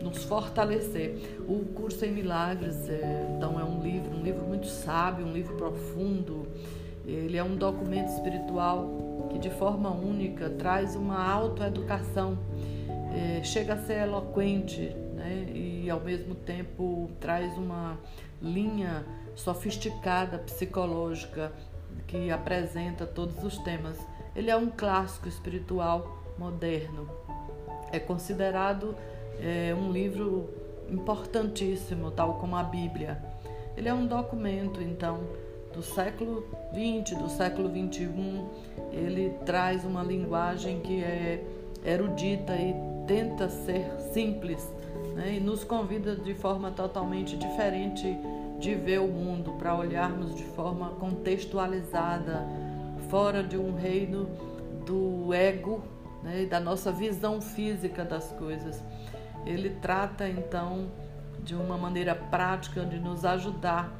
nos 0.00 0.24
fortalecer. 0.24 1.38
O 1.48 1.64
curso 1.74 2.04
em 2.04 2.12
milagres, 2.12 2.88
é, 2.88 3.34
então, 3.36 3.58
é 3.58 3.64
um 3.64 3.82
livro, 3.82 4.16
um 4.16 4.22
livro 4.22 4.44
muito 4.44 4.66
sábio, 4.66 5.26
um 5.26 5.32
livro 5.32 5.56
profundo. 5.56 6.46
Ele 7.04 7.36
é 7.36 7.42
um 7.42 7.56
documento 7.56 8.08
espiritual 8.08 9.28
que, 9.30 9.38
de 9.38 9.50
forma 9.50 9.90
única, 9.90 10.50
traz 10.50 10.94
uma 10.94 11.22
autoeducação. 11.30 12.38
É, 13.14 13.42
chega 13.42 13.74
a 13.74 13.76
ser 13.76 14.02
eloquente 14.02 14.94
né? 15.14 15.46
e, 15.54 15.90
ao 15.90 16.00
mesmo 16.00 16.34
tempo, 16.34 17.10
traz 17.20 17.56
uma 17.58 17.98
linha 18.40 19.04
sofisticada 19.34 20.38
psicológica 20.38 21.52
que 22.06 22.30
apresenta 22.30 23.06
todos 23.06 23.42
os 23.42 23.58
temas. 23.58 23.98
Ele 24.34 24.50
é 24.50 24.56
um 24.56 24.68
clássico 24.68 25.28
espiritual 25.28 26.22
moderno. 26.38 27.08
É 27.90 27.98
considerado 27.98 28.94
é, 29.42 29.74
um 29.74 29.90
livro 29.90 30.48
importantíssimo, 30.90 32.10
tal 32.10 32.34
como 32.34 32.56
a 32.56 32.62
Bíblia. 32.62 33.22
Ele 33.76 33.88
é 33.88 33.94
um 33.94 34.06
documento, 34.06 34.80
então, 34.82 35.20
do 35.72 35.82
século 35.82 36.46
XX, 36.72 37.16
do 37.18 37.28
século 37.28 37.68
XXI. 37.68 38.08
Ele 38.92 39.30
traz 39.44 39.84
uma 39.84 40.02
linguagem 40.02 40.80
que 40.80 41.02
é 41.02 41.44
erudita 41.84 42.54
e 42.54 42.74
tenta 43.06 43.48
ser 43.48 43.90
simples 44.12 44.70
né? 45.14 45.34
e 45.34 45.40
nos 45.40 45.64
convida 45.64 46.14
de 46.14 46.34
forma 46.34 46.70
totalmente 46.70 47.36
diferente 47.36 48.16
de 48.58 48.74
ver 48.76 49.00
o 49.00 49.08
mundo, 49.08 49.52
para 49.54 49.76
olharmos 49.76 50.36
de 50.36 50.44
forma 50.44 50.90
contextualizada, 50.90 52.46
fora 53.08 53.42
de 53.42 53.56
um 53.56 53.74
reino 53.74 54.28
do 54.86 55.34
ego 55.34 55.82
né? 56.22 56.42
e 56.42 56.46
da 56.46 56.60
nossa 56.60 56.92
visão 56.92 57.40
física 57.40 58.04
das 58.04 58.30
coisas. 58.32 58.82
Ele 59.46 59.70
trata 59.70 60.28
então 60.28 60.90
de 61.42 61.54
uma 61.54 61.76
maneira 61.76 62.14
prática 62.14 62.84
de 62.84 62.98
nos 62.98 63.24
ajudar 63.24 63.92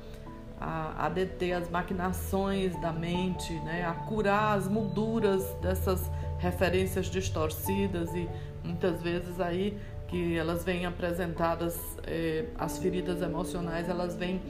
a, 0.60 1.06
a 1.06 1.08
deter 1.08 1.54
as 1.54 1.68
maquinações 1.68 2.80
da 2.80 2.92
mente, 2.92 3.52
né? 3.60 3.84
a 3.84 3.92
curar 3.92 4.56
as 4.56 4.68
molduras 4.68 5.44
dessas 5.60 6.10
referências 6.38 7.06
distorcidas 7.06 8.14
e 8.14 8.28
muitas 8.62 9.02
vezes 9.02 9.40
aí 9.40 9.76
que 10.06 10.36
elas 10.36 10.62
vêm 10.62 10.84
apresentadas, 10.84 11.80
eh, 12.06 12.44
as 12.58 12.78
feridas 12.78 13.22
emocionais, 13.22 13.88
elas 13.88 14.14
vêm 14.14 14.42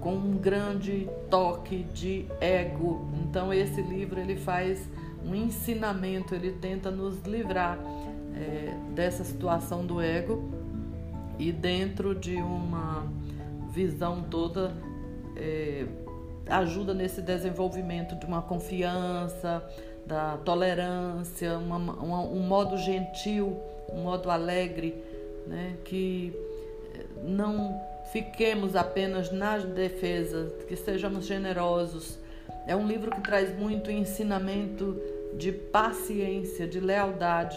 com 0.00 0.14
um 0.14 0.36
grande 0.36 1.08
toque 1.28 1.82
de 1.92 2.26
ego. 2.40 3.10
Então 3.24 3.52
esse 3.52 3.82
livro 3.82 4.20
ele 4.20 4.36
faz 4.36 4.88
um 5.26 5.34
ensinamento, 5.34 6.34
ele 6.34 6.52
tenta 6.52 6.92
nos 6.92 7.20
livrar 7.24 7.76
eh, 8.34 8.74
dessa 8.94 9.24
situação 9.24 9.84
do 9.84 10.00
ego 10.00 10.50
e 11.38 11.52
dentro 11.52 12.14
de 12.14 12.36
uma 12.36 13.06
visão 13.72 14.22
toda 14.22 14.72
eh, 15.36 15.86
ajuda 16.48 16.92
nesse 16.92 17.22
desenvolvimento 17.22 18.14
de 18.16 18.26
uma 18.26 18.42
confiança, 18.42 19.62
da 20.06 20.36
tolerância, 20.38 21.56
uma, 21.58 21.76
uma, 21.76 22.20
um 22.22 22.40
modo 22.40 22.76
gentil 22.76 23.56
um 23.92 24.02
modo 24.02 24.30
alegre, 24.30 25.02
né? 25.46 25.76
que 25.84 26.32
eh, 26.94 27.04
não 27.22 27.80
fiquemos 28.12 28.76
apenas 28.76 29.30
nas 29.30 29.64
defesas, 29.64 30.52
que 30.64 30.76
sejamos 30.76 31.26
generosos. 31.26 32.18
É 32.66 32.74
um 32.74 32.86
livro 32.86 33.10
que 33.10 33.20
traz 33.20 33.56
muito 33.56 33.90
ensinamento 33.90 35.00
de 35.36 35.52
paciência, 35.52 36.66
de 36.66 36.80
lealdade. 36.80 37.56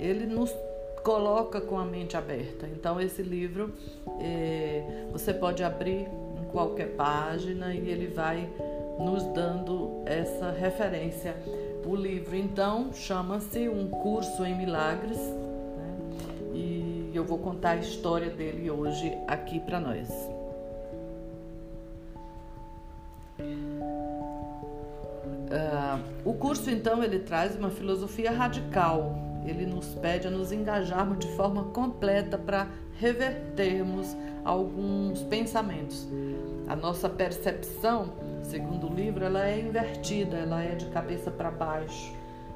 Ele 0.00 0.26
nos 0.26 0.54
coloca 1.02 1.60
com 1.60 1.78
a 1.78 1.84
mente 1.84 2.16
aberta. 2.16 2.66
Então, 2.66 3.00
esse 3.00 3.22
livro 3.22 3.72
é, 4.20 5.06
você 5.12 5.32
pode 5.32 5.62
abrir 5.62 6.08
em 6.40 6.44
qualquer 6.50 6.88
página 6.96 7.74
e 7.74 7.88
ele 7.88 8.08
vai 8.08 8.48
nos 8.98 9.22
dando 9.32 10.02
essa 10.06 10.50
referência. 10.50 11.36
O 11.84 11.94
livro, 11.94 12.36
então, 12.36 12.92
chama-se 12.92 13.68
Um 13.68 13.88
Curso 13.88 14.44
em 14.44 14.56
Milagres 14.56 15.18
e 16.52 17.10
eu 17.14 17.24
vou 17.24 17.38
contar 17.38 17.70
a 17.70 17.76
história 17.76 18.30
dele 18.30 18.70
hoje 18.70 19.16
aqui 19.26 19.60
para 19.60 19.80
nós. 19.80 20.08
Uh, 25.50 25.98
o 26.24 26.34
curso 26.34 26.70
então 26.70 27.02
ele 27.02 27.18
traz 27.18 27.56
uma 27.56 27.70
filosofia 27.70 28.30
radical. 28.30 29.29
Ele 29.44 29.66
nos 29.66 29.94
pede 29.94 30.28
a 30.28 30.30
nos 30.30 30.52
engajarmos 30.52 31.18
de 31.18 31.28
forma 31.36 31.64
completa 31.64 32.36
para 32.36 32.68
revertermos 32.98 34.16
alguns 34.44 35.22
pensamentos. 35.24 36.06
A 36.68 36.76
nossa 36.76 37.08
percepção, 37.08 38.12
segundo 38.42 38.88
o 38.88 38.94
livro, 38.94 39.24
ela 39.24 39.48
é 39.48 39.60
invertida, 39.60 40.36
ela 40.36 40.62
é 40.62 40.74
de 40.74 40.86
cabeça 40.86 41.30
para 41.30 41.50
baixo. 41.50 42.14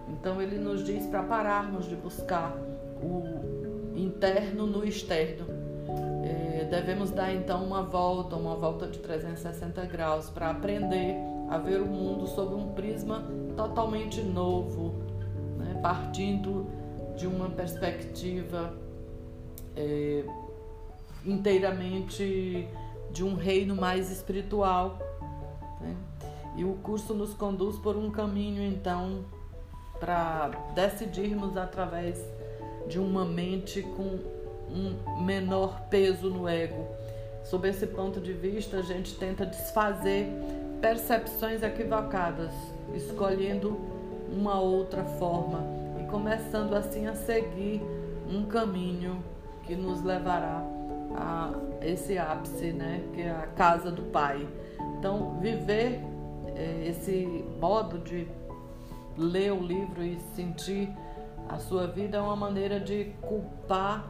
Então 0.09 0.41
ele 0.41 0.59
nos 0.59 0.85
diz 0.85 1.07
para 1.07 1.23
pararmos 1.23 1.89
de 1.89 1.97
buscar 1.97 2.57
o 3.03 3.95
interno 3.97 4.67
no 4.67 4.85
externo. 4.85 5.47
É, 6.25 6.65
devemos 6.71 7.11
dar 7.11 7.33
então 7.35 7.65
uma 7.65 7.83
volta, 7.83 8.37
uma 8.37 8.55
volta 8.55 8.87
de 8.87 8.99
360 8.99 9.85
graus 9.87 10.31
para 10.31 10.51
aprender 10.51 11.17
a 11.49 11.59
ver 11.59 11.81
o 11.81 11.87
mundo 11.87 12.27
sob 12.27 12.55
um 12.55 12.69
prisma 12.73 13.25
totalmente 13.57 14.23
novo, 14.23 14.95
né? 15.59 15.79
partindo 15.83 16.67
de 17.17 17.27
uma 17.27 17.49
perspectiva 17.51 18.75
é, 19.77 20.25
inteiramente 21.25 22.69
de 23.11 23.25
um 23.25 23.35
reino 23.35 23.75
mais 23.75 24.11
espiritual. 24.11 24.99
Né? 25.81 25.97
E 26.57 26.65
o 26.65 26.75
curso 26.75 27.15
nos 27.15 27.35
conduz 27.35 27.77
por 27.79 27.97
um 27.97 28.11
caminho 28.11 28.63
então 28.63 29.25
para 29.99 30.49
decidirmos 30.75 31.57
através 31.57 32.21
de 32.89 32.99
uma 32.99 33.25
mente 33.25 33.83
com 33.83 34.19
um 34.71 35.25
menor 35.25 35.83
peso 35.89 36.29
no 36.29 36.49
ego. 36.49 36.87
Sob 37.45 37.69
esse 37.69 37.87
ponto 37.87 38.21
de 38.21 38.33
vista, 38.33 38.79
a 38.79 38.83
gente 38.83 39.15
tenta 39.15 39.45
desfazer 39.45 40.27
percepções 40.81 41.63
equivocadas, 41.63 42.53
escolhendo 42.95 43.79
uma 44.31 44.59
outra 44.61 45.05
forma 45.05 45.84
começando 46.15 46.75
assim 46.75 47.09
a 47.09 47.15
seguir 47.17 47.83
um 48.31 48.45
caminho 48.47 49.21
que 49.65 49.75
nos 49.75 50.01
levará 50.01 50.63
a 51.13 51.53
esse 51.83 52.17
ápice, 52.17 52.73
né, 52.73 53.03
que 53.13 53.23
é 53.23 53.33
a 53.33 53.49
casa 53.49 53.91
do 53.91 54.03
Pai. 54.03 54.47
Então, 54.97 55.37
viver 55.41 56.01
é, 56.55 56.87
esse 56.87 57.45
modo 57.61 57.99
de 57.99 58.29
ler 59.19 59.53
o 59.53 59.61
livro 59.61 60.05
e 60.05 60.17
sentir 60.37 60.89
a 61.49 61.59
sua 61.59 61.89
vida 61.89 62.19
é 62.19 62.21
uma 62.21 62.37
maneira 62.37 62.79
de 62.79 63.07
culpar 63.21 64.09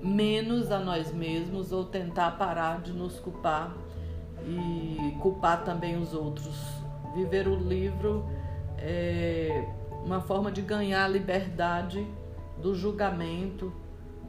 menos 0.00 0.72
a 0.72 0.78
nós 0.78 1.12
mesmos 1.12 1.72
ou 1.72 1.84
tentar 1.84 2.38
parar 2.38 2.80
de 2.80 2.90
nos 2.90 3.20
culpar 3.20 3.76
e 4.46 5.14
culpar 5.20 5.62
também 5.62 5.94
os 5.94 6.14
outros. 6.14 6.56
Viver 7.14 7.46
o 7.46 7.54
livro 7.54 8.24
é 8.78 9.81
uma 10.04 10.20
forma 10.20 10.50
de 10.50 10.62
ganhar 10.62 11.04
a 11.04 11.08
liberdade 11.08 12.06
do 12.60 12.74
julgamento, 12.74 13.72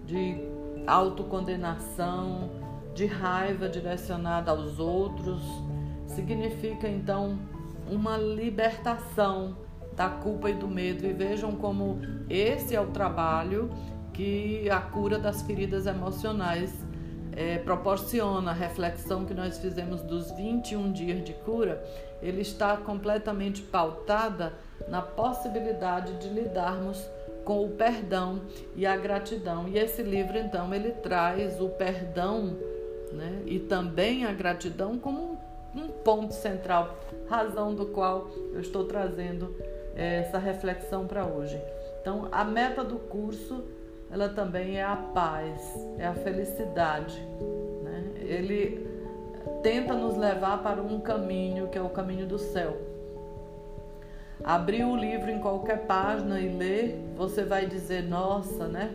de 0.06 0.38
autocondenação, 0.86 2.50
de 2.94 3.06
raiva 3.06 3.68
direcionada 3.68 4.52
aos 4.52 4.80
outros. 4.80 5.42
Significa 6.08 6.88
então 6.88 7.40
uma 7.90 8.18
libertação 8.18 9.58
da 9.96 10.10
culpa 10.10 10.50
e 10.50 10.54
do 10.54 10.68
medo 10.68 11.06
e 11.06 11.14
vejam 11.14 11.56
como 11.56 12.00
esse 12.30 12.76
é 12.76 12.82
o 12.82 12.88
trabalho 12.88 13.70
que 14.14 14.70
a 14.70 14.80
cura 14.80 15.18
das 15.18 15.42
feridas 15.42 15.88
emocionais 15.88 16.74
é, 17.32 17.58
proporciona. 17.58 18.52
A 18.52 18.54
reflexão 18.54 19.26
que 19.26 19.34
nós 19.34 19.58
fizemos 19.58 20.02
dos 20.02 20.32
21 20.32 20.92
dias 20.92 21.24
de 21.24 21.34
cura, 21.34 21.84
ele 22.22 22.42
está 22.42 22.78
completamente 22.78 23.62
pautada 23.62 24.54
na 24.88 25.02
possibilidade 25.02 26.14
de 26.14 26.30
lidarmos 26.30 27.10
com 27.44 27.66
o 27.66 27.70
perdão 27.70 28.42
e 28.76 28.86
a 28.86 28.96
gratidão. 28.96 29.68
E 29.68 29.78
esse 29.78 30.02
livro, 30.02 30.38
então, 30.38 30.74
ele 30.74 30.92
traz 30.92 31.60
o 31.60 31.70
perdão 31.70 32.58
né, 33.12 33.42
e 33.46 33.60
também 33.60 34.26
a 34.26 34.32
gratidão 34.32 34.98
como 34.98 35.38
um, 35.76 35.88
ponto 35.88 36.34
central, 36.34 36.98
razão 37.28 37.74
do 37.74 37.88
qual 37.88 38.30
eu 38.54 38.60
estou 38.60 38.86
trazendo 38.86 39.56
essa 39.96 40.38
reflexão 40.38 41.06
para 41.08 41.26
hoje. 41.26 41.60
Então, 42.02 42.28
a 42.32 42.44
meta 42.44 42.84
do 42.84 42.98
curso, 42.98 43.64
ela 44.12 44.30
também 44.30 44.78
é 44.78 44.84
a 44.84 44.96
paz, 44.96 45.62
é 45.98 46.06
a 46.06 46.14
felicidade. 46.14 47.20
Né? 47.84 48.04
Ele 48.18 48.88
tenta 49.62 49.94
nos 49.94 50.18
levar 50.18 50.62
para 50.62 50.82
um 50.82 51.00
caminho 51.00 51.68
que 51.68 51.78
é 51.78 51.82
o 51.82 51.90
caminho 51.90 52.26
do 52.26 52.38
céu. 52.38 52.93
Abrir 54.44 54.86
o 54.86 54.96
livro 54.96 55.30
em 55.30 55.40
qualquer 55.40 55.86
página 55.86 56.40
e 56.40 56.48
ler, 56.48 57.14
você 57.16 57.44
vai 57.44 57.66
dizer, 57.66 58.04
nossa, 58.04 58.68
né? 58.68 58.92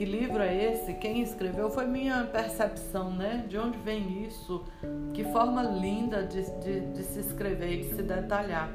que 0.00 0.06
livro 0.06 0.42
é 0.42 0.72
esse, 0.72 0.94
quem 0.94 1.20
escreveu, 1.20 1.68
foi 1.68 1.84
minha 1.84 2.24
percepção, 2.24 3.10
né? 3.10 3.44
De 3.46 3.58
onde 3.58 3.76
vem 3.80 4.24
isso, 4.24 4.64
que 5.12 5.22
forma 5.24 5.62
linda 5.62 6.22
de, 6.22 6.40
de, 6.58 6.80
de 6.80 7.02
se 7.02 7.20
escrever, 7.20 7.82
de 7.82 7.94
se 7.94 8.02
detalhar. 8.02 8.72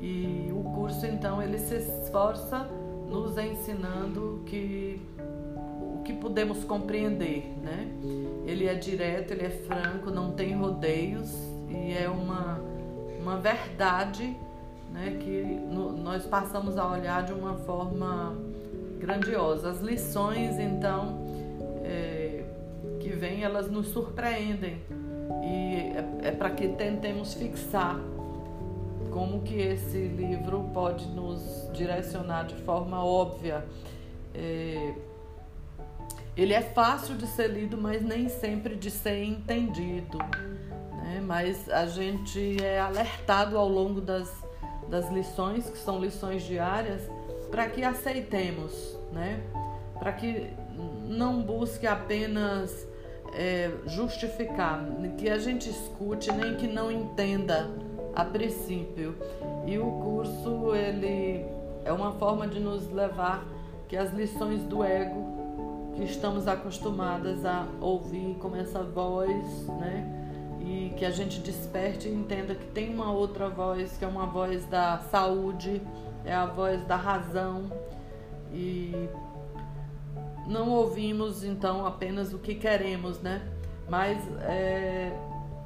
E 0.00 0.48
o 0.50 0.62
curso, 0.74 1.04
então, 1.04 1.42
ele 1.42 1.58
se 1.58 1.74
esforça 1.74 2.66
nos 3.10 3.36
ensinando 3.36 4.42
que 4.46 5.02
o 5.18 6.02
que 6.02 6.14
podemos 6.14 6.64
compreender, 6.64 7.52
né? 7.62 7.86
Ele 8.46 8.66
é 8.66 8.74
direto, 8.74 9.32
ele 9.32 9.44
é 9.44 9.50
franco, 9.50 10.10
não 10.10 10.32
tem 10.32 10.54
rodeios 10.54 11.30
e 11.68 11.92
é 11.92 12.08
uma, 12.08 12.58
uma 13.20 13.36
verdade 13.36 14.34
né, 14.92 15.18
que 15.20 15.42
no, 15.70 15.92
nós 15.92 16.24
passamos 16.26 16.76
a 16.76 16.86
olhar 16.90 17.22
de 17.24 17.32
uma 17.32 17.54
forma 17.54 18.36
grandiosa. 18.98 19.70
As 19.70 19.80
lições, 19.80 20.58
então, 20.58 21.26
é, 21.84 22.44
que 23.00 23.10
vêm, 23.10 23.42
elas 23.42 23.70
nos 23.70 23.88
surpreendem 23.88 24.80
e 25.42 25.74
é, 26.24 26.28
é 26.28 26.32
para 26.32 26.50
que 26.50 26.68
tentemos 26.68 27.34
fixar 27.34 27.98
como 29.10 29.42
que 29.42 29.54
esse 29.54 29.98
livro 29.98 30.68
pode 30.74 31.06
nos 31.08 31.68
direcionar 31.72 32.44
de 32.44 32.54
forma 32.56 33.04
óbvia. 33.04 33.64
É, 34.34 34.94
ele 36.36 36.52
é 36.52 36.62
fácil 36.62 37.16
de 37.16 37.26
ser 37.26 37.48
lido, 37.48 37.76
mas 37.76 38.02
nem 38.02 38.28
sempre 38.28 38.76
de 38.76 38.90
ser 38.90 39.24
entendido. 39.24 40.18
Né? 40.18 41.20
Mas 41.26 41.68
a 41.68 41.86
gente 41.86 42.62
é 42.62 42.78
alertado 42.78 43.58
ao 43.58 43.68
longo 43.68 44.00
das, 44.00 44.30
das 44.88 45.10
lições, 45.10 45.68
que 45.68 45.78
são 45.78 46.00
lições 46.00 46.42
diárias, 46.42 47.02
para 47.50 47.68
que 47.68 47.82
aceitemos, 47.82 48.96
né? 49.12 49.40
para 49.98 50.12
que 50.12 50.50
não 51.08 51.42
busque 51.42 51.86
apenas 51.86 52.86
é, 53.34 53.70
justificar, 53.86 54.84
que 55.16 55.28
a 55.28 55.38
gente 55.38 55.68
escute, 55.68 56.30
nem 56.32 56.56
que 56.56 56.66
não 56.66 56.90
entenda 56.90 57.68
a 58.14 58.24
princípio. 58.24 59.14
E 59.66 59.78
o 59.78 59.90
curso 60.02 60.74
ele 60.74 61.44
é 61.84 61.92
uma 61.92 62.12
forma 62.12 62.46
de 62.46 62.60
nos 62.60 62.90
levar 62.90 63.44
que 63.88 63.96
as 63.96 64.12
lições 64.12 64.62
do 64.62 64.84
ego 64.84 65.38
que 65.94 66.04
estamos 66.04 66.46
acostumadas 66.46 67.44
a 67.44 67.66
ouvir 67.80 68.36
como 68.40 68.56
essa 68.56 68.82
voz, 68.82 69.66
né? 69.80 70.17
E 70.68 70.92
que 70.98 71.04
a 71.06 71.10
gente 71.10 71.40
desperte 71.40 72.08
e 72.08 72.12
entenda 72.12 72.54
que 72.54 72.66
tem 72.66 72.92
uma 72.92 73.10
outra 73.10 73.48
voz, 73.48 73.96
que 73.96 74.04
é 74.04 74.08
uma 74.08 74.26
voz 74.26 74.66
da 74.66 74.98
saúde, 75.10 75.80
é 76.26 76.34
a 76.34 76.44
voz 76.44 76.84
da 76.84 76.94
razão. 76.94 77.72
E 78.52 79.08
não 80.46 80.68
ouvimos 80.68 81.42
então 81.42 81.86
apenas 81.86 82.34
o 82.34 82.38
que 82.38 82.54
queremos, 82.54 83.18
né? 83.22 83.40
Mas 83.88 84.18
é, 84.42 85.10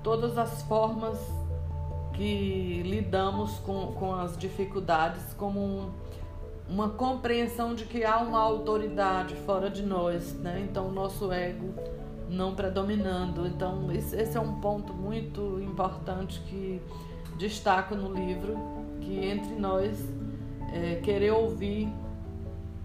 todas 0.05 0.39
as 0.39 0.63
formas 0.63 1.19
que 2.13 2.83
lidamos 2.85 3.59
com, 3.59 3.93
com 3.95 4.15
as 4.15 4.37
dificuldades 4.39 5.35
como 5.35 5.59
um, 5.59 5.91
uma 6.69 6.91
compreensão 6.91 7.75
de 7.75 7.87
que 7.87 8.05
há 8.05 8.19
uma 8.19 8.39
autoridade 8.39 9.35
fora 9.35 9.69
de 9.69 9.83
nós, 9.83 10.33
né? 10.35 10.65
Então 10.69 10.93
nosso 10.93 11.33
ego 11.33 11.75
não 12.33 12.55
predominando. 12.55 13.47
Então 13.47 13.91
esse 13.93 14.37
é 14.37 14.41
um 14.41 14.61
ponto 14.61 14.93
muito 14.93 15.61
importante 15.61 16.41
que 16.47 16.81
destaco 17.37 17.95
no 17.95 18.13
livro, 18.13 18.57
que 19.01 19.25
entre 19.25 19.55
nós 19.55 19.99
é, 20.73 20.97
querer 20.97 21.33
ouvir 21.33 21.89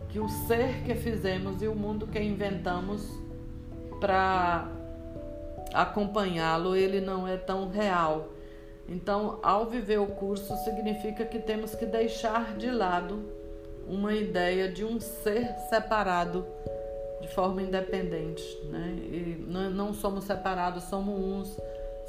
que 0.10 0.20
o 0.20 0.28
ser 0.28 0.84
que 0.84 0.96
fizemos 0.96 1.62
e 1.62 1.68
o 1.68 1.76
mundo 1.76 2.08
que 2.08 2.20
inventamos 2.20 3.08
para 4.00 4.70
acompanhá-lo, 5.74 6.76
ele 6.76 7.02
não 7.02 7.28
é 7.28 7.38
tão 7.38 7.70
real. 7.70 8.30
Então, 8.88 9.40
ao 9.44 9.66
viver 9.66 10.00
o 10.00 10.08
curso, 10.08 10.56
significa 10.64 11.26
que 11.26 11.40
temos 11.40 11.76
que 11.76 11.86
deixar 11.86 12.56
de 12.56 12.72
lado 12.72 13.20
uma 13.86 14.14
ideia 14.14 14.72
de 14.72 14.86
um 14.86 15.00
ser 15.00 15.46
separado 15.70 16.46
de 17.22 17.28
forma 17.30 17.62
independente, 17.62 18.44
né? 18.66 18.96
E 19.12 19.46
não 19.48 19.94
somos 19.94 20.26
separados, 20.26 20.84
somos 20.84 21.20
uns, 21.20 21.58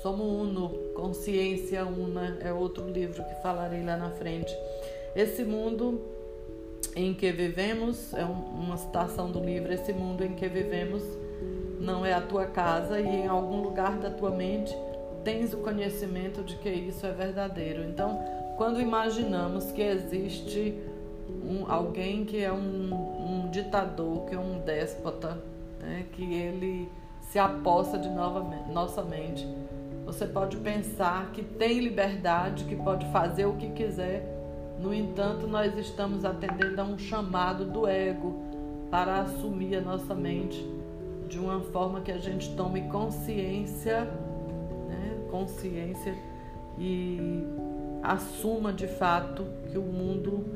somos 0.02 0.26
uno, 0.26 0.70
consciência 0.94 1.84
una 1.84 2.38
é 2.40 2.52
outro 2.52 2.88
livro 2.88 3.22
que 3.24 3.34
falarei 3.42 3.82
lá 3.84 3.96
na 3.96 4.10
frente. 4.10 4.54
Esse 5.16 5.44
mundo 5.44 6.00
em 6.94 7.14
que 7.14 7.30
vivemos 7.32 8.12
é 8.14 8.24
uma 8.24 8.76
citação 8.76 9.30
do 9.30 9.40
livro. 9.40 9.72
Esse 9.72 9.92
mundo 9.92 10.24
em 10.24 10.34
que 10.34 10.48
vivemos 10.48 11.02
não 11.80 12.04
é 12.04 12.12
a 12.12 12.20
tua 12.20 12.46
casa 12.46 13.00
e 13.00 13.06
em 13.06 13.26
algum 13.26 13.62
lugar 13.62 13.98
da 13.98 14.10
tua 14.10 14.30
mente 14.30 14.74
tens 15.24 15.52
o 15.52 15.58
conhecimento 15.58 16.42
de 16.42 16.56
que 16.56 16.68
isso 16.68 17.06
é 17.06 17.12
verdadeiro. 17.12 17.84
Então, 17.84 18.18
quando 18.56 18.80
imaginamos 18.80 19.70
que 19.70 19.82
existe 19.82 20.74
um, 21.28 21.70
alguém 21.70 22.24
que 22.24 22.42
é 22.42 22.52
um, 22.52 23.07
ditador, 23.62 24.26
que 24.26 24.34
é 24.34 24.38
um 24.38 24.60
déspota, 24.60 25.38
né? 25.80 26.06
que 26.12 26.22
ele 26.34 26.90
se 27.20 27.38
aposta 27.38 27.98
de 27.98 28.08
nova, 28.08 28.40
nossa 28.72 29.02
mente. 29.02 29.46
Você 30.06 30.26
pode 30.26 30.56
pensar 30.56 31.30
que 31.32 31.42
tem 31.42 31.80
liberdade, 31.80 32.64
que 32.64 32.76
pode 32.76 33.06
fazer 33.12 33.44
o 33.46 33.54
que 33.54 33.68
quiser. 33.70 34.26
No 34.80 34.94
entanto, 34.94 35.46
nós 35.46 35.76
estamos 35.76 36.24
atendendo 36.24 36.80
a 36.80 36.84
um 36.84 36.98
chamado 36.98 37.66
do 37.66 37.86
ego 37.86 38.42
para 38.90 39.20
assumir 39.20 39.76
a 39.76 39.80
nossa 39.80 40.14
mente 40.14 40.66
de 41.28 41.38
uma 41.38 41.60
forma 41.60 42.00
que 42.00 42.10
a 42.10 42.16
gente 42.16 42.54
tome 42.56 42.82
consciência, 42.88 44.04
né? 44.88 45.18
consciência 45.30 46.16
e 46.78 47.44
assuma 48.02 48.72
de 48.72 48.86
fato 48.86 49.44
que 49.70 49.76
o 49.76 49.82
mundo 49.82 50.46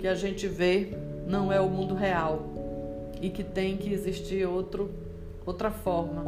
que 0.00 0.08
a 0.08 0.14
gente 0.14 0.48
vê 0.48 0.96
não 1.26 1.52
é 1.52 1.60
o 1.60 1.68
mundo 1.68 1.94
real 1.94 2.42
e 3.20 3.30
que 3.30 3.44
tem 3.44 3.76
que 3.76 3.92
existir 3.92 4.46
outro, 4.46 4.90
outra 5.44 5.70
forma. 5.70 6.24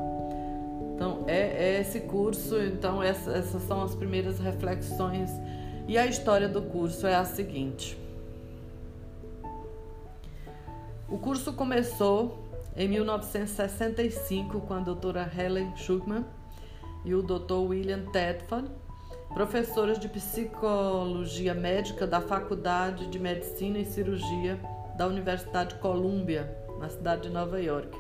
Então, 0.95 1.25
é, 1.27 1.75
é 1.75 1.81
esse 1.81 2.01
curso, 2.01 2.61
então 2.61 3.03
essa, 3.03 3.33
essas 3.33 3.63
são 3.63 3.83
as 3.83 3.95
primeiras 3.95 4.39
reflexões. 4.39 5.31
E 5.89 5.99
a 5.99 6.07
história 6.07 6.49
do 6.49 6.63
curso 6.63 7.07
é 7.07 7.15
a 7.15 7.25
seguinte. 7.25 7.99
O 11.09 11.19
curso 11.19 11.53
começou 11.53 12.39
em 12.77 12.89
1965 12.89 14.61
com 14.61 14.75
a 14.75 14.79
doutora 14.79 15.31
Helen 15.37 15.77
Schuckman 15.77 16.25
e 17.05 17.15
o 17.15 17.23
doutor 17.23 17.69
William 17.69 18.05
Tedford 18.13 18.71
professoras 19.35 19.99
de 19.99 20.09
psicologia 20.09 21.55
médica 21.55 22.07
da 22.07 22.21
Faculdade 22.21 23.07
de 23.07 23.19
Medicina 23.19 23.79
e 23.79 23.85
Cirurgia 23.85 24.61
da 24.97 25.07
Universidade 25.07 25.75
de 25.75 25.81
Columbia, 25.81 26.57
na 26.79 26.89
cidade 26.89 27.23
de 27.23 27.31
Nova 27.31 27.61
York. 27.61 27.97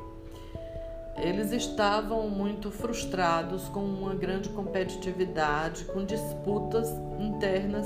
Eles 1.16 1.52
estavam 1.52 2.28
muito 2.28 2.70
frustrados 2.70 3.68
com 3.68 3.80
uma 3.80 4.14
grande 4.14 4.48
competitividade, 4.48 5.84
com 5.84 6.04
disputas 6.04 6.88
internas 7.20 7.84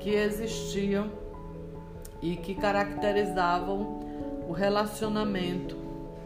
que 0.00 0.10
existiam 0.10 1.10
e 2.20 2.36
que 2.36 2.54
caracterizavam 2.54 4.00
o 4.48 4.52
relacionamento 4.52 5.76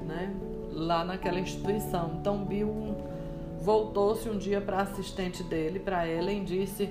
né, 0.07 0.35
lá 0.73 1.05
naquela 1.05 1.39
instituição. 1.39 2.17
Então, 2.21 2.45
Bill 2.45 2.97
voltou-se 3.61 4.29
um 4.29 4.39
dia 4.39 4.61
para 4.61 4.79
a 4.79 4.83
assistente 4.83 5.43
dele, 5.43 5.79
para 5.79 6.09
Ellen, 6.09 6.43
e 6.43 6.45
disse: 6.45 6.91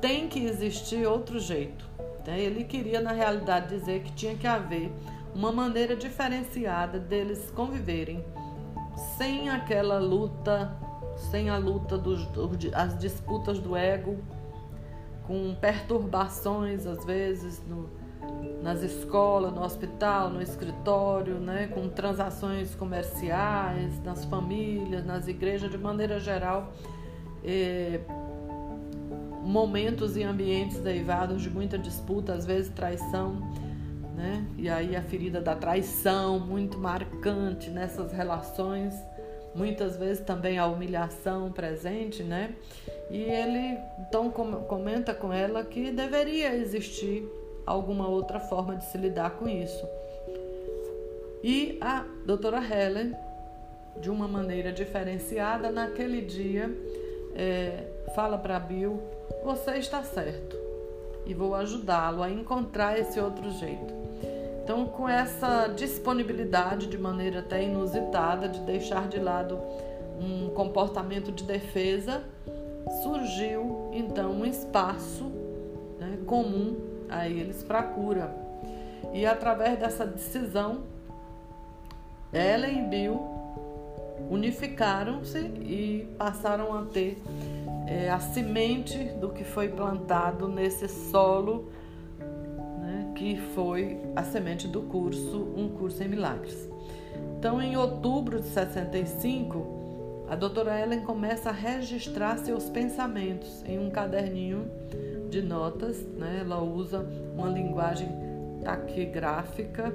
tem 0.00 0.28
que 0.28 0.44
existir 0.44 1.06
outro 1.06 1.38
jeito. 1.38 1.91
Ele 2.30 2.64
queria, 2.64 3.00
na 3.00 3.12
realidade, 3.12 3.68
dizer 3.68 4.02
que 4.02 4.12
tinha 4.12 4.36
que 4.36 4.46
haver 4.46 4.92
uma 5.34 5.50
maneira 5.50 5.96
diferenciada 5.96 6.98
deles 6.98 7.50
conviverem 7.54 8.24
sem 9.16 9.48
aquela 9.48 9.98
luta, 9.98 10.76
sem 11.30 11.48
a 11.48 11.56
luta 11.56 11.96
dos, 11.96 12.28
as 12.74 12.98
disputas 12.98 13.58
do 13.58 13.76
ego, 13.76 14.18
com 15.26 15.54
perturbações 15.54 16.86
às 16.86 17.04
vezes 17.04 17.62
no, 17.66 17.88
nas 18.62 18.82
escolas, 18.82 19.52
no 19.52 19.62
hospital, 19.62 20.30
no 20.30 20.42
escritório, 20.42 21.34
né, 21.34 21.68
com 21.68 21.88
transações 21.88 22.74
comerciais, 22.74 24.02
nas 24.04 24.24
famílias, 24.24 25.04
nas 25.04 25.26
igrejas, 25.26 25.70
de 25.70 25.78
maneira 25.78 26.18
geral, 26.20 26.72
é, 27.44 28.00
momentos 29.42 30.16
e 30.16 30.22
ambientes 30.22 30.78
derivados 30.78 31.42
de 31.42 31.50
muita 31.50 31.76
disputa, 31.76 32.32
às 32.32 32.46
vezes 32.46 32.70
traição, 32.72 33.36
né? 34.14 34.46
E 34.56 34.68
aí 34.68 34.94
a 34.94 35.02
ferida 35.02 35.40
da 35.40 35.54
traição, 35.54 36.38
muito 36.38 36.78
marcante 36.78 37.68
nessas 37.70 38.12
relações, 38.12 38.94
muitas 39.54 39.96
vezes 39.96 40.24
também 40.24 40.58
a 40.58 40.66
humilhação 40.66 41.50
presente, 41.50 42.22
né? 42.22 42.54
E 43.10 43.18
ele 43.18 43.78
então 43.98 44.30
comenta 44.30 45.12
com 45.12 45.32
ela 45.32 45.64
que 45.64 45.90
deveria 45.90 46.54
existir 46.54 47.28
alguma 47.66 48.08
outra 48.08 48.40
forma 48.40 48.76
de 48.76 48.84
se 48.84 48.96
lidar 48.96 49.30
com 49.32 49.48
isso. 49.48 49.86
E 51.42 51.76
a 51.80 52.04
doutora 52.24 52.58
Helen, 52.58 53.14
de 54.00 54.08
uma 54.08 54.28
maneira 54.28 54.72
diferenciada, 54.72 55.70
naquele 55.70 56.20
dia, 56.20 56.70
é, 57.34 57.84
fala 58.14 58.38
para 58.38 58.58
Bill: 58.60 59.02
Você 59.44 59.72
está 59.72 60.02
certo 60.02 60.56
e 61.26 61.34
vou 61.34 61.54
ajudá-lo 61.54 62.22
a 62.22 62.30
encontrar 62.30 62.98
esse 62.98 63.20
outro 63.20 63.50
jeito. 63.50 63.94
Então, 64.62 64.86
com 64.86 65.08
essa 65.08 65.66
disponibilidade 65.68 66.86
de 66.86 66.96
maneira 66.96 67.40
até 67.40 67.64
inusitada 67.64 68.48
de 68.48 68.60
deixar 68.60 69.08
de 69.08 69.18
lado 69.18 69.58
um 70.20 70.50
comportamento 70.50 71.32
de 71.32 71.42
defesa, 71.42 72.22
surgiu 73.02 73.90
então 73.92 74.30
um 74.30 74.46
espaço 74.46 75.24
né, 75.98 76.18
comum 76.26 76.76
a 77.08 77.28
eles 77.28 77.62
para 77.62 77.82
cura. 77.82 78.34
E 79.12 79.26
através 79.26 79.78
dessa 79.78 80.06
decisão, 80.06 80.82
Ellen 82.32 82.84
e 82.84 82.88
Bill 82.88 83.20
unificaram-se 84.30 85.38
e 85.38 86.08
passaram 86.16 86.72
a 86.74 86.84
ter 86.84 87.20
é, 87.86 88.10
a 88.10 88.18
semente 88.18 88.98
do 89.20 89.30
que 89.30 89.44
foi 89.44 89.68
plantado 89.68 90.48
nesse 90.48 90.88
solo, 90.88 91.70
né, 92.80 93.12
que 93.14 93.36
foi 93.54 93.98
a 94.14 94.22
semente 94.22 94.68
do 94.68 94.82
curso 94.82 95.52
Um 95.56 95.68
Curso 95.68 96.02
em 96.02 96.08
Milagres. 96.08 96.68
Então, 97.38 97.60
em 97.60 97.76
outubro 97.76 98.40
de 98.40 98.46
65, 98.46 100.26
a 100.28 100.36
doutora 100.36 100.80
Ellen 100.80 101.00
começa 101.00 101.50
a 101.50 101.52
registrar 101.52 102.38
seus 102.38 102.68
pensamentos 102.68 103.62
em 103.66 103.78
um 103.78 103.90
caderninho 103.90 104.70
de 105.28 105.42
notas. 105.42 106.00
Né? 106.16 106.38
Ela 106.40 106.62
usa 106.62 107.04
uma 107.34 107.48
linguagem 107.48 108.08
taquigráfica 108.62 109.92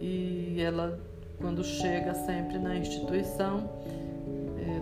e 0.00 0.60
ela, 0.60 0.98
quando 1.40 1.62
chega 1.62 2.12
sempre 2.12 2.58
na 2.58 2.76
instituição, 2.76 3.70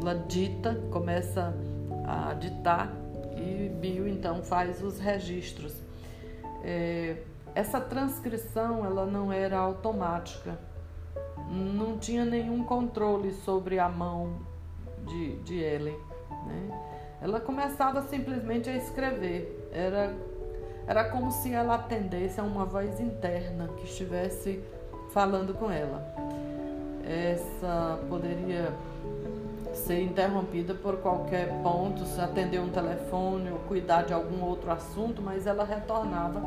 ela 0.00 0.14
dita, 0.14 0.74
começa 0.90 1.54
a 2.08 2.32
ditar 2.32 2.90
e 3.36 3.68
Bill 3.68 4.08
então 4.08 4.42
faz 4.42 4.82
os 4.82 4.98
registros. 4.98 5.74
É, 6.64 7.18
essa 7.54 7.80
transcrição 7.80 8.84
ela 8.84 9.04
não 9.04 9.30
era 9.30 9.58
automática, 9.58 10.58
não 11.50 11.98
tinha 11.98 12.24
nenhum 12.24 12.64
controle 12.64 13.32
sobre 13.32 13.78
a 13.78 13.88
mão 13.88 14.40
de, 15.06 15.36
de 15.42 15.58
Ellen. 15.60 15.98
Né? 16.46 16.80
Ela 17.20 17.40
começava 17.40 18.02
simplesmente 18.02 18.70
a 18.70 18.76
escrever, 18.76 19.68
era, 19.72 20.14
era 20.86 21.10
como 21.10 21.30
se 21.30 21.52
ela 21.52 21.74
atendesse 21.74 22.40
a 22.40 22.42
uma 22.42 22.64
voz 22.64 23.00
interna 23.00 23.68
que 23.76 23.84
estivesse 23.84 24.62
falando 25.10 25.52
com 25.54 25.70
ela. 25.70 26.06
Essa 27.04 27.98
poderia 28.08 28.72
ser 29.78 30.02
interrompida 30.02 30.74
por 30.74 30.98
qualquer 30.98 31.62
ponto, 31.62 32.04
se 32.04 32.20
atender 32.20 32.60
um 32.60 32.70
telefone 32.70 33.50
ou 33.50 33.58
cuidar 33.60 34.02
de 34.02 34.12
algum 34.12 34.44
outro 34.44 34.70
assunto, 34.70 35.22
mas 35.22 35.46
ela 35.46 35.64
retornava 35.64 36.42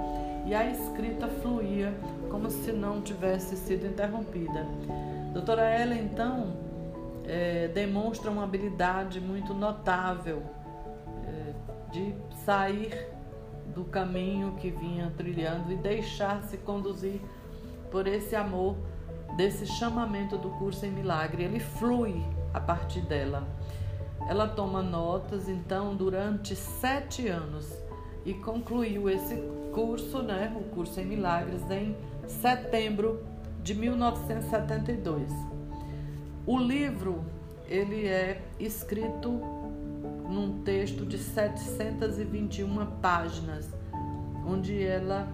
e 0.45 0.53
a 0.53 0.69
escrita 0.69 1.27
fluía 1.27 1.93
como 2.29 2.49
se 2.49 2.71
não 2.71 3.01
tivesse 3.01 3.55
sido 3.55 3.85
interrompida. 3.85 4.65
Doutora 5.33 5.63
Ela, 5.63 5.95
então, 5.95 6.53
é, 7.25 7.67
demonstra 7.69 8.29
uma 8.29 8.43
habilidade 8.43 9.19
muito 9.19 9.53
notável 9.53 10.41
é, 11.25 11.53
de 11.91 12.15
sair 12.45 13.07
do 13.67 13.85
caminho 13.85 14.55
que 14.59 14.69
vinha 14.69 15.11
trilhando 15.15 15.71
e 15.71 15.75
deixar-se 15.75 16.57
conduzir 16.57 17.21
por 17.89 18.07
esse 18.07 18.35
amor, 18.35 18.75
desse 19.37 19.65
chamamento 19.65 20.37
do 20.37 20.49
curso 20.51 20.85
em 20.85 20.91
milagre. 20.91 21.43
Ele 21.43 21.59
flui 21.59 22.21
a 22.53 22.59
partir 22.59 23.01
dela. 23.01 23.47
Ela 24.27 24.47
toma 24.47 24.81
notas, 24.81 25.49
então, 25.49 25.95
durante 25.95 26.55
sete 26.55 27.27
anos 27.27 27.71
e 28.25 28.33
concluiu 28.33 29.09
esse 29.09 29.35
curso, 29.73 30.21
né, 30.21 30.55
o 30.55 30.63
curso 30.75 30.99
em 30.99 31.05
Milagres, 31.05 31.61
em 31.71 31.95
setembro 32.27 33.23
de 33.63 33.73
1972. 33.73 35.31
O 36.45 36.57
livro 36.57 37.23
ele 37.67 38.07
é 38.07 38.41
escrito 38.59 39.29
num 40.29 40.61
texto 40.63 41.05
de 41.05 41.17
721 41.17 42.85
páginas, 43.01 43.69
onde 44.45 44.81
ela 44.81 45.27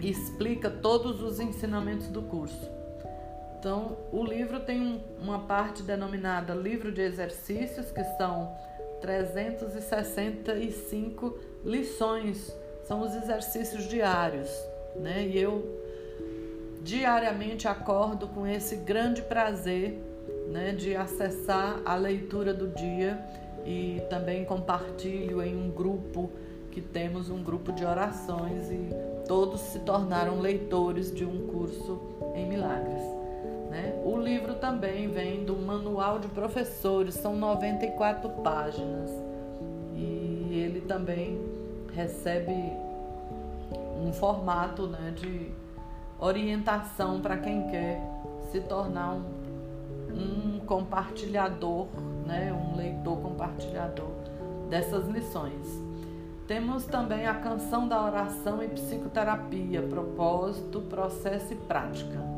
explica 0.00 0.70
todos 0.70 1.22
os 1.22 1.40
ensinamentos 1.40 2.08
do 2.08 2.22
curso. 2.22 2.75
Então, 3.66 3.96
o 4.12 4.22
livro 4.22 4.60
tem 4.60 4.80
um, 4.80 5.00
uma 5.20 5.40
parte 5.40 5.82
denominada 5.82 6.54
livro 6.54 6.92
de 6.92 7.00
exercícios, 7.00 7.90
que 7.90 8.04
são 8.16 8.56
365 9.00 11.36
lições, 11.64 12.56
são 12.84 13.02
os 13.02 13.12
exercícios 13.16 13.88
diários, 13.88 14.48
né? 14.94 15.26
E 15.26 15.36
eu 15.36 15.82
diariamente 16.84 17.66
acordo 17.66 18.28
com 18.28 18.46
esse 18.46 18.76
grande 18.76 19.22
prazer, 19.22 20.00
né, 20.48 20.70
de 20.70 20.94
acessar 20.94 21.82
a 21.84 21.96
leitura 21.96 22.54
do 22.54 22.68
dia 22.68 23.18
e 23.64 24.00
também 24.08 24.44
compartilho 24.44 25.42
em 25.42 25.56
um 25.56 25.72
grupo 25.72 26.30
que 26.70 26.80
temos 26.80 27.30
um 27.30 27.42
grupo 27.42 27.72
de 27.72 27.84
orações 27.84 28.70
e 28.70 28.90
todos 29.26 29.60
se 29.60 29.80
tornaram 29.80 30.38
leitores 30.38 31.12
de 31.12 31.24
um 31.24 31.48
curso 31.48 32.00
em 32.32 32.46
milagres. 32.46 33.15
Né? 33.70 34.00
O 34.04 34.16
livro 34.16 34.54
também 34.54 35.08
vem 35.08 35.44
do 35.44 35.56
Manual 35.56 36.18
de 36.18 36.28
Professores, 36.28 37.14
são 37.14 37.36
94 37.36 38.28
páginas. 38.42 39.10
E 39.94 40.62
ele 40.64 40.82
também 40.82 41.40
recebe 41.94 42.52
um 44.04 44.12
formato 44.12 44.86
né, 44.86 45.12
de 45.16 45.50
orientação 46.18 47.20
para 47.20 47.36
quem 47.38 47.66
quer 47.68 48.00
se 48.50 48.60
tornar 48.60 49.14
um, 49.14 50.56
um 50.56 50.60
compartilhador, 50.60 51.86
né, 52.26 52.52
um 52.52 52.76
leitor 52.76 53.18
compartilhador 53.18 54.10
dessas 54.68 55.06
lições. 55.08 55.84
Temos 56.46 56.84
também 56.84 57.26
a 57.26 57.34
canção 57.34 57.88
da 57.88 58.04
oração 58.04 58.62
e 58.62 58.68
psicoterapia, 58.68 59.82
propósito, 59.82 60.80
processo 60.82 61.52
e 61.52 61.56
prática. 61.56 62.35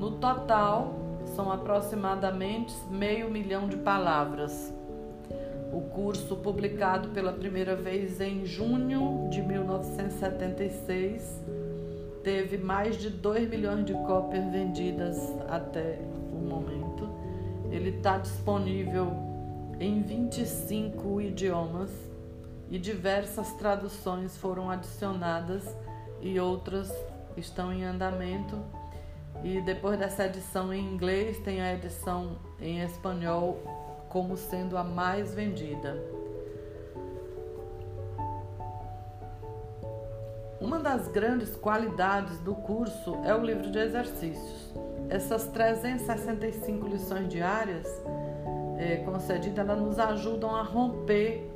No 0.00 0.12
total, 0.12 0.94
são 1.36 1.52
aproximadamente 1.52 2.74
meio 2.90 3.30
milhão 3.30 3.68
de 3.68 3.76
palavras. 3.76 4.72
O 5.70 5.82
curso, 5.82 6.36
publicado 6.36 7.10
pela 7.10 7.34
primeira 7.34 7.76
vez 7.76 8.18
em 8.18 8.46
junho 8.46 9.28
de 9.28 9.42
1976, 9.42 11.44
teve 12.24 12.56
mais 12.56 12.96
de 12.96 13.10
2 13.10 13.50
milhões 13.50 13.84
de 13.84 13.92
cópias 13.92 14.50
vendidas 14.50 15.18
até 15.46 15.98
o 16.32 16.48
momento. 16.48 17.06
Ele 17.70 17.90
está 17.90 18.16
disponível 18.16 19.12
em 19.78 20.00
25 20.00 21.20
idiomas 21.20 21.90
e 22.70 22.78
diversas 22.78 23.52
traduções 23.52 24.34
foram 24.38 24.70
adicionadas 24.70 25.76
e 26.22 26.40
outras 26.40 26.90
estão 27.36 27.70
em 27.70 27.84
andamento 27.84 28.79
e 29.42 29.60
depois 29.60 29.98
dessa 29.98 30.26
edição 30.26 30.72
em 30.72 30.84
inglês, 30.84 31.38
tem 31.38 31.60
a 31.60 31.74
edição 31.74 32.38
em 32.60 32.80
espanhol 32.80 33.58
como 34.08 34.36
sendo 34.36 34.76
a 34.76 34.84
mais 34.84 35.34
vendida. 35.34 35.96
Uma 40.60 40.78
das 40.78 41.08
grandes 41.08 41.56
qualidades 41.56 42.38
do 42.40 42.54
curso 42.54 43.16
é 43.24 43.34
o 43.34 43.42
livro 43.42 43.70
de 43.70 43.78
exercícios. 43.78 44.74
Essas 45.08 45.46
365 45.46 46.86
lições 46.86 47.28
diárias 47.28 47.88
é, 48.76 48.96
concedidas, 48.98 49.58
elas 49.58 49.80
nos 49.80 49.98
ajudam 49.98 50.54
a 50.54 50.62
romper, 50.62 51.50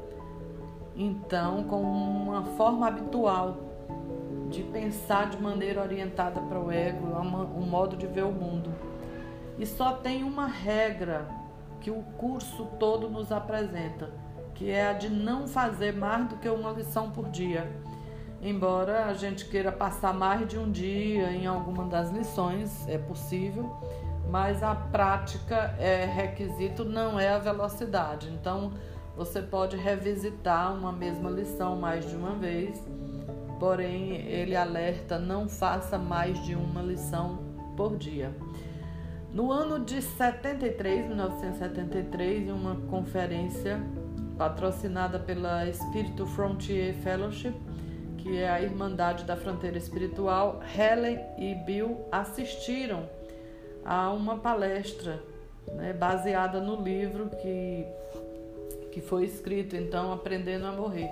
então, 0.97 1.65
com 1.65 1.83
uma 1.83 2.45
forma 2.57 2.87
habitual 2.87 3.64
de 4.55 4.63
pensar 4.63 5.29
de 5.29 5.41
maneira 5.41 5.83
orientada 5.83 6.41
para 6.41 6.59
o 6.59 6.71
ego, 6.71 7.07
um 7.57 7.67
modo 7.67 7.97
de 7.97 8.07
ver 8.07 8.25
o 8.25 8.33
mundo. 8.33 8.73
E 9.59 9.67
só 9.67 9.93
tem 9.93 10.23
uma 10.23 10.47
regra 10.47 11.29
que 11.81 11.91
o 11.91 12.03
curso 12.17 12.67
todo 12.79 13.09
nos 13.09 13.31
apresenta, 13.31 14.11
que 14.55 14.71
é 14.71 14.89
a 14.89 14.93
de 14.93 15.09
não 15.09 15.47
fazer 15.47 15.93
mais 15.93 16.29
do 16.29 16.37
que 16.37 16.49
uma 16.49 16.71
lição 16.71 17.11
por 17.11 17.29
dia. 17.29 17.71
Embora 18.41 19.07
a 19.07 19.15
gente 19.15 19.47
queira 19.47 19.73
passar 19.73 20.13
mais 20.13 20.47
de 20.47 20.59
um 20.59 20.71
dia 20.71 21.31
em 21.33 21.47
alguma 21.47 21.85
das 21.87 22.11
lições, 22.11 22.87
é 22.89 22.99
possível, 22.99 23.75
mas 24.31 24.63
a 24.63 24.75
prática 24.75 25.75
é 25.79 26.05
requisito, 26.05 26.85
não 26.85 27.19
é 27.19 27.31
a 27.31 27.39
velocidade. 27.39 28.29
Então, 28.31 28.73
você 29.17 29.41
pode 29.41 29.77
revisitar 29.77 30.75
uma 30.75 30.93
mesma 30.93 31.31
lição 31.31 31.77
mais 31.77 32.09
de 32.09 32.17
uma 32.17 32.35
vez 32.35 32.83
porém 33.59 34.17
ele 34.27 34.57
alerta: 34.57 35.19
não 35.19 35.49
faça 35.49 35.99
mais 35.99 36.43
de 36.45 36.55
uma 36.55 36.83
lição 36.83 37.39
por 37.77 37.97
dia. 37.97 38.35
No 39.33 39.51
ano 39.51 39.85
de 39.85 40.01
73, 40.01 41.09
1973, 41.09 42.49
em 42.49 42.53
uma 42.53 42.77
conferência 42.89 43.81
patrocinada 44.39 45.19
pela 45.19 45.67
Espírito 45.69 46.25
Frontier 46.27 46.95
Fellowship, 46.95 47.55
que 48.19 48.39
é 48.39 48.49
a 48.49 48.61
Irmandade 48.61 49.25
da 49.25 49.37
Fronteira 49.37 49.77
Espiritual, 49.77 50.61
Helen 50.77 51.19
e 51.37 51.55
Bill 51.55 52.07
assistiram 52.13 53.09
a 53.85 54.11
uma 54.13 54.39
palestra 54.39 55.23
né, 55.73 55.93
baseada 55.93 56.61
no 56.61 56.83
livro 56.83 57.29
que, 57.43 57.87
que 58.93 59.01
foi 59.01 59.25
escrito, 59.25 59.77
então, 59.77 60.13
Aprendendo 60.13 60.67
a 60.67 60.73
Morrer, 60.73 61.11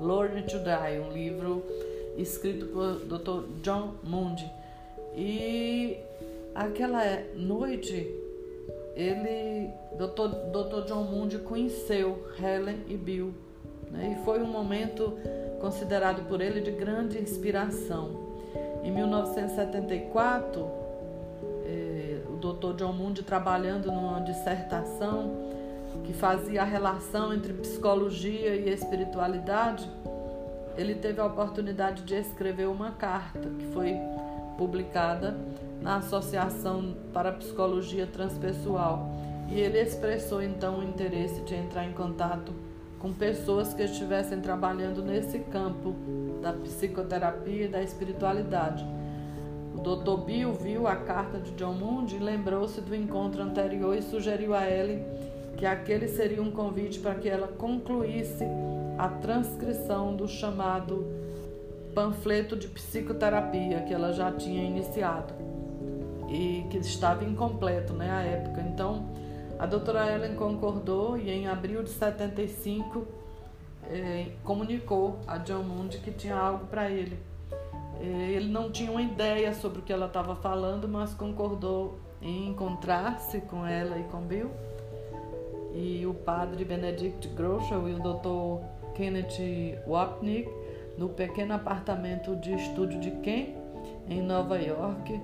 Learning 0.00 0.42
to 0.42 0.58
Die, 0.58 1.00
um 1.00 1.12
livro 1.12 1.64
escrito 2.16 2.66
por 2.66 2.96
Dr. 3.06 3.46
John 3.62 3.94
Mundy. 4.02 4.50
E 5.14 5.98
aquela 6.54 7.02
noite, 7.34 8.14
ele, 8.94 9.70
Dr. 9.96 10.28
Dr. 10.52 10.86
John 10.86 11.04
Mundy 11.04 11.38
conheceu 11.38 12.26
Helen 12.38 12.82
e 12.88 12.96
Bill. 12.96 13.32
Né, 13.90 14.18
e 14.20 14.24
foi 14.24 14.42
um 14.42 14.46
momento 14.46 15.18
considerado 15.60 16.28
por 16.28 16.40
ele 16.40 16.60
de 16.60 16.72
grande 16.72 17.18
inspiração. 17.18 18.26
Em 18.82 18.90
1974, 18.90 20.70
eh, 21.64 22.20
o 22.28 22.36
Dr. 22.36 22.74
John 22.76 22.92
Mundy 22.92 23.22
trabalhando 23.22 23.90
numa 23.90 24.20
dissertação 24.20 25.55
que 26.04 26.12
fazia 26.12 26.62
a 26.62 26.64
relação 26.64 27.32
entre 27.32 27.52
psicologia 27.52 28.54
e 28.54 28.68
espiritualidade, 28.70 29.88
ele 30.76 30.94
teve 30.94 31.20
a 31.20 31.26
oportunidade 31.26 32.02
de 32.02 32.14
escrever 32.14 32.68
uma 32.68 32.92
carta 32.92 33.48
que 33.58 33.66
foi 33.72 33.96
publicada 34.56 35.36
na 35.80 35.96
Associação 35.96 36.94
para 37.12 37.32
Psicologia 37.32 38.06
Transpessoal. 38.06 39.10
E 39.48 39.60
ele 39.60 39.80
expressou 39.80 40.42
então 40.42 40.80
o 40.80 40.82
interesse 40.82 41.40
de 41.42 41.54
entrar 41.54 41.84
em 41.84 41.92
contato 41.92 42.52
com 42.98 43.12
pessoas 43.12 43.72
que 43.72 43.82
estivessem 43.82 44.40
trabalhando 44.40 45.02
nesse 45.02 45.38
campo 45.38 45.94
da 46.42 46.52
psicoterapia 46.52 47.66
e 47.66 47.68
da 47.68 47.82
espiritualidade. 47.82 48.84
O 49.74 49.80
Dr. 49.80 50.24
Bill 50.24 50.52
viu 50.54 50.86
a 50.86 50.96
carta 50.96 51.38
de 51.38 51.52
John 51.52 51.74
Moody 51.74 52.16
e 52.16 52.18
lembrou-se 52.18 52.80
do 52.80 52.94
encontro 52.94 53.42
anterior 53.42 53.96
e 53.96 54.02
sugeriu 54.02 54.54
a 54.54 54.68
Ellen 54.68 55.04
que 55.56 55.64
aquele 55.64 56.06
seria 56.06 56.42
um 56.42 56.50
convite 56.50 56.98
para 56.98 57.14
que 57.14 57.28
ela 57.28 57.48
concluísse 57.48 58.44
a 58.98 59.08
transcrição 59.08 60.14
do 60.14 60.28
chamado 60.28 61.06
panfleto 61.94 62.56
de 62.56 62.68
psicoterapia 62.68 63.80
que 63.82 63.94
ela 63.94 64.12
já 64.12 64.30
tinha 64.30 64.62
iniciado 64.62 65.32
e 66.28 66.66
que 66.70 66.78
estava 66.78 67.24
incompleto 67.24 67.94
né, 67.94 68.10
à 68.10 68.22
época. 68.22 68.60
Então, 68.60 69.08
a 69.58 69.64
doutora 69.64 70.12
Ellen 70.12 70.34
concordou 70.34 71.16
e 71.16 71.30
em 71.30 71.46
abril 71.48 71.82
de 71.82 71.90
75 71.90 73.06
eh, 73.88 74.26
comunicou 74.44 75.18
a 75.26 75.38
John 75.38 75.62
Moody 75.62 75.98
que 75.98 76.10
tinha 76.10 76.36
algo 76.36 76.66
para 76.66 76.90
ele. 76.90 77.18
Eh, 78.00 78.32
ele 78.32 78.48
não 78.48 78.70
tinha 78.70 78.90
uma 78.90 79.00
ideia 79.00 79.54
sobre 79.54 79.78
o 79.78 79.82
que 79.82 79.92
ela 79.92 80.06
estava 80.06 80.36
falando, 80.36 80.86
mas 80.86 81.14
concordou 81.14 81.98
em 82.20 82.48
encontrar-se 82.48 83.40
com 83.42 83.66
ela 83.66 83.98
e 83.98 84.04
com 84.04 84.20
Bill 84.20 84.50
e 85.76 86.06
o 86.06 86.14
padre 86.14 86.64
Benedict 86.64 87.28
Groschel 87.28 87.86
e 87.86 87.92
o 87.92 87.98
Dr. 87.98 88.64
Kenneth 88.94 89.78
Wapnick 89.86 90.50
no 90.96 91.10
pequeno 91.10 91.52
apartamento 91.52 92.34
de 92.36 92.54
estúdio 92.54 92.98
de 92.98 93.10
Ken, 93.10 93.54
em 94.08 94.22
Nova 94.22 94.56
York, 94.58 95.20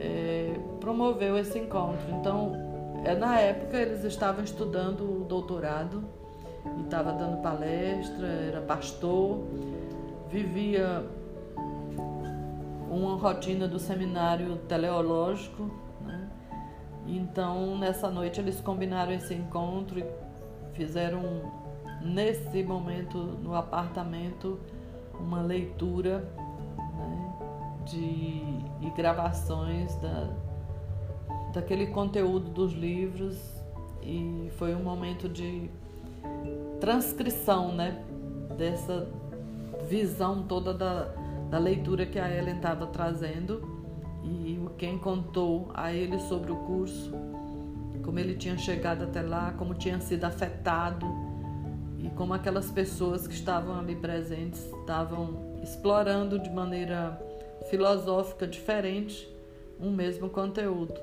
é, 0.00 0.54
promoveu 0.80 1.38
esse 1.38 1.56
encontro. 1.56 2.04
Então, 2.18 2.52
é, 3.04 3.14
na 3.14 3.38
época, 3.38 3.76
eles 3.76 4.02
estavam 4.02 4.42
estudando 4.42 5.02
o 5.02 5.24
doutorado 5.24 6.02
e 6.78 6.82
estava 6.82 7.12
dando 7.12 7.40
palestra, 7.40 8.26
era 8.26 8.60
pastor, 8.60 9.44
vivia 10.28 11.04
uma 12.90 13.16
rotina 13.16 13.68
do 13.68 13.78
seminário 13.78 14.56
teleológico 14.68 15.70
então, 17.06 17.76
nessa 17.76 18.10
noite, 18.10 18.40
eles 18.40 18.60
combinaram 18.60 19.12
esse 19.12 19.34
encontro 19.34 19.98
e 19.98 20.04
fizeram, 20.74 21.22
nesse 22.00 22.62
momento, 22.62 23.18
no 23.18 23.54
apartamento, 23.54 24.58
uma 25.18 25.42
leitura 25.42 26.20
né, 26.78 27.34
de, 27.84 28.42
e 28.80 28.90
gravações 28.96 29.94
da, 29.96 30.30
daquele 31.52 31.88
conteúdo 31.88 32.50
dos 32.50 32.72
livros. 32.72 33.36
E 34.02 34.50
foi 34.56 34.74
um 34.74 34.82
momento 34.82 35.28
de 35.28 35.70
transcrição 36.80 37.72
né, 37.72 38.04
dessa 38.56 39.08
visão 39.88 40.42
toda 40.44 40.72
da, 40.72 41.04
da 41.50 41.58
leitura 41.58 42.06
que 42.06 42.18
a 42.18 42.30
Ellen 42.30 42.56
estava 42.56 42.86
trazendo 42.86 43.71
e 44.24 44.58
quem 44.78 44.98
contou 44.98 45.70
a 45.74 45.92
ele 45.92 46.18
sobre 46.20 46.52
o 46.52 46.56
curso, 46.56 47.12
como 48.04 48.18
ele 48.18 48.34
tinha 48.34 48.56
chegado 48.56 49.04
até 49.04 49.22
lá, 49.22 49.54
como 49.56 49.74
tinha 49.74 50.00
sido 50.00 50.24
afetado 50.24 51.06
e 51.98 52.08
como 52.10 52.34
aquelas 52.34 52.70
pessoas 52.70 53.26
que 53.26 53.34
estavam 53.34 53.78
ali 53.78 53.94
presentes 53.94 54.64
estavam 54.80 55.52
explorando 55.62 56.38
de 56.38 56.50
maneira 56.50 57.20
filosófica 57.70 58.46
diferente 58.46 59.28
um 59.80 59.90
mesmo 59.90 60.28
conteúdo. 60.28 60.94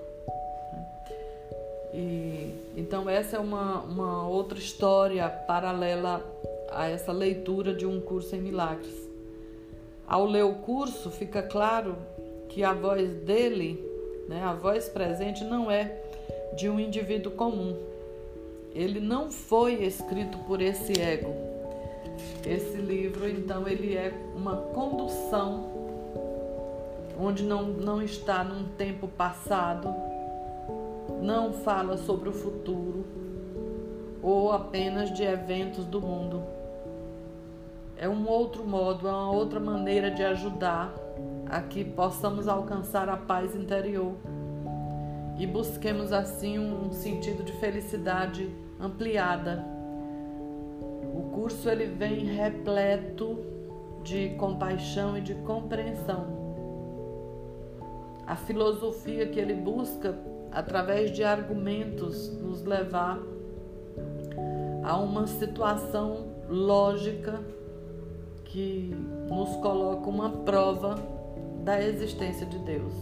E, 1.94 2.54
então 2.78 3.10
essa 3.10 3.38
é 3.38 3.40
uma, 3.40 3.82
uma 3.82 4.28
outra 4.28 4.60
história 4.60 5.28
paralela 5.28 6.24
a 6.72 6.88
essa 6.88 7.12
leitura 7.12 7.74
de 7.74 7.86
um 7.86 8.00
curso 8.00 8.36
em 8.36 8.42
milagres. 8.42 8.94
Ao 10.08 10.26
ler 10.26 10.44
o 10.44 10.56
curso, 10.56 11.10
fica 11.12 11.42
claro 11.42 11.96
que 12.50 12.64
a 12.64 12.74
voz 12.74 13.14
dele, 13.22 13.84
né, 14.28 14.44
a 14.44 14.54
voz 14.54 14.90
presente, 14.90 15.44
não 15.44 15.72
é 15.72 16.02
de 16.56 16.70
um 16.70 16.80
indivíduo 16.80 17.32
comum. 17.32 17.78
Ele 18.74 19.00
não 19.00 19.32
foi 19.32 19.84
escrito 19.84 20.38
por 20.40 20.62
esse 20.62 21.00
ego. 21.00 21.34
Esse 22.46 22.78
livro, 22.78 23.30
então, 23.30 23.68
ele 23.68 23.96
é 23.96 24.14
uma 24.36 24.58
condução 24.58 25.70
onde 27.20 27.44
não, 27.44 27.64
não 27.64 28.02
está 28.02 28.44
num 28.44 28.66
tempo 28.78 29.08
passado, 29.08 29.94
não 31.22 31.52
fala 31.52 31.98
sobre 31.98 32.30
o 32.30 32.34
futuro 32.34 33.06
ou 34.22 34.52
apenas 34.52 35.14
de 35.14 35.24
eventos 35.24 35.86
do 35.86 36.02
mundo. 36.02 36.44
É 37.98 38.08
um 38.08 38.28
outro 38.28 38.66
modo, 38.66 39.08
é 39.08 39.12
uma 39.12 39.32
outra 39.32 39.60
maneira 39.60 40.10
de 40.10 40.24
ajudar 40.24 40.94
a 41.50 41.62
que 41.62 41.84
possamos 41.84 42.48
alcançar 42.48 43.10
a 43.10 43.18
paz 43.18 43.56
interior 43.56 44.14
e 45.38 45.48
busquemos 45.48 46.12
assim 46.12 46.60
um 46.60 46.92
sentido 46.92 47.44
de 47.44 47.54
felicidade 47.54 48.50
ampliada. 48.80 49.66
O 51.14 51.32
curso 51.34 51.70
ele 51.70 51.86
vem 51.86 52.26
repleto 52.26 53.40
de 54.04 54.30
compaixão 54.36 55.18
e 55.18 55.22
de 55.22 55.34
compreensão. 55.36 56.38
A 58.28 58.36
filosofia 58.36 59.28
que 59.28 59.40
ele 59.40 59.56
busca 59.56 60.16
através 60.52 61.12
de 61.12 61.24
argumentos 61.24 62.30
nos 62.38 62.64
levar 62.64 63.20
a 64.84 64.98
uma 64.98 65.26
situação 65.26 66.28
lógica 66.48 67.40
que 68.46 68.94
nos 69.30 69.56
coloca 69.58 70.10
uma 70.10 70.30
prova 70.30 71.19
da 71.64 71.82
existência 71.82 72.46
de 72.46 72.58
Deus. 72.60 72.94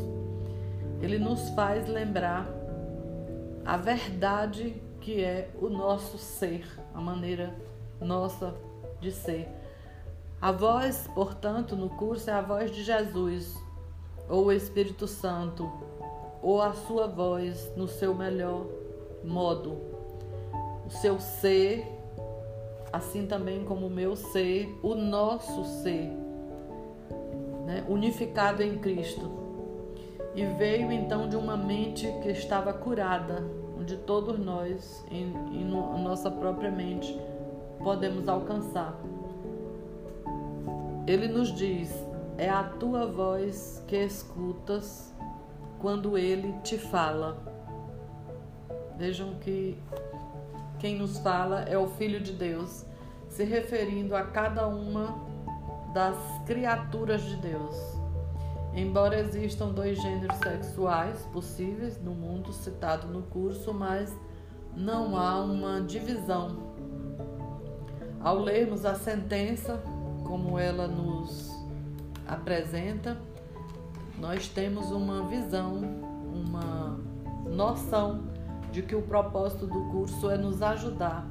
Ele 1.02 1.18
nos 1.18 1.50
faz 1.50 1.88
lembrar 1.88 2.48
a 3.66 3.78
verdade 3.78 4.82
que 5.02 5.24
é 5.24 5.50
o 5.62 5.70
nosso 5.70 6.18
ser, 6.18 6.66
a 6.94 7.00
maneira 7.00 7.54
nossa 8.00 8.54
de 9.00 9.12
ser. 9.12 9.48
A 10.42 10.52
voz, 10.52 11.08
portanto, 11.14 11.76
no 11.76 11.90
curso 11.90 12.30
é 12.30 12.34
a 12.34 12.42
voz 12.42 12.72
de 12.72 12.84
Jesus, 12.84 13.56
ou 14.30 14.46
o 14.46 14.52
Espírito 14.52 15.08
Santo, 15.08 15.72
ou 16.42 16.62
a 16.62 16.74
sua 16.74 17.08
voz 17.08 17.72
no 17.76 17.88
seu 17.88 18.14
melhor 18.14 18.66
modo. 19.24 19.78
O 20.86 20.90
seu 20.90 21.20
ser, 21.20 21.86
assim 22.92 23.26
também 23.26 23.64
como 23.66 23.88
o 23.88 23.90
meu 23.90 24.16
ser, 24.16 24.78
o 24.82 24.96
nosso 24.96 25.64
ser 25.82 26.27
né, 27.68 27.84
unificado 27.90 28.64
em 28.64 28.78
Cristo. 28.78 29.30
E 30.34 30.46
veio 30.46 30.90
então 30.90 31.28
de 31.28 31.36
uma 31.36 31.58
mente 31.58 32.08
que 32.24 32.30
estava 32.30 32.72
curada, 32.72 33.44
onde 33.78 33.98
todos 33.98 34.40
nós, 34.40 35.06
em, 35.12 35.34
em 35.52 35.66
no, 35.66 35.98
nossa 35.98 36.32
própria 36.32 36.72
mente, 36.72 37.20
podemos 37.84 38.30
alcançar. 38.30 38.98
Ele 41.06 41.28
nos 41.28 41.54
diz: 41.54 41.94
é 42.38 42.50
a 42.50 42.64
tua 42.64 43.06
voz 43.06 43.84
que 43.86 43.98
escutas 43.98 45.14
quando 45.80 46.18
ele 46.18 46.54
te 46.64 46.78
fala. 46.78 47.38
Vejam 48.98 49.36
que 49.42 49.78
quem 50.80 50.98
nos 50.98 51.20
fala 51.20 51.62
é 51.64 51.78
o 51.78 51.88
Filho 51.88 52.22
de 52.22 52.32
Deus, 52.32 52.86
se 53.28 53.44
referindo 53.44 54.16
a 54.16 54.24
cada 54.24 54.68
uma 54.68 55.37
das 55.98 56.16
criaturas 56.46 57.24
de 57.24 57.38
Deus. 57.38 57.76
Embora 58.76 59.20
existam 59.20 59.70
dois 59.70 60.00
gêneros 60.00 60.38
sexuais 60.38 61.20
possíveis 61.34 62.00
no 62.00 62.12
mundo 62.12 62.54
citado 62.54 63.08
no 63.08 63.24
curso, 63.24 63.74
mas 63.74 64.16
não 64.76 65.18
há 65.18 65.42
uma 65.42 65.82
divisão. 65.82 66.56
Ao 68.22 68.38
lermos 68.38 68.86
a 68.86 68.94
sentença, 68.94 69.82
como 70.24 70.60
ela 70.60 70.88
nos 70.88 71.52
apresenta, 72.28 73.18
nós 74.20 74.48
temos 74.48 74.92
uma 74.92 75.24
visão, 75.24 75.82
uma 76.32 77.00
noção 77.50 78.26
de 78.72 78.84
que 78.84 78.94
o 78.94 79.02
propósito 79.02 79.66
do 79.66 79.90
curso 79.90 80.30
é 80.30 80.38
nos 80.38 80.62
ajudar 80.62 81.26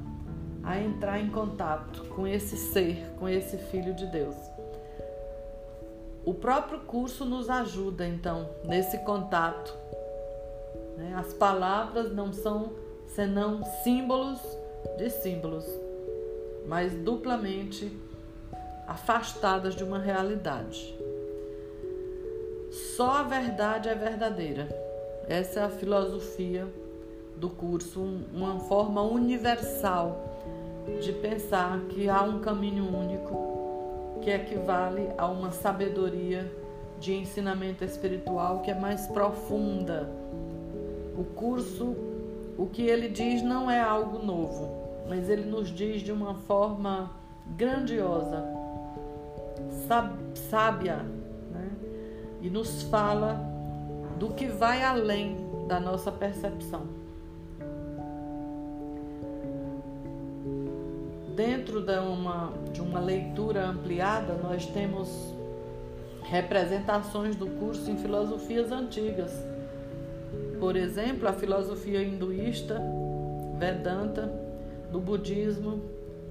a 0.64 0.76
entrar 0.80 1.20
em 1.20 1.30
contato 1.30 2.02
com 2.08 2.26
esse 2.26 2.56
ser, 2.56 3.14
com 3.16 3.28
esse 3.28 3.56
Filho 3.56 3.94
de 3.94 4.06
Deus. 4.06 4.55
O 6.27 6.35
próprio 6.35 6.81
curso 6.81 7.24
nos 7.24 7.49
ajuda, 7.49 8.05
então, 8.05 8.51
nesse 8.64 8.99
contato. 9.05 9.72
Né? 10.97 11.14
As 11.16 11.33
palavras 11.33 12.12
não 12.12 12.33
são 12.33 12.72
senão 13.07 13.62
símbolos 13.85 14.41
de 14.99 15.09
símbolos, 15.09 15.64
mas 16.66 16.93
duplamente 16.95 17.97
afastadas 18.89 19.77
de 19.77 19.85
uma 19.85 20.01
realidade. 20.01 20.99
Só 22.97 23.09
a 23.12 23.22
verdade 23.22 23.89
é 23.89 23.95
verdadeira. 23.95 24.68
Essa 25.29 25.61
é 25.61 25.62
a 25.62 25.70
filosofia 25.70 26.66
do 27.37 27.49
curso, 27.49 28.01
uma 28.35 28.59
forma 28.59 29.01
universal 29.01 30.35
de 31.01 31.12
pensar 31.12 31.83
que 31.89 32.09
há 32.09 32.22
um 32.22 32.41
caminho 32.41 32.85
único 32.85 33.45
que 34.27 34.31
equivale 34.33 35.09
a 35.16 35.29
uma 35.29 35.53
sabedoria 35.53 36.53
de 36.99 37.14
ensinamento 37.14 37.85
espiritual 37.85 38.59
que 38.59 38.72
é 38.72 38.74
mais 38.74 39.07
profunda. 39.07 40.11
O 41.16 41.22
curso, 41.22 41.95
o 42.59 42.66
que 42.66 42.83
ele 42.83 43.09
diz 43.09 43.41
não 43.41 43.70
é 43.70 43.81
algo 43.81 44.18
novo, 44.18 45.05
mas 45.09 45.31
ele 45.31 45.45
nos 45.45 45.68
diz 45.68 46.03
de 46.03 46.11
uma 46.11 46.35
forma 46.35 47.12
grandiosa, 47.57 48.43
sábia, 50.51 51.07
né? 51.53 51.70
e 52.43 52.51
nos 52.51 52.83
fala 52.83 53.41
do 54.18 54.31
que 54.31 54.49
vai 54.49 54.83
além 54.83 55.37
da 55.68 55.79
nossa 55.79 56.11
percepção. 56.11 56.83
Dentro 61.37 61.82
de 61.82 61.99
uma, 61.99 62.53
de 62.72 62.80
uma 62.80 62.99
leitura 62.99 63.66
ampliada, 63.66 64.34
nós 64.43 64.64
temos 64.64 65.34
representações 66.22 67.37
do 67.37 67.47
curso 67.47 67.91
em 67.91 67.99
filosofias 67.99 68.72
antigas. 68.72 69.32
Por 70.59 70.74
exemplo, 70.74 71.28
a 71.28 71.34
filosofia 71.34 72.03
hinduísta, 72.03 72.82
Vedanta, 73.59 74.32
no 74.91 74.99
budismo, 74.99 75.82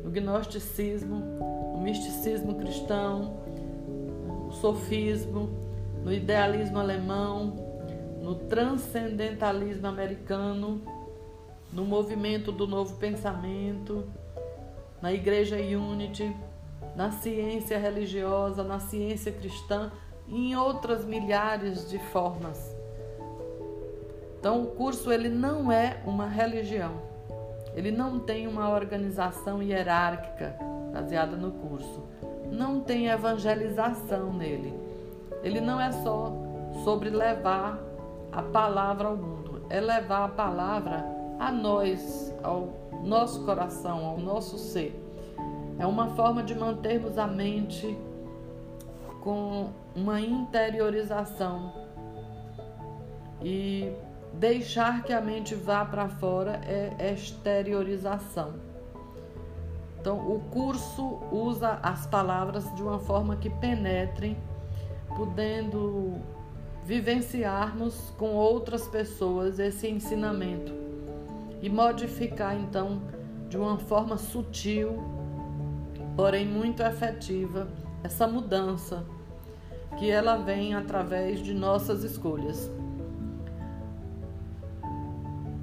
no 0.04 0.10
gnosticismo, 0.10 1.16
no 1.74 1.82
misticismo 1.82 2.56
cristão, 2.56 3.38
no 4.28 4.52
sofismo, 4.54 5.50
no 6.04 6.12
idealismo 6.12 6.80
alemão, 6.80 7.54
no 8.22 8.36
transcendentalismo 8.36 9.88
americano, 9.88 10.82
no 11.72 11.86
movimento 11.86 12.52
do 12.52 12.68
novo 12.68 12.96
pensamento, 12.96 14.04
na 15.06 15.14
Igreja 15.14 15.58
Unity, 15.58 16.36
na 16.96 17.12
ciência 17.12 17.78
religiosa, 17.78 18.64
na 18.64 18.80
ciência 18.80 19.32
cristã 19.32 19.92
e 20.28 20.50
em 20.50 20.56
outras 20.56 21.06
milhares 21.06 21.88
de 21.88 22.00
formas. 22.00 22.76
Então, 24.40 24.64
o 24.64 24.66
curso 24.72 25.12
ele 25.12 25.30
não 25.30 25.72
é 25.72 26.02
uma 26.08 26.28
religião. 26.28 26.94
Ele 27.76 27.92
não 27.92 28.18
tem 28.18 28.48
uma 28.48 28.74
organização 28.74 29.62
hierárquica 29.62 30.56
baseada 30.92 31.38
no 31.38 31.52
curso. 31.52 32.02
Não 32.52 32.80
tem 32.80 33.06
evangelização 33.06 34.34
nele. 34.34 34.74
Ele 35.44 35.62
não 35.62 35.80
é 35.80 35.92
só 35.92 36.34
sobre 36.84 37.12
levar 37.12 37.80
a 38.32 38.42
palavra 38.42 39.10
ao 39.10 39.16
mundo, 39.16 39.68
é 39.70 39.80
levar 39.80 40.26
a 40.26 40.30
palavra 40.30 41.06
a 41.40 41.52
nós, 41.52 42.34
ao 42.42 42.70
nosso 43.06 43.46
coração, 43.46 44.06
ao 44.06 44.18
nosso 44.18 44.58
ser. 44.58 45.02
É 45.78 45.86
uma 45.86 46.10
forma 46.16 46.42
de 46.42 46.56
mantermos 46.56 47.18
a 47.18 47.28
mente 47.28 47.98
com 49.22 49.70
uma 49.96 50.20
interiorização 50.20 51.74
e 53.42 53.92
deixar 54.34 55.04
que 55.04 55.14
a 55.14 55.22
mente 55.22 55.54
vá 55.54 55.86
para 55.86 56.08
fora 56.08 56.62
é 56.66 57.14
exteriorização. 57.14 58.54
Então, 60.00 60.18
o 60.18 60.40
curso 60.52 61.20
usa 61.32 61.80
as 61.82 62.06
palavras 62.06 62.74
de 62.76 62.84
uma 62.84 63.00
forma 63.00 63.36
que 63.36 63.50
penetrem, 63.50 64.38
podendo 65.16 66.22
vivenciarmos 66.84 68.12
com 68.18 68.36
outras 68.36 68.88
pessoas 68.88 69.58
esse 69.58 69.88
ensinamento 69.88 70.85
e 71.66 71.70
modificar 71.70 72.56
então 72.56 73.02
de 73.50 73.58
uma 73.58 73.80
forma 73.80 74.20
sutil, 74.20 75.04
porém 76.16 76.46
muito 76.46 76.84
efetiva, 76.84 77.68
essa 78.04 78.28
mudança 78.28 79.04
que 79.98 80.12
ela 80.12 80.36
vem 80.38 80.76
através 80.76 81.40
de 81.40 81.56
nossas 81.56 82.04
escolhas. 82.04 82.70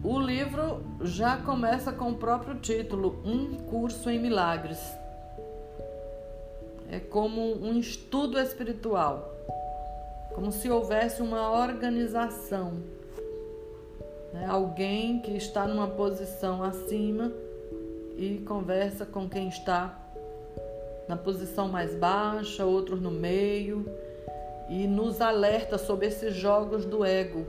O 0.03 0.19
livro 0.19 0.83
já 1.03 1.37
começa 1.37 1.93
com 1.93 2.11
o 2.11 2.17
próprio 2.17 2.57
título, 2.57 3.23
Um 3.25 3.55
Curso 3.59 4.11
em 4.11 4.19
Milagres. 4.19 4.81
É 6.91 6.99
como 6.99 7.65
um 7.65 7.79
estudo 7.79 8.41
espiritual, 8.41 9.33
como 10.35 10.51
se 10.51 10.69
houvesse 10.69 11.23
uma 11.23 11.53
organização 11.53 13.02
né? 14.33 14.47
Alguém 14.49 15.21
que 15.21 15.33
está 15.33 15.67
numa 15.67 15.89
posição 15.89 16.63
acima 16.63 17.33
e 18.17 18.39
conversa 18.47 19.05
com 19.05 19.29
quem 19.29 19.49
está 19.49 19.99
na 21.09 21.17
posição 21.17 21.69
mais 21.69 21.95
baixa, 21.95 22.65
outros 22.65 23.01
no 23.01 23.11
meio, 23.11 23.87
e 24.69 24.87
nos 24.87 25.21
alerta 25.21 25.77
sobre 25.77 26.07
esses 26.07 26.35
jogos 26.35 26.85
do 26.85 27.05
ego, 27.05 27.45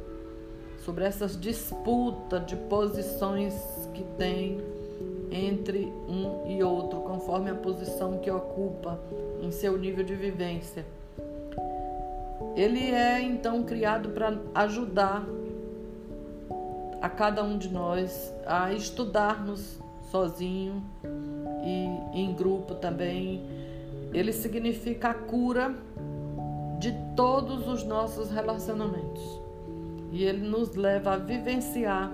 sobre 0.84 1.06
essas 1.06 1.40
disputas 1.40 2.46
de 2.46 2.56
posições 2.56 3.54
que 3.94 4.04
tem 4.18 4.60
entre 5.32 5.86
um 6.08 6.52
e 6.52 6.64
outro, 6.64 7.00
conforme 7.02 7.50
a 7.50 7.56
posição 7.56 8.20
que 8.20 8.30
ocupa 8.30 9.00
em 9.42 9.52
seu 9.52 9.78
nível 9.78 10.04
de 10.04 10.16
vivência. 10.16 10.86
Ele 12.56 12.92
é 12.92 13.22
então 13.22 13.64
criado 13.64 14.10
para 14.10 14.38
ajudar 14.54 15.26
a 17.04 17.10
cada 17.10 17.44
um 17.44 17.58
de 17.58 17.68
nós 17.68 18.34
a 18.46 18.72
estudarmos 18.72 19.78
sozinho 20.10 20.82
e 21.62 22.18
em 22.18 22.34
grupo 22.34 22.76
também. 22.76 23.46
Ele 24.14 24.32
significa 24.32 25.10
a 25.10 25.14
cura 25.14 25.76
de 26.80 26.94
todos 27.14 27.68
os 27.68 27.84
nossos 27.84 28.32
relacionamentos. 28.32 29.22
E 30.14 30.24
ele 30.24 30.48
nos 30.48 30.76
leva 30.76 31.16
a 31.16 31.18
vivenciar 31.18 32.10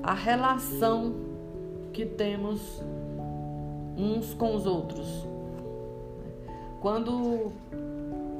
a 0.00 0.14
relação 0.14 1.16
que 1.92 2.06
temos 2.06 2.80
uns 3.96 4.32
com 4.32 4.54
os 4.54 4.64
outros. 4.64 5.26
Quando 6.80 7.50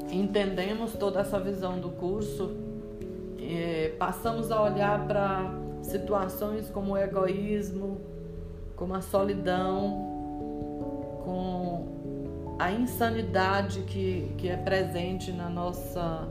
entendemos 0.08 0.92
toda 0.92 1.18
essa 1.18 1.40
visão 1.40 1.80
do 1.80 1.88
curso, 1.88 2.67
é, 3.56 3.88
passamos 3.98 4.50
a 4.50 4.62
olhar 4.62 5.06
para 5.06 5.50
situações 5.82 6.68
como 6.68 6.92
o 6.92 6.96
egoísmo, 6.98 8.00
como 8.76 8.94
a 8.94 9.00
solidão, 9.00 10.06
com 11.24 12.56
a 12.58 12.70
insanidade 12.70 13.82
que, 13.82 14.34
que 14.36 14.48
é 14.48 14.56
presente 14.56 15.32
na 15.32 15.48
nossa, 15.48 16.28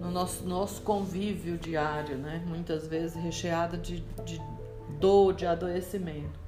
no 0.00 0.10
nosso, 0.10 0.46
nosso 0.46 0.82
convívio 0.82 1.56
diário, 1.56 2.18
né? 2.18 2.42
muitas 2.46 2.86
vezes 2.86 3.16
recheada 3.16 3.78
de, 3.78 4.00
de 4.24 4.40
dor, 5.00 5.32
de 5.32 5.46
adoecimento. 5.46 6.46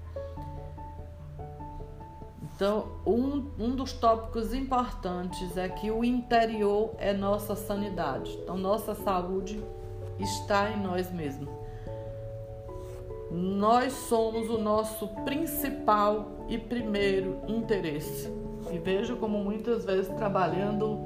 Então, 2.54 2.88
um, 3.06 3.50
um 3.56 3.76
dos 3.76 3.92
tópicos 3.92 4.52
importantes 4.52 5.56
é 5.56 5.68
que 5.68 5.92
o 5.92 6.04
interior 6.04 6.92
é 6.98 7.12
nossa 7.12 7.54
sanidade. 7.54 8.36
Então, 8.42 8.58
nossa 8.58 8.96
saúde 8.96 9.62
está 10.18 10.70
em 10.70 10.80
nós 10.80 11.10
mesmos. 11.12 11.48
Nós 13.30 13.92
somos 13.92 14.48
o 14.48 14.58
nosso 14.58 15.08
principal 15.24 16.46
e 16.48 16.56
primeiro 16.56 17.40
interesse. 17.46 18.32
E 18.72 18.78
vejo 18.78 19.16
como 19.16 19.38
muitas 19.38 19.84
vezes 19.84 20.08
trabalhando, 20.14 20.98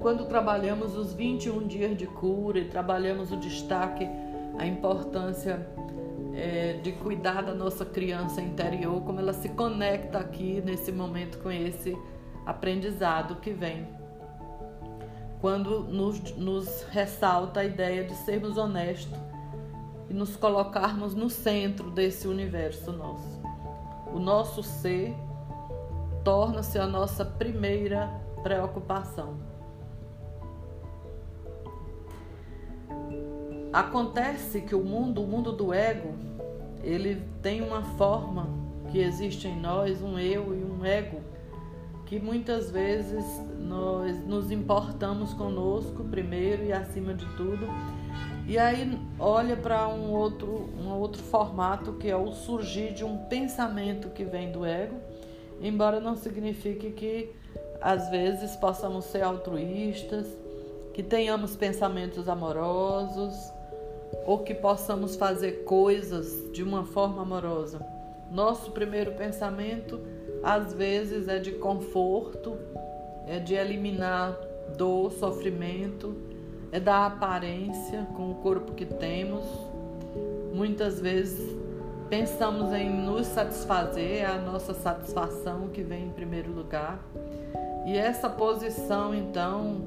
quando 0.00 0.26
trabalhamos 0.26 0.96
os 0.96 1.14
21 1.14 1.66
dias 1.66 1.96
de 1.96 2.06
cura 2.06 2.58
e 2.58 2.68
trabalhamos 2.68 3.32
o 3.32 3.36
destaque, 3.36 4.06
a 4.58 4.66
importância 4.66 5.66
é, 6.34 6.74
de 6.82 6.92
cuidar 6.92 7.42
da 7.42 7.54
nossa 7.54 7.84
criança 7.84 8.40
interior, 8.40 9.02
como 9.02 9.20
ela 9.20 9.32
se 9.32 9.48
conecta 9.50 10.18
aqui 10.18 10.62
nesse 10.64 10.92
momento 10.92 11.38
com 11.38 11.50
esse 11.50 11.96
aprendizado 12.44 13.36
que 13.36 13.50
vem. 13.50 13.95
Quando 15.46 15.84
nos, 15.84 16.18
nos 16.36 16.82
ressalta 16.90 17.60
a 17.60 17.64
ideia 17.64 18.02
de 18.02 18.16
sermos 18.16 18.58
honestos 18.58 19.16
e 20.10 20.12
nos 20.12 20.34
colocarmos 20.34 21.14
no 21.14 21.30
centro 21.30 21.88
desse 21.88 22.26
universo 22.26 22.90
nosso. 22.90 23.40
O 24.12 24.18
nosso 24.18 24.64
ser 24.64 25.14
torna-se 26.24 26.80
a 26.80 26.86
nossa 26.88 27.24
primeira 27.24 28.08
preocupação. 28.42 29.36
Acontece 33.72 34.62
que 34.62 34.74
o 34.74 34.82
mundo, 34.82 35.22
o 35.22 35.28
mundo 35.28 35.52
do 35.52 35.72
ego, 35.72 36.12
ele 36.82 37.22
tem 37.40 37.62
uma 37.62 37.84
forma 37.96 38.48
que 38.90 38.98
existe 38.98 39.46
em 39.46 39.60
nós, 39.60 40.02
um 40.02 40.18
eu 40.18 40.52
e 40.52 40.64
um 40.64 40.84
ego, 40.84 41.20
que 42.06 42.20
muitas 42.20 42.70
vezes 42.70 43.24
nós 43.58 44.18
nos 44.24 44.50
importamos 44.50 45.34
conosco 45.34 46.04
primeiro 46.04 46.64
e 46.64 46.72
acima 46.72 47.12
de 47.12 47.26
tudo. 47.36 47.66
E 48.46 48.56
aí 48.56 48.98
olha 49.18 49.56
para 49.56 49.88
um 49.88 50.12
outro, 50.12 50.70
um 50.78 50.88
outro 50.90 51.20
formato 51.20 51.94
que 51.94 52.08
é 52.08 52.16
o 52.16 52.32
surgir 52.32 52.94
de 52.94 53.04
um 53.04 53.18
pensamento 53.26 54.08
que 54.10 54.24
vem 54.24 54.52
do 54.52 54.64
ego, 54.64 54.96
embora 55.60 55.98
não 55.98 56.16
signifique 56.16 56.92
que 56.92 57.32
às 57.80 58.08
vezes 58.08 58.54
possamos 58.54 59.04
ser 59.06 59.22
altruístas, 59.22 60.28
que 60.94 61.02
tenhamos 61.02 61.56
pensamentos 61.56 62.28
amorosos, 62.28 63.34
ou 64.24 64.38
que 64.38 64.54
possamos 64.54 65.16
fazer 65.16 65.64
coisas 65.64 66.50
de 66.52 66.62
uma 66.62 66.84
forma 66.84 67.22
amorosa. 67.22 67.84
Nosso 68.30 68.70
primeiro 68.70 69.12
pensamento, 69.12 70.00
às 70.46 70.72
vezes, 70.72 71.26
é 71.26 71.40
de 71.40 71.50
conforto, 71.50 72.56
é 73.26 73.40
de 73.40 73.54
eliminar 73.54 74.38
dor, 74.76 75.10
sofrimento, 75.10 76.14
é 76.70 76.78
da 76.78 77.06
aparência 77.06 78.06
com 78.16 78.30
o 78.30 78.34
corpo 78.36 78.72
que 78.72 78.86
temos. 78.86 79.44
Muitas 80.54 81.00
vezes 81.00 81.52
pensamos 82.08 82.72
em 82.72 82.88
nos 82.88 83.26
satisfazer, 83.26 84.18
é 84.18 84.24
a 84.24 84.38
nossa 84.38 84.72
satisfação 84.72 85.66
que 85.66 85.82
vem 85.82 86.06
em 86.06 86.10
primeiro 86.10 86.52
lugar. 86.52 87.00
E 87.84 87.98
essa 87.98 88.30
posição, 88.30 89.12
então, 89.12 89.78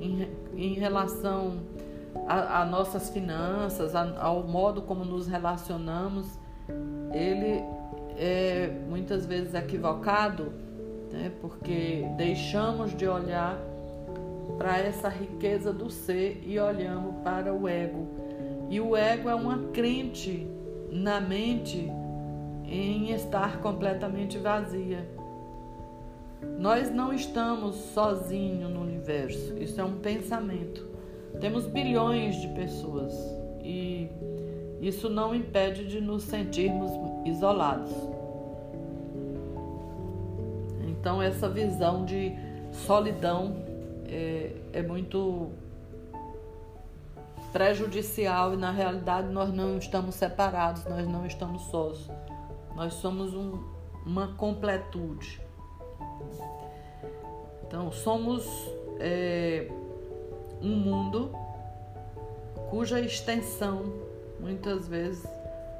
em, 0.00 0.28
em 0.54 0.74
relação 0.74 1.58
a, 2.28 2.64
nossas 2.64 3.10
finanças, 3.10 3.96
a, 3.96 4.16
ao 4.20 4.44
modo 4.44 4.80
como 4.82 5.04
nos 5.04 5.26
relacionamos, 5.26 6.38
ele 7.12 7.64
é 8.16 8.70
muitas 8.88 9.26
vezes 9.26 9.54
equivocado, 9.54 10.52
né? 11.12 11.32
porque 11.40 12.06
deixamos 12.16 12.96
de 12.96 13.06
olhar 13.06 13.58
para 14.58 14.78
essa 14.78 15.08
riqueza 15.08 15.72
do 15.72 15.90
ser 15.90 16.42
e 16.46 16.58
olhamos 16.58 17.14
para 17.22 17.52
o 17.52 17.68
ego. 17.68 18.06
E 18.70 18.80
o 18.80 18.96
ego 18.96 19.28
é 19.28 19.34
uma 19.34 19.58
crente 19.72 20.46
na 20.90 21.20
mente 21.20 21.90
em 22.64 23.10
estar 23.12 23.60
completamente 23.60 24.38
vazia. 24.38 25.06
Nós 26.58 26.90
não 26.90 27.12
estamos 27.12 27.76
sozinhos 27.76 28.70
no 28.70 28.80
universo, 28.82 29.56
isso 29.58 29.80
é 29.80 29.84
um 29.84 29.98
pensamento. 29.98 30.86
Temos 31.40 31.66
bilhões 31.66 32.36
de 32.36 32.48
pessoas 32.48 33.12
e 33.62 34.08
isso 34.86 35.08
não 35.08 35.34
impede 35.34 35.86
de 35.86 36.00
nos 36.00 36.24
sentirmos 36.24 36.90
isolados. 37.24 37.90
Então, 40.88 41.22
essa 41.22 41.48
visão 41.48 42.04
de 42.04 42.32
solidão 42.70 43.56
é, 44.06 44.54
é 44.74 44.82
muito 44.82 45.52
prejudicial 47.52 48.52
e 48.52 48.56
na 48.56 48.70
realidade 48.70 49.28
nós 49.28 49.52
não 49.54 49.78
estamos 49.78 50.16
separados, 50.16 50.84
nós 50.84 51.06
não 51.06 51.24
estamos 51.24 51.62
sós. 51.70 52.10
Nós 52.76 52.94
somos 52.94 53.32
um, 53.32 53.62
uma 54.04 54.34
completude. 54.34 55.40
Então, 57.66 57.90
somos 57.90 58.44
é, 59.00 59.66
um 60.60 60.76
mundo 60.76 61.30
cuja 62.68 63.00
extensão 63.00 64.13
muitas 64.40 64.88
vezes 64.88 65.26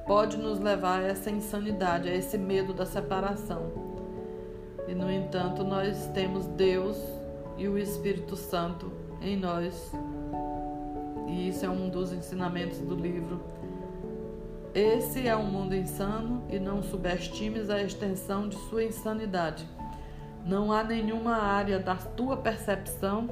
pode 0.06 0.36
nos 0.36 0.58
levar 0.58 1.00
a 1.00 1.06
essa 1.06 1.30
insanidade, 1.30 2.08
a 2.08 2.14
esse 2.14 2.36
medo 2.36 2.72
da 2.74 2.84
separação. 2.84 3.72
E 4.86 4.94
no 4.94 5.10
entanto, 5.10 5.64
nós 5.64 6.08
temos 6.08 6.46
Deus 6.46 6.98
e 7.56 7.66
o 7.68 7.78
Espírito 7.78 8.36
Santo 8.36 8.92
em 9.20 9.36
nós. 9.36 9.92
E 11.26 11.48
isso 11.48 11.64
é 11.64 11.68
um 11.68 11.88
dos 11.88 12.12
ensinamentos 12.12 12.78
do 12.80 12.94
livro. 12.94 13.40
Esse 14.74 15.26
é 15.26 15.36
um 15.36 15.46
mundo 15.46 15.74
insano 15.74 16.42
e 16.50 16.58
não 16.58 16.82
subestimes 16.82 17.70
a 17.70 17.80
extensão 17.80 18.48
de 18.48 18.56
sua 18.68 18.84
insanidade. 18.84 19.66
Não 20.44 20.72
há 20.72 20.84
nenhuma 20.84 21.36
área 21.36 21.78
da 21.78 21.94
tua 21.94 22.36
percepção 22.36 23.30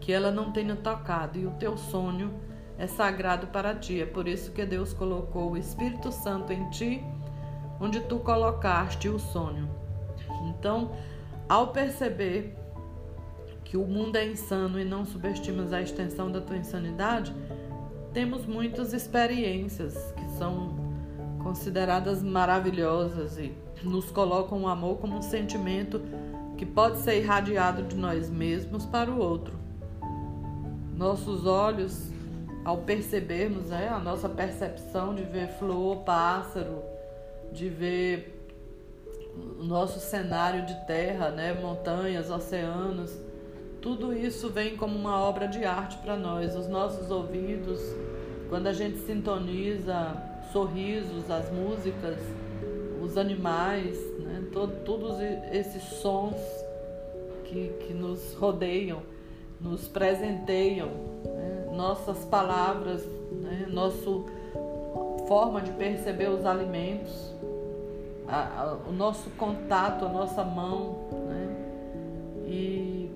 que 0.00 0.12
ela 0.12 0.30
não 0.30 0.52
tenha 0.52 0.76
tocado, 0.76 1.36
e 1.36 1.46
o 1.46 1.50
teu 1.52 1.76
sonho 1.76 2.32
é 2.78 2.86
sagrado 2.86 3.46
para 3.48 3.74
ti. 3.74 4.00
É 4.00 4.06
por 4.06 4.28
isso 4.28 4.52
que 4.52 4.64
Deus 4.64 4.92
colocou 4.92 5.52
o 5.52 5.56
Espírito 5.56 6.12
Santo 6.12 6.52
em 6.52 6.68
ti, 6.70 7.02
onde 7.80 8.00
tu 8.00 8.18
colocaste 8.18 9.08
o 9.08 9.18
sonho. 9.18 9.68
Então, 10.48 10.92
ao 11.48 11.68
perceber 11.68 12.56
que 13.64 13.76
o 13.76 13.84
mundo 13.84 14.16
é 14.16 14.26
insano 14.26 14.78
e 14.78 14.84
não 14.84 15.04
subestimas 15.04 15.72
a 15.72 15.82
extensão 15.82 16.30
da 16.30 16.40
tua 16.40 16.56
insanidade, 16.56 17.34
temos 18.12 18.46
muitas 18.46 18.92
experiências 18.92 19.94
que 20.12 20.30
são 20.38 20.86
consideradas 21.42 22.22
maravilhosas 22.22 23.38
e 23.38 23.52
nos 23.82 24.10
colocam 24.10 24.62
o 24.62 24.68
amor 24.68 24.98
como 24.98 25.16
um 25.16 25.22
sentimento 25.22 26.00
que 26.56 26.64
pode 26.64 26.98
ser 26.98 27.18
irradiado 27.18 27.82
de 27.82 27.94
nós 27.94 28.30
mesmos 28.30 28.86
para 28.86 29.10
o 29.10 29.18
outro. 29.18 29.54
Nossos 30.96 31.44
olhos, 31.44 32.10
ao 32.66 32.78
percebermos 32.78 33.68
né, 33.68 33.88
a 33.88 34.00
nossa 34.00 34.28
percepção 34.28 35.14
de 35.14 35.22
ver 35.22 35.46
flor, 35.50 35.98
pássaro, 35.98 36.82
de 37.52 37.68
ver 37.68 38.44
o 39.60 39.62
nosso 39.62 40.00
cenário 40.00 40.66
de 40.66 40.74
terra, 40.84 41.30
né, 41.30 41.52
montanhas, 41.54 42.28
oceanos, 42.28 43.16
tudo 43.80 44.12
isso 44.12 44.50
vem 44.50 44.76
como 44.76 44.98
uma 44.98 45.16
obra 45.16 45.46
de 45.46 45.64
arte 45.64 45.96
para 45.98 46.16
nós. 46.16 46.56
Os 46.56 46.66
nossos 46.66 47.08
ouvidos, 47.08 47.80
quando 48.48 48.66
a 48.66 48.72
gente 48.72 48.98
sintoniza 48.98 50.20
sorrisos, 50.52 51.30
as 51.30 51.48
músicas, 51.52 52.18
os 53.00 53.16
animais, 53.16 53.96
né, 54.18 54.42
todo, 54.52 54.82
todos 54.84 55.20
esses 55.52 55.84
sons 55.84 56.34
que, 57.44 57.68
que 57.86 57.94
nos 57.94 58.34
rodeiam 58.34 59.02
nos 59.60 59.88
presenteiam? 59.88 60.90
Nossas 61.76 62.24
palavras, 62.24 63.04
né? 63.30 63.66
nossa 63.68 64.10
forma 65.28 65.60
de 65.60 65.70
perceber 65.72 66.28
os 66.30 66.44
alimentos, 66.46 67.34
a, 68.26 68.62
a, 68.62 68.76
o 68.88 68.92
nosso 68.92 69.28
contato, 69.30 70.04
a 70.04 70.08
nossa 70.08 70.42
mão, 70.42 70.96
né? 71.28 71.56
e 72.46 73.10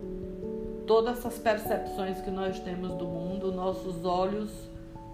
todas 0.87 1.19
essas 1.19 1.39
percepções 1.39 2.21
que 2.21 2.31
nós 2.31 2.61
temos 2.61 2.93
do 2.95 3.07
mundo, 3.07 3.51
nossos 3.51 4.05
olhos 4.05 4.51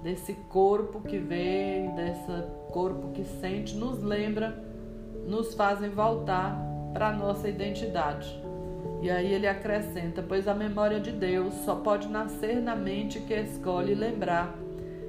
desse 0.02 0.34
corpo 0.50 1.00
que 1.00 1.18
vê, 1.18 1.88
desse 1.94 2.44
corpo 2.72 3.08
que 3.12 3.24
sente, 3.24 3.74
nos 3.74 4.02
lembra, 4.02 4.62
nos 5.26 5.54
fazem 5.54 5.90
voltar 5.90 6.56
para 6.92 7.08
a 7.08 7.12
nossa 7.12 7.48
identidade. 7.48 8.45
E 9.00 9.10
aí 9.10 9.32
ele 9.32 9.46
acrescenta: 9.46 10.22
Pois 10.22 10.48
a 10.48 10.54
memória 10.54 10.98
de 10.98 11.12
Deus 11.12 11.54
só 11.64 11.76
pode 11.76 12.08
nascer 12.08 12.56
na 12.60 12.74
mente 12.74 13.20
que 13.20 13.34
escolhe 13.34 13.94
lembrar 13.94 14.54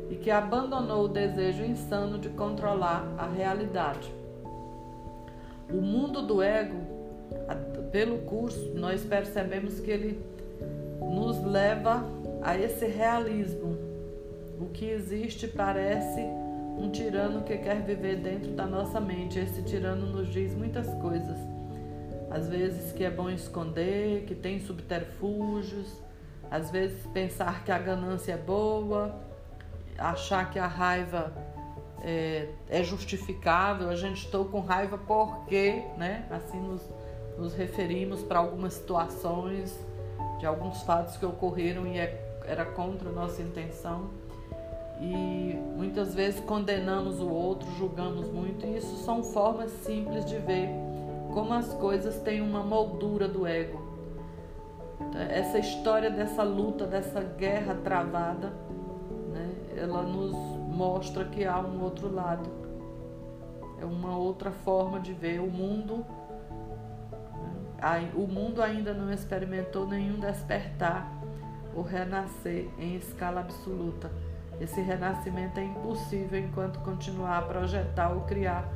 e 0.09 0.15
que 0.15 0.31
abandonou 0.31 1.05
o 1.05 1.09
desejo 1.09 1.63
insano 1.63 2.17
de 2.17 2.29
controlar 2.29 3.05
a 3.17 3.27
realidade. 3.27 4.13
O 5.69 5.81
mundo 5.81 6.21
do 6.21 6.41
ego, 6.41 6.77
pelo 7.91 8.19
curso, 8.19 8.71
nós 8.73 9.03
percebemos 9.03 9.79
que 9.79 9.91
ele 9.91 10.21
nos 11.01 11.43
leva 11.43 12.05
a 12.41 12.57
esse 12.57 12.85
realismo, 12.85 13.77
O 14.59 14.67
que 14.67 14.85
existe 14.85 15.47
parece 15.47 16.21
um 16.77 16.89
tirano 16.89 17.43
que 17.43 17.57
quer 17.57 17.81
viver 17.81 18.17
dentro 18.17 18.51
da 18.51 18.65
nossa 18.65 18.99
mente. 18.99 19.39
Esse 19.39 19.61
tirano 19.63 20.07
nos 20.07 20.27
diz 20.29 20.55
muitas 20.55 20.87
coisas. 20.95 21.56
Às 22.37 22.47
vezes 22.47 22.91
que 22.91 23.03
é 23.03 23.09
bom 23.09 23.31
esconder, 23.31 24.25
que 24.25 24.35
tem 24.35 24.59
subterfúgios, 24.59 25.91
às 26.51 26.69
vezes 26.69 27.03
pensar 27.07 27.63
que 27.63 27.71
a 27.71 27.79
ganância 27.79 28.33
é 28.33 28.37
boa, 28.37 29.19
achar 29.97 30.51
que 30.51 30.59
a 30.59 30.67
raiva 30.67 31.33
é, 32.03 32.47
é 32.69 32.83
justificável, 32.83 33.89
a 33.89 33.95
gente 33.95 34.25
estou 34.25 34.45
com 34.45 34.59
raiva 34.59 34.99
porque, 34.99 35.81
né? 35.97 36.27
Assim 36.29 36.59
nos, 36.59 36.87
nos 37.39 37.55
referimos 37.55 38.21
para 38.21 38.37
algumas 38.37 38.75
situações 38.75 39.75
de 40.39 40.45
alguns 40.45 40.83
fatos 40.83 41.17
que 41.17 41.25
ocorreram 41.25 41.87
e 41.87 41.97
é, 41.97 42.39
era 42.45 42.65
contra 42.65 43.09
a 43.09 43.11
nossa 43.11 43.41
intenção. 43.41 44.11
E 45.01 45.55
muitas 45.75 46.13
vezes 46.13 46.39
condenamos 46.41 47.19
o 47.19 47.27
outro, 47.27 47.67
julgamos 47.79 48.29
muito, 48.29 48.63
e 48.63 48.77
isso 48.77 48.95
são 48.97 49.23
formas 49.23 49.71
simples 49.71 50.23
de 50.25 50.37
ver 50.37 50.69
como 51.37 51.53
as 51.53 51.71
coisas 51.75 52.19
têm 52.21 52.41
uma 52.41 52.63
moldura 52.63 53.27
do 53.27 53.45
ego. 53.45 53.79
Essa 55.29 55.59
história 55.59 56.09
dessa 56.09 56.41
luta, 56.41 56.87
dessa 56.87 57.21
guerra 57.21 57.75
travada, 57.75 58.51
né, 59.31 59.47
ela 59.77 60.01
nos 60.01 60.35
mostra 60.75 61.25
que 61.25 61.45
há 61.45 61.59
um 61.59 61.83
outro 61.83 62.11
lado. 62.11 62.49
É 63.79 63.85
uma 63.85 64.17
outra 64.17 64.49
forma 64.49 64.99
de 64.99 65.13
ver 65.13 65.39
o 65.39 65.45
mundo. 65.45 66.03
O 68.15 68.25
mundo 68.25 68.59
ainda 68.59 68.91
não 68.91 69.13
experimentou 69.13 69.85
nenhum 69.85 70.19
despertar 70.19 71.07
ou 71.75 71.83
renascer 71.83 72.67
em 72.79 72.95
escala 72.95 73.41
absoluta. 73.41 74.09
Esse 74.59 74.81
renascimento 74.81 75.59
é 75.59 75.65
impossível 75.65 76.39
enquanto 76.39 76.79
continuar 76.79 77.37
a 77.37 77.41
projetar 77.43 78.09
ou 78.09 78.21
criar 78.21 78.67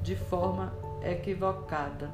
de 0.00 0.14
forma 0.14 0.83
equivocada. 1.04 2.10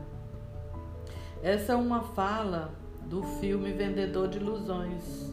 Essa 1.43 1.73
é 1.73 1.77
uma 1.77 2.03
fala 2.03 2.71
do 3.07 3.23
filme 3.23 3.73
Vendedor 3.73 4.29
de 4.29 4.39
Ilusões. 4.39 5.33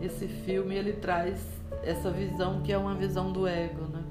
Esse 0.00 0.28
filme 0.28 0.76
ele 0.76 0.92
traz 0.92 1.44
essa 1.82 2.10
visão 2.10 2.62
que 2.62 2.72
é 2.72 2.78
uma 2.78 2.94
visão 2.94 3.32
do 3.32 3.46
ego, 3.46 3.82
né? 3.86 4.04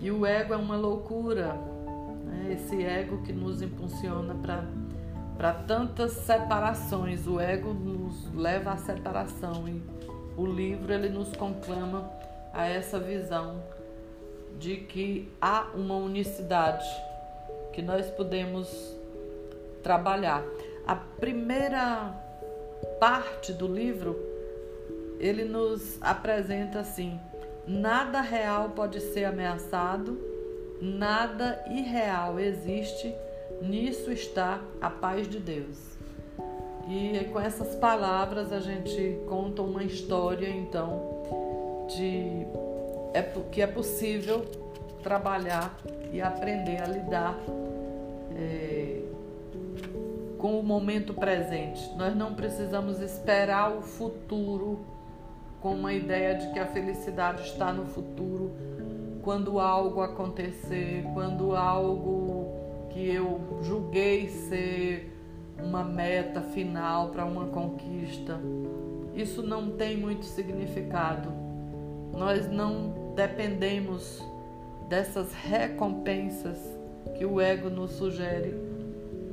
E 0.00 0.10
o 0.10 0.26
ego 0.26 0.54
é 0.54 0.56
uma 0.56 0.76
loucura, 0.76 1.54
né? 2.24 2.52
esse 2.52 2.84
ego 2.84 3.22
que 3.22 3.32
nos 3.32 3.62
impulsiona 3.62 4.34
para 5.36 5.52
tantas 5.52 6.12
separações. 6.12 7.26
O 7.26 7.40
ego 7.40 7.72
nos 7.72 8.32
leva 8.34 8.72
à 8.72 8.76
separação 8.76 9.68
e 9.68 9.82
o 10.36 10.46
livro 10.46 10.92
ele 10.92 11.08
nos 11.08 11.34
conclama 11.36 12.10
a 12.52 12.66
essa 12.66 12.98
visão 12.98 13.62
de 14.58 14.76
que 14.76 15.32
há 15.40 15.68
uma 15.74 15.96
unicidade 15.96 16.86
que 17.78 17.82
nós 17.82 18.10
podemos 18.10 18.68
trabalhar. 19.84 20.44
A 20.84 20.96
primeira 20.96 22.12
parte 22.98 23.52
do 23.52 23.68
livro 23.68 24.18
ele 25.20 25.44
nos 25.44 25.96
apresenta 26.00 26.80
assim: 26.80 27.20
nada 27.68 28.20
real 28.20 28.70
pode 28.70 28.98
ser 29.00 29.26
ameaçado, 29.26 30.18
nada 30.82 31.64
irreal 31.70 32.40
existe, 32.40 33.14
nisso 33.62 34.10
está 34.10 34.60
a 34.80 34.90
paz 34.90 35.28
de 35.28 35.38
Deus. 35.38 35.78
E 36.88 37.26
com 37.32 37.38
essas 37.38 37.76
palavras 37.76 38.52
a 38.52 38.58
gente 38.58 39.20
conta 39.28 39.62
uma 39.62 39.84
história 39.84 40.48
então 40.48 41.22
de 41.86 42.44
é, 43.14 43.22
que 43.52 43.62
é 43.62 43.68
possível 43.68 44.44
trabalhar 45.00 45.78
e 46.12 46.20
aprender 46.20 46.82
a 46.82 46.86
lidar 46.88 47.38
é, 48.36 49.02
com 50.38 50.58
o 50.58 50.62
momento 50.62 51.12
presente. 51.14 51.94
Nós 51.96 52.14
não 52.16 52.34
precisamos 52.34 53.00
esperar 53.00 53.76
o 53.76 53.82
futuro 53.82 54.80
com 55.60 55.74
uma 55.74 55.92
ideia 55.92 56.36
de 56.36 56.52
que 56.52 56.58
a 56.58 56.66
felicidade 56.66 57.42
está 57.42 57.72
no 57.72 57.84
futuro, 57.86 58.52
quando 59.22 59.58
algo 59.58 60.00
acontecer, 60.00 61.04
quando 61.12 61.56
algo 61.56 62.88
que 62.90 63.12
eu 63.12 63.40
julguei 63.62 64.28
ser 64.28 65.12
uma 65.60 65.82
meta 65.82 66.40
final 66.40 67.08
para 67.08 67.24
uma 67.24 67.46
conquista. 67.46 68.40
Isso 69.14 69.42
não 69.42 69.72
tem 69.72 69.96
muito 69.96 70.24
significado. 70.24 71.32
Nós 72.12 72.48
não 72.48 73.12
dependemos 73.16 74.22
dessas 74.88 75.34
recompensas 75.34 76.77
que 77.18 77.26
o 77.26 77.40
ego 77.40 77.68
nos 77.68 77.90
sugere 77.90 78.54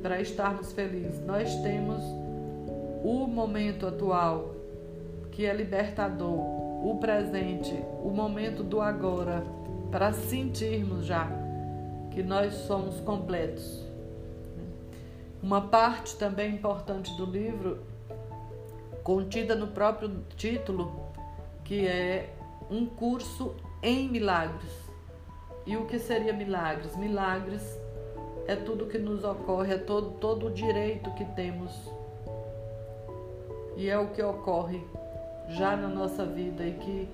para 0.02 0.20
estarmos 0.20 0.72
felizes. 0.72 1.24
Nós 1.24 1.54
temos 1.62 2.02
o 3.04 3.26
momento 3.28 3.86
atual, 3.86 4.56
que 5.30 5.46
é 5.46 5.54
libertador, 5.54 6.36
o 6.36 6.98
presente, 7.00 7.72
o 8.02 8.10
momento 8.10 8.64
do 8.64 8.80
agora, 8.80 9.44
para 9.90 10.12
sentirmos 10.12 11.06
já 11.06 11.30
que 12.10 12.22
nós 12.22 12.54
somos 12.54 12.98
completos. 13.00 13.84
Uma 15.40 15.60
parte 15.60 16.16
também 16.16 16.54
importante 16.54 17.16
do 17.16 17.24
livro, 17.24 17.78
contida 19.04 19.54
no 19.54 19.68
próprio 19.68 20.24
título, 20.36 21.06
que 21.62 21.86
é 21.86 22.34
um 22.68 22.86
curso 22.86 23.54
em 23.80 24.08
milagres. 24.08 24.72
E 25.66 25.76
o 25.76 25.84
que 25.84 25.98
seria 25.98 26.32
milagres? 26.32 26.96
Milagres 26.96 27.75
é 28.46 28.54
tudo 28.54 28.86
que 28.86 28.98
nos 28.98 29.24
ocorre, 29.24 29.74
é 29.74 29.78
todo, 29.78 30.12
todo 30.18 30.46
o 30.46 30.50
direito 30.50 31.10
que 31.12 31.24
temos. 31.24 31.72
E 33.76 33.88
é 33.88 33.98
o 33.98 34.08
que 34.08 34.22
ocorre 34.22 34.80
já 35.48 35.76
na 35.76 35.88
nossa 35.88 36.24
vida 36.24 36.64
e 36.64 36.72
que 36.72 37.08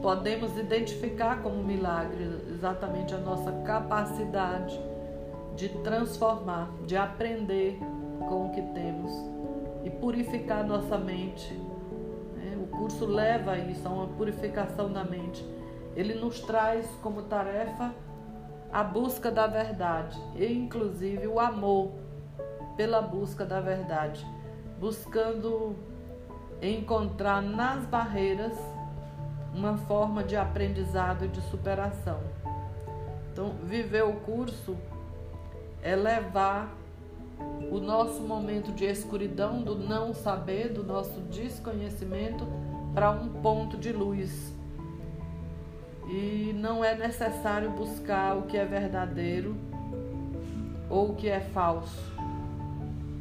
podemos 0.00 0.56
identificar 0.56 1.42
como 1.42 1.62
milagre 1.62 2.24
exatamente 2.50 3.14
a 3.14 3.18
nossa 3.18 3.52
capacidade 3.64 4.78
de 5.56 5.68
transformar, 5.82 6.70
de 6.86 6.96
aprender 6.96 7.78
com 8.28 8.46
o 8.46 8.50
que 8.50 8.62
temos 8.62 9.12
e 9.84 9.90
purificar 9.90 10.66
nossa 10.66 10.96
mente. 10.96 11.52
Né? 12.36 12.56
O 12.62 12.66
curso 12.76 13.06
leva 13.06 13.52
a 13.52 13.58
isso, 13.58 13.86
a 13.86 13.90
uma 13.90 14.06
purificação 14.06 14.92
da 14.92 15.04
mente. 15.04 15.44
Ele 15.96 16.14
nos 16.14 16.40
traz 16.40 16.86
como 17.02 17.22
tarefa 17.22 17.94
a 18.74 18.82
busca 18.82 19.30
da 19.30 19.46
verdade 19.46 20.20
e, 20.34 20.52
inclusive, 20.52 21.28
o 21.28 21.38
amor 21.38 21.92
pela 22.76 23.00
busca 23.00 23.46
da 23.46 23.60
verdade, 23.60 24.26
buscando 24.80 25.76
encontrar 26.60 27.40
nas 27.40 27.86
barreiras 27.86 28.58
uma 29.54 29.76
forma 29.76 30.24
de 30.24 30.34
aprendizado 30.34 31.24
e 31.24 31.28
de 31.28 31.40
superação. 31.42 32.18
Então, 33.32 33.54
viver 33.62 34.02
o 34.02 34.14
curso 34.14 34.76
é 35.80 35.94
levar 35.94 36.74
o 37.70 37.78
nosso 37.78 38.22
momento 38.22 38.72
de 38.72 38.86
escuridão, 38.86 39.62
do 39.62 39.76
não 39.76 40.12
saber, 40.12 40.72
do 40.72 40.82
nosso 40.82 41.20
desconhecimento, 41.20 42.44
para 42.92 43.12
um 43.12 43.40
ponto 43.40 43.76
de 43.76 43.92
luz. 43.92 44.53
E 46.08 46.52
não 46.54 46.84
é 46.84 46.94
necessário 46.94 47.70
buscar 47.70 48.36
o 48.36 48.42
que 48.42 48.56
é 48.56 48.64
verdadeiro 48.64 49.56
ou 50.90 51.10
o 51.10 51.14
que 51.14 51.28
é 51.28 51.40
falso, 51.40 52.12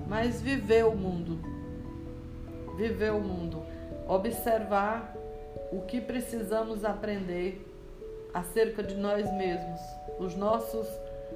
mas 0.08 0.42
viver 0.42 0.86
o 0.86 0.96
mundo. 0.96 1.40
Viver 2.76 3.12
o 3.12 3.22
mundo. 3.22 3.64
Observar 4.08 5.16
o 5.72 5.82
que 5.82 6.02
precisamos 6.02 6.84
aprender 6.84 7.66
acerca 8.34 8.84
de 8.84 8.96
nós 8.96 9.32
mesmos, 9.34 9.80
os 10.20 10.36
nossos 10.36 10.88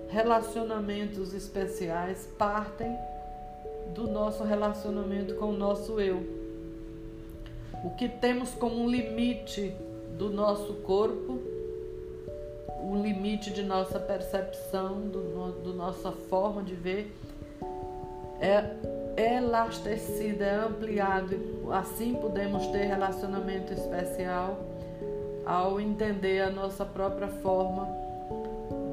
relacionamentos 0.09 1.33
especiais 1.33 2.27
partem 2.37 2.97
do 3.93 4.07
nosso 4.07 4.43
relacionamento 4.43 5.35
com 5.35 5.47
o 5.47 5.57
nosso 5.57 5.99
eu. 5.99 6.25
O 7.83 7.91
que 7.91 8.09
temos 8.09 8.53
como 8.53 8.89
limite 8.89 9.73
do 10.17 10.29
nosso 10.29 10.73
corpo, 10.75 11.39
o 12.83 12.95
limite 12.95 13.51
de 13.51 13.63
nossa 13.63 13.99
percepção, 13.99 15.01
do, 15.01 15.51
do 15.63 15.73
nossa 15.73 16.11
forma 16.11 16.63
de 16.63 16.73
ver, 16.73 17.13
é 18.39 19.35
elastecido, 19.35 20.43
é 20.43 20.55
ampliado. 20.55 21.39
Assim 21.71 22.13
podemos 22.15 22.65
ter 22.67 22.85
relacionamento 22.85 23.73
especial 23.73 24.59
ao 25.45 25.79
entender 25.79 26.41
a 26.41 26.49
nossa 26.49 26.85
própria 26.85 27.27
forma 27.27 27.87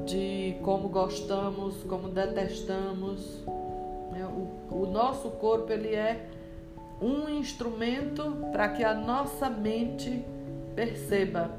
de 0.07 0.57
como 0.63 0.89
gostamos, 0.89 1.83
como 1.85 2.09
detestamos. 2.09 3.43
Né? 4.13 4.27
O, 4.71 4.83
o 4.83 4.87
nosso 4.87 5.31
corpo 5.31 5.73
ele 5.73 5.95
é 5.95 6.27
um 7.01 7.29
instrumento 7.29 8.37
para 8.53 8.69
que 8.69 8.85
a 8.85 8.95
nossa 8.95 9.51
mente 9.51 10.25
perceba. 10.75 11.51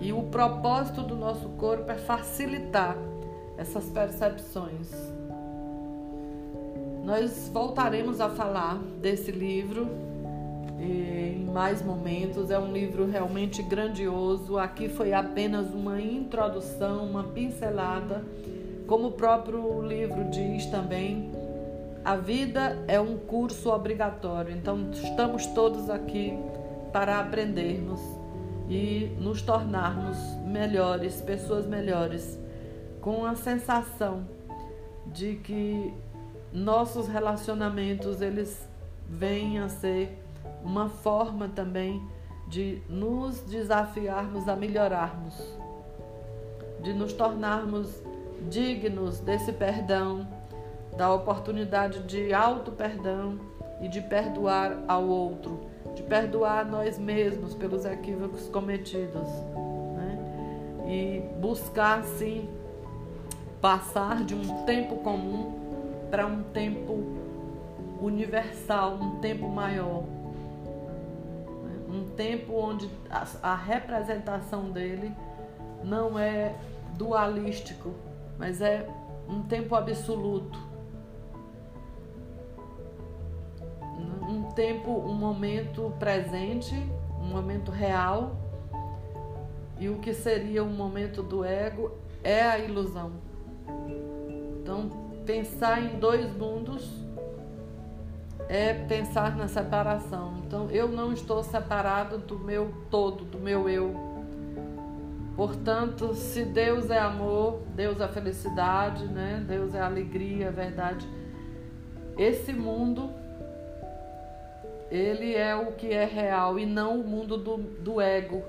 E 0.00 0.12
o 0.12 0.22
propósito 0.24 1.02
do 1.02 1.16
nosso 1.16 1.48
corpo 1.50 1.90
é 1.90 1.96
facilitar 1.96 2.96
essas 3.56 3.84
percepções. 3.86 4.92
Nós 7.04 7.50
voltaremos 7.52 8.20
a 8.20 8.28
falar 8.28 8.76
desse 9.00 9.32
livro 9.32 9.88
em 10.78 11.44
mais 11.46 11.82
momentos. 11.82 12.50
É 12.50 12.58
um 12.58 12.72
livro 12.72 13.06
realmente 13.06 13.62
grandioso. 13.62 14.58
Aqui 14.58 14.88
foi 14.88 15.12
apenas 15.12 15.72
uma 15.72 16.00
introdução, 16.00 17.04
uma 17.04 17.24
pincelada. 17.24 18.24
Como 18.86 19.08
o 19.08 19.12
próprio 19.12 19.82
livro 19.82 20.24
diz 20.30 20.66
também, 20.66 21.30
a 22.04 22.16
vida 22.16 22.78
é 22.86 23.00
um 23.00 23.16
curso 23.18 23.70
obrigatório. 23.70 24.54
Então, 24.54 24.90
estamos 24.92 25.46
todos 25.46 25.90
aqui 25.90 26.38
para 26.98 27.20
aprendermos 27.20 28.00
e 28.68 29.16
nos 29.20 29.40
tornarmos 29.40 30.18
melhores, 30.44 31.20
pessoas 31.20 31.64
melhores, 31.64 32.36
com 33.00 33.24
a 33.24 33.36
sensação 33.36 34.26
de 35.06 35.36
que 35.36 35.94
nossos 36.52 37.06
relacionamentos 37.06 38.20
eles 38.20 38.68
vêm 39.08 39.60
a 39.60 39.68
ser 39.68 40.18
uma 40.64 40.88
forma 40.88 41.46
também 41.46 42.02
de 42.48 42.82
nos 42.88 43.42
desafiarmos 43.42 44.48
a 44.48 44.56
melhorarmos, 44.56 45.40
de 46.82 46.92
nos 46.92 47.12
tornarmos 47.12 48.02
dignos 48.50 49.20
desse 49.20 49.52
perdão, 49.52 50.26
da 50.96 51.14
oportunidade 51.14 52.02
de 52.02 52.34
auto-perdão 52.34 53.38
e 53.80 53.86
de 53.86 54.00
perdoar 54.00 54.82
ao 54.88 55.06
outro, 55.06 55.67
de 55.98 56.04
perdoar 56.04 56.64
nós 56.64 56.98
mesmos 56.98 57.54
pelos 57.54 57.84
equívocos 57.84 58.48
cometidos. 58.48 59.28
Né? 59.96 60.84
E 60.86 61.40
buscar, 61.40 62.02
sim, 62.04 62.48
passar 63.60 64.24
de 64.24 64.34
um 64.34 64.64
tempo 64.64 64.96
comum 64.96 65.52
para 66.10 66.26
um 66.26 66.42
tempo 66.44 66.98
universal, 68.00 68.94
um 68.94 69.18
tempo 69.20 69.48
maior 69.48 70.04
um 71.88 72.04
tempo 72.10 72.52
onde 72.54 72.88
a, 73.10 73.26
a 73.42 73.54
representação 73.54 74.70
dele 74.70 75.10
não 75.82 76.18
é 76.18 76.54
dualístico, 76.98 77.94
mas 78.38 78.60
é 78.60 78.86
um 79.26 79.42
tempo 79.42 79.74
absoluto. 79.74 80.67
Tempo, 84.58 84.90
um 84.90 85.14
momento 85.14 85.94
presente, 86.00 86.74
um 87.20 87.26
momento 87.26 87.70
real, 87.70 88.34
e 89.78 89.88
o 89.88 89.98
que 89.98 90.12
seria 90.12 90.64
um 90.64 90.72
momento 90.72 91.22
do 91.22 91.44
ego 91.44 91.92
é 92.24 92.42
a 92.42 92.58
ilusão. 92.58 93.12
Então, 94.60 94.90
pensar 95.24 95.80
em 95.80 96.00
dois 96.00 96.36
mundos 96.36 96.90
é 98.48 98.74
pensar 98.74 99.36
na 99.36 99.46
separação. 99.46 100.42
Então, 100.44 100.68
eu 100.72 100.88
não 100.88 101.12
estou 101.12 101.40
separado 101.44 102.18
do 102.18 102.36
meu 102.36 102.74
todo, 102.90 103.24
do 103.24 103.38
meu 103.38 103.68
eu. 103.68 103.94
Portanto, 105.36 106.14
se 106.14 106.44
Deus 106.44 106.90
é 106.90 106.98
amor, 106.98 107.60
Deus 107.76 108.00
é 108.00 108.08
felicidade, 108.08 109.06
né? 109.06 109.40
Deus 109.46 109.72
é 109.72 109.80
alegria, 109.80 110.46
é 110.46 110.50
verdade. 110.50 111.08
Esse 112.16 112.52
mundo, 112.52 113.08
ele 114.90 115.34
é 115.34 115.54
o 115.54 115.72
que 115.72 115.92
é 115.92 116.04
real 116.04 116.58
e 116.58 116.64
não 116.64 117.00
o 117.00 117.04
mundo 117.04 117.36
do, 117.36 117.58
do 117.58 118.00
ego, 118.00 118.42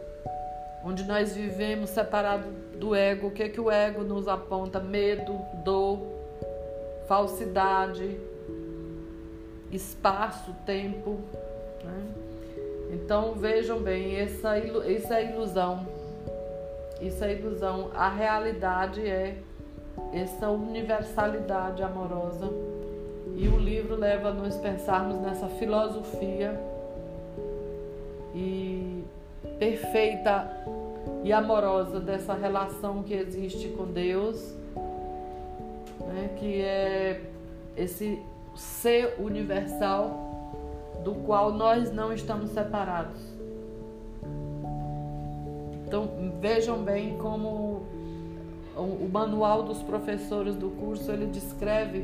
onde 0.84 1.04
nós 1.04 1.36
vivemos 1.36 1.90
separado 1.90 2.48
do 2.78 2.96
ego. 2.96 3.28
O 3.28 3.32
que 3.32 3.44
é 3.44 3.50
que 3.50 3.60
o 3.60 3.70
ego 3.70 4.04
nos 4.04 4.28
aponta? 4.28 4.80
Medo, 4.80 5.38
dor, 5.66 6.00
falsidade, 7.08 8.18
espaço, 9.72 10.56
tempo. 10.66 11.20
Né? 11.84 12.08
Então 12.92 13.34
vejam 13.34 13.82
bem, 13.82 14.16
essa, 14.16 14.58
isso 14.58 15.14
é 15.14 15.32
ilusão. 15.32 15.86
Isso 17.02 17.24
é 17.24 17.34
ilusão. 17.34 17.92
A 17.94 18.10
realidade 18.10 19.06
é 19.06 19.38
essa 20.14 20.50
universalidade 20.50 21.84
amorosa. 21.84 22.50
E 23.40 23.48
o 23.48 23.58
livro 23.58 23.96
leva 23.96 24.30
a 24.30 24.34
nos 24.34 24.58
pensarmos 24.58 25.22
nessa 25.22 25.48
filosofia 25.48 26.60
e 28.36 29.02
perfeita 29.58 30.52
e 31.24 31.32
amorosa 31.32 32.02
dessa 32.02 32.34
relação 32.34 33.02
que 33.02 33.14
existe 33.14 33.70
com 33.70 33.86
Deus, 33.86 34.54
né, 36.02 36.32
que 36.38 36.62
é 36.62 37.22
esse 37.78 38.22
ser 38.58 39.16
universal 39.18 40.92
do 41.06 41.16
qual 41.26 41.54
nós 41.54 41.94
não 41.94 42.12
estamos 42.12 42.50
separados. 42.50 43.22
Então 45.88 46.10
vejam 46.42 46.84
bem 46.84 47.18
como 47.20 47.84
o 48.76 49.08
manual 49.10 49.64
dos 49.64 49.82
professores 49.82 50.56
do 50.56 50.70
curso 50.72 51.10
ele 51.10 51.28
descreve 51.28 52.04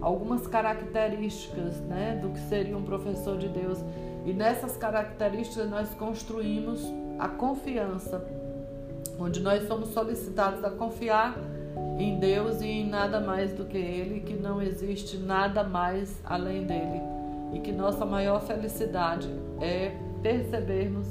algumas 0.00 0.46
características 0.46 1.80
né, 1.80 2.18
do 2.20 2.30
que 2.30 2.40
seria 2.40 2.76
um 2.76 2.82
professor 2.82 3.38
de 3.38 3.48
Deus. 3.48 3.78
E 4.24 4.32
nessas 4.32 4.76
características 4.76 5.68
nós 5.68 5.94
construímos 5.94 6.84
a 7.18 7.28
confiança, 7.28 8.24
onde 9.18 9.40
nós 9.40 9.66
somos 9.66 9.90
solicitados 9.90 10.64
a 10.64 10.70
confiar 10.70 11.36
em 11.98 12.18
Deus 12.18 12.60
e 12.62 12.66
em 12.66 12.88
nada 12.88 13.20
mais 13.20 13.52
do 13.52 13.64
que 13.64 13.76
Ele, 13.76 14.20
que 14.20 14.34
não 14.34 14.60
existe 14.60 15.18
nada 15.18 15.62
mais 15.62 16.20
além 16.24 16.64
dele 16.64 17.00
e 17.52 17.60
que 17.60 17.72
nossa 17.72 18.04
maior 18.04 18.40
felicidade 18.42 19.28
é 19.60 19.92
percebermos 20.22 21.06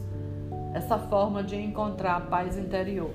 essa 0.73 0.97
forma 0.97 1.43
de 1.43 1.55
encontrar 1.55 2.27
paz 2.27 2.57
interior. 2.57 3.11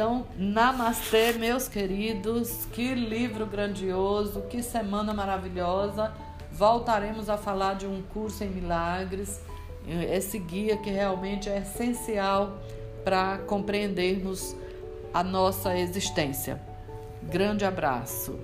Então, 0.00 0.24
namastê, 0.34 1.34
meus 1.34 1.68
queridos, 1.68 2.64
que 2.72 2.94
livro 2.94 3.44
grandioso, 3.44 4.40
que 4.48 4.62
semana 4.62 5.12
maravilhosa. 5.12 6.10
Voltaremos 6.50 7.28
a 7.28 7.36
falar 7.36 7.74
de 7.74 7.86
um 7.86 8.00
curso 8.00 8.42
em 8.42 8.48
milagres, 8.48 9.42
esse 10.10 10.38
guia 10.38 10.78
que 10.78 10.88
realmente 10.88 11.50
é 11.50 11.58
essencial 11.58 12.62
para 13.04 13.40
compreendermos 13.46 14.56
a 15.12 15.22
nossa 15.22 15.76
existência. 15.76 16.58
Grande 17.24 17.66
abraço. 17.66 18.40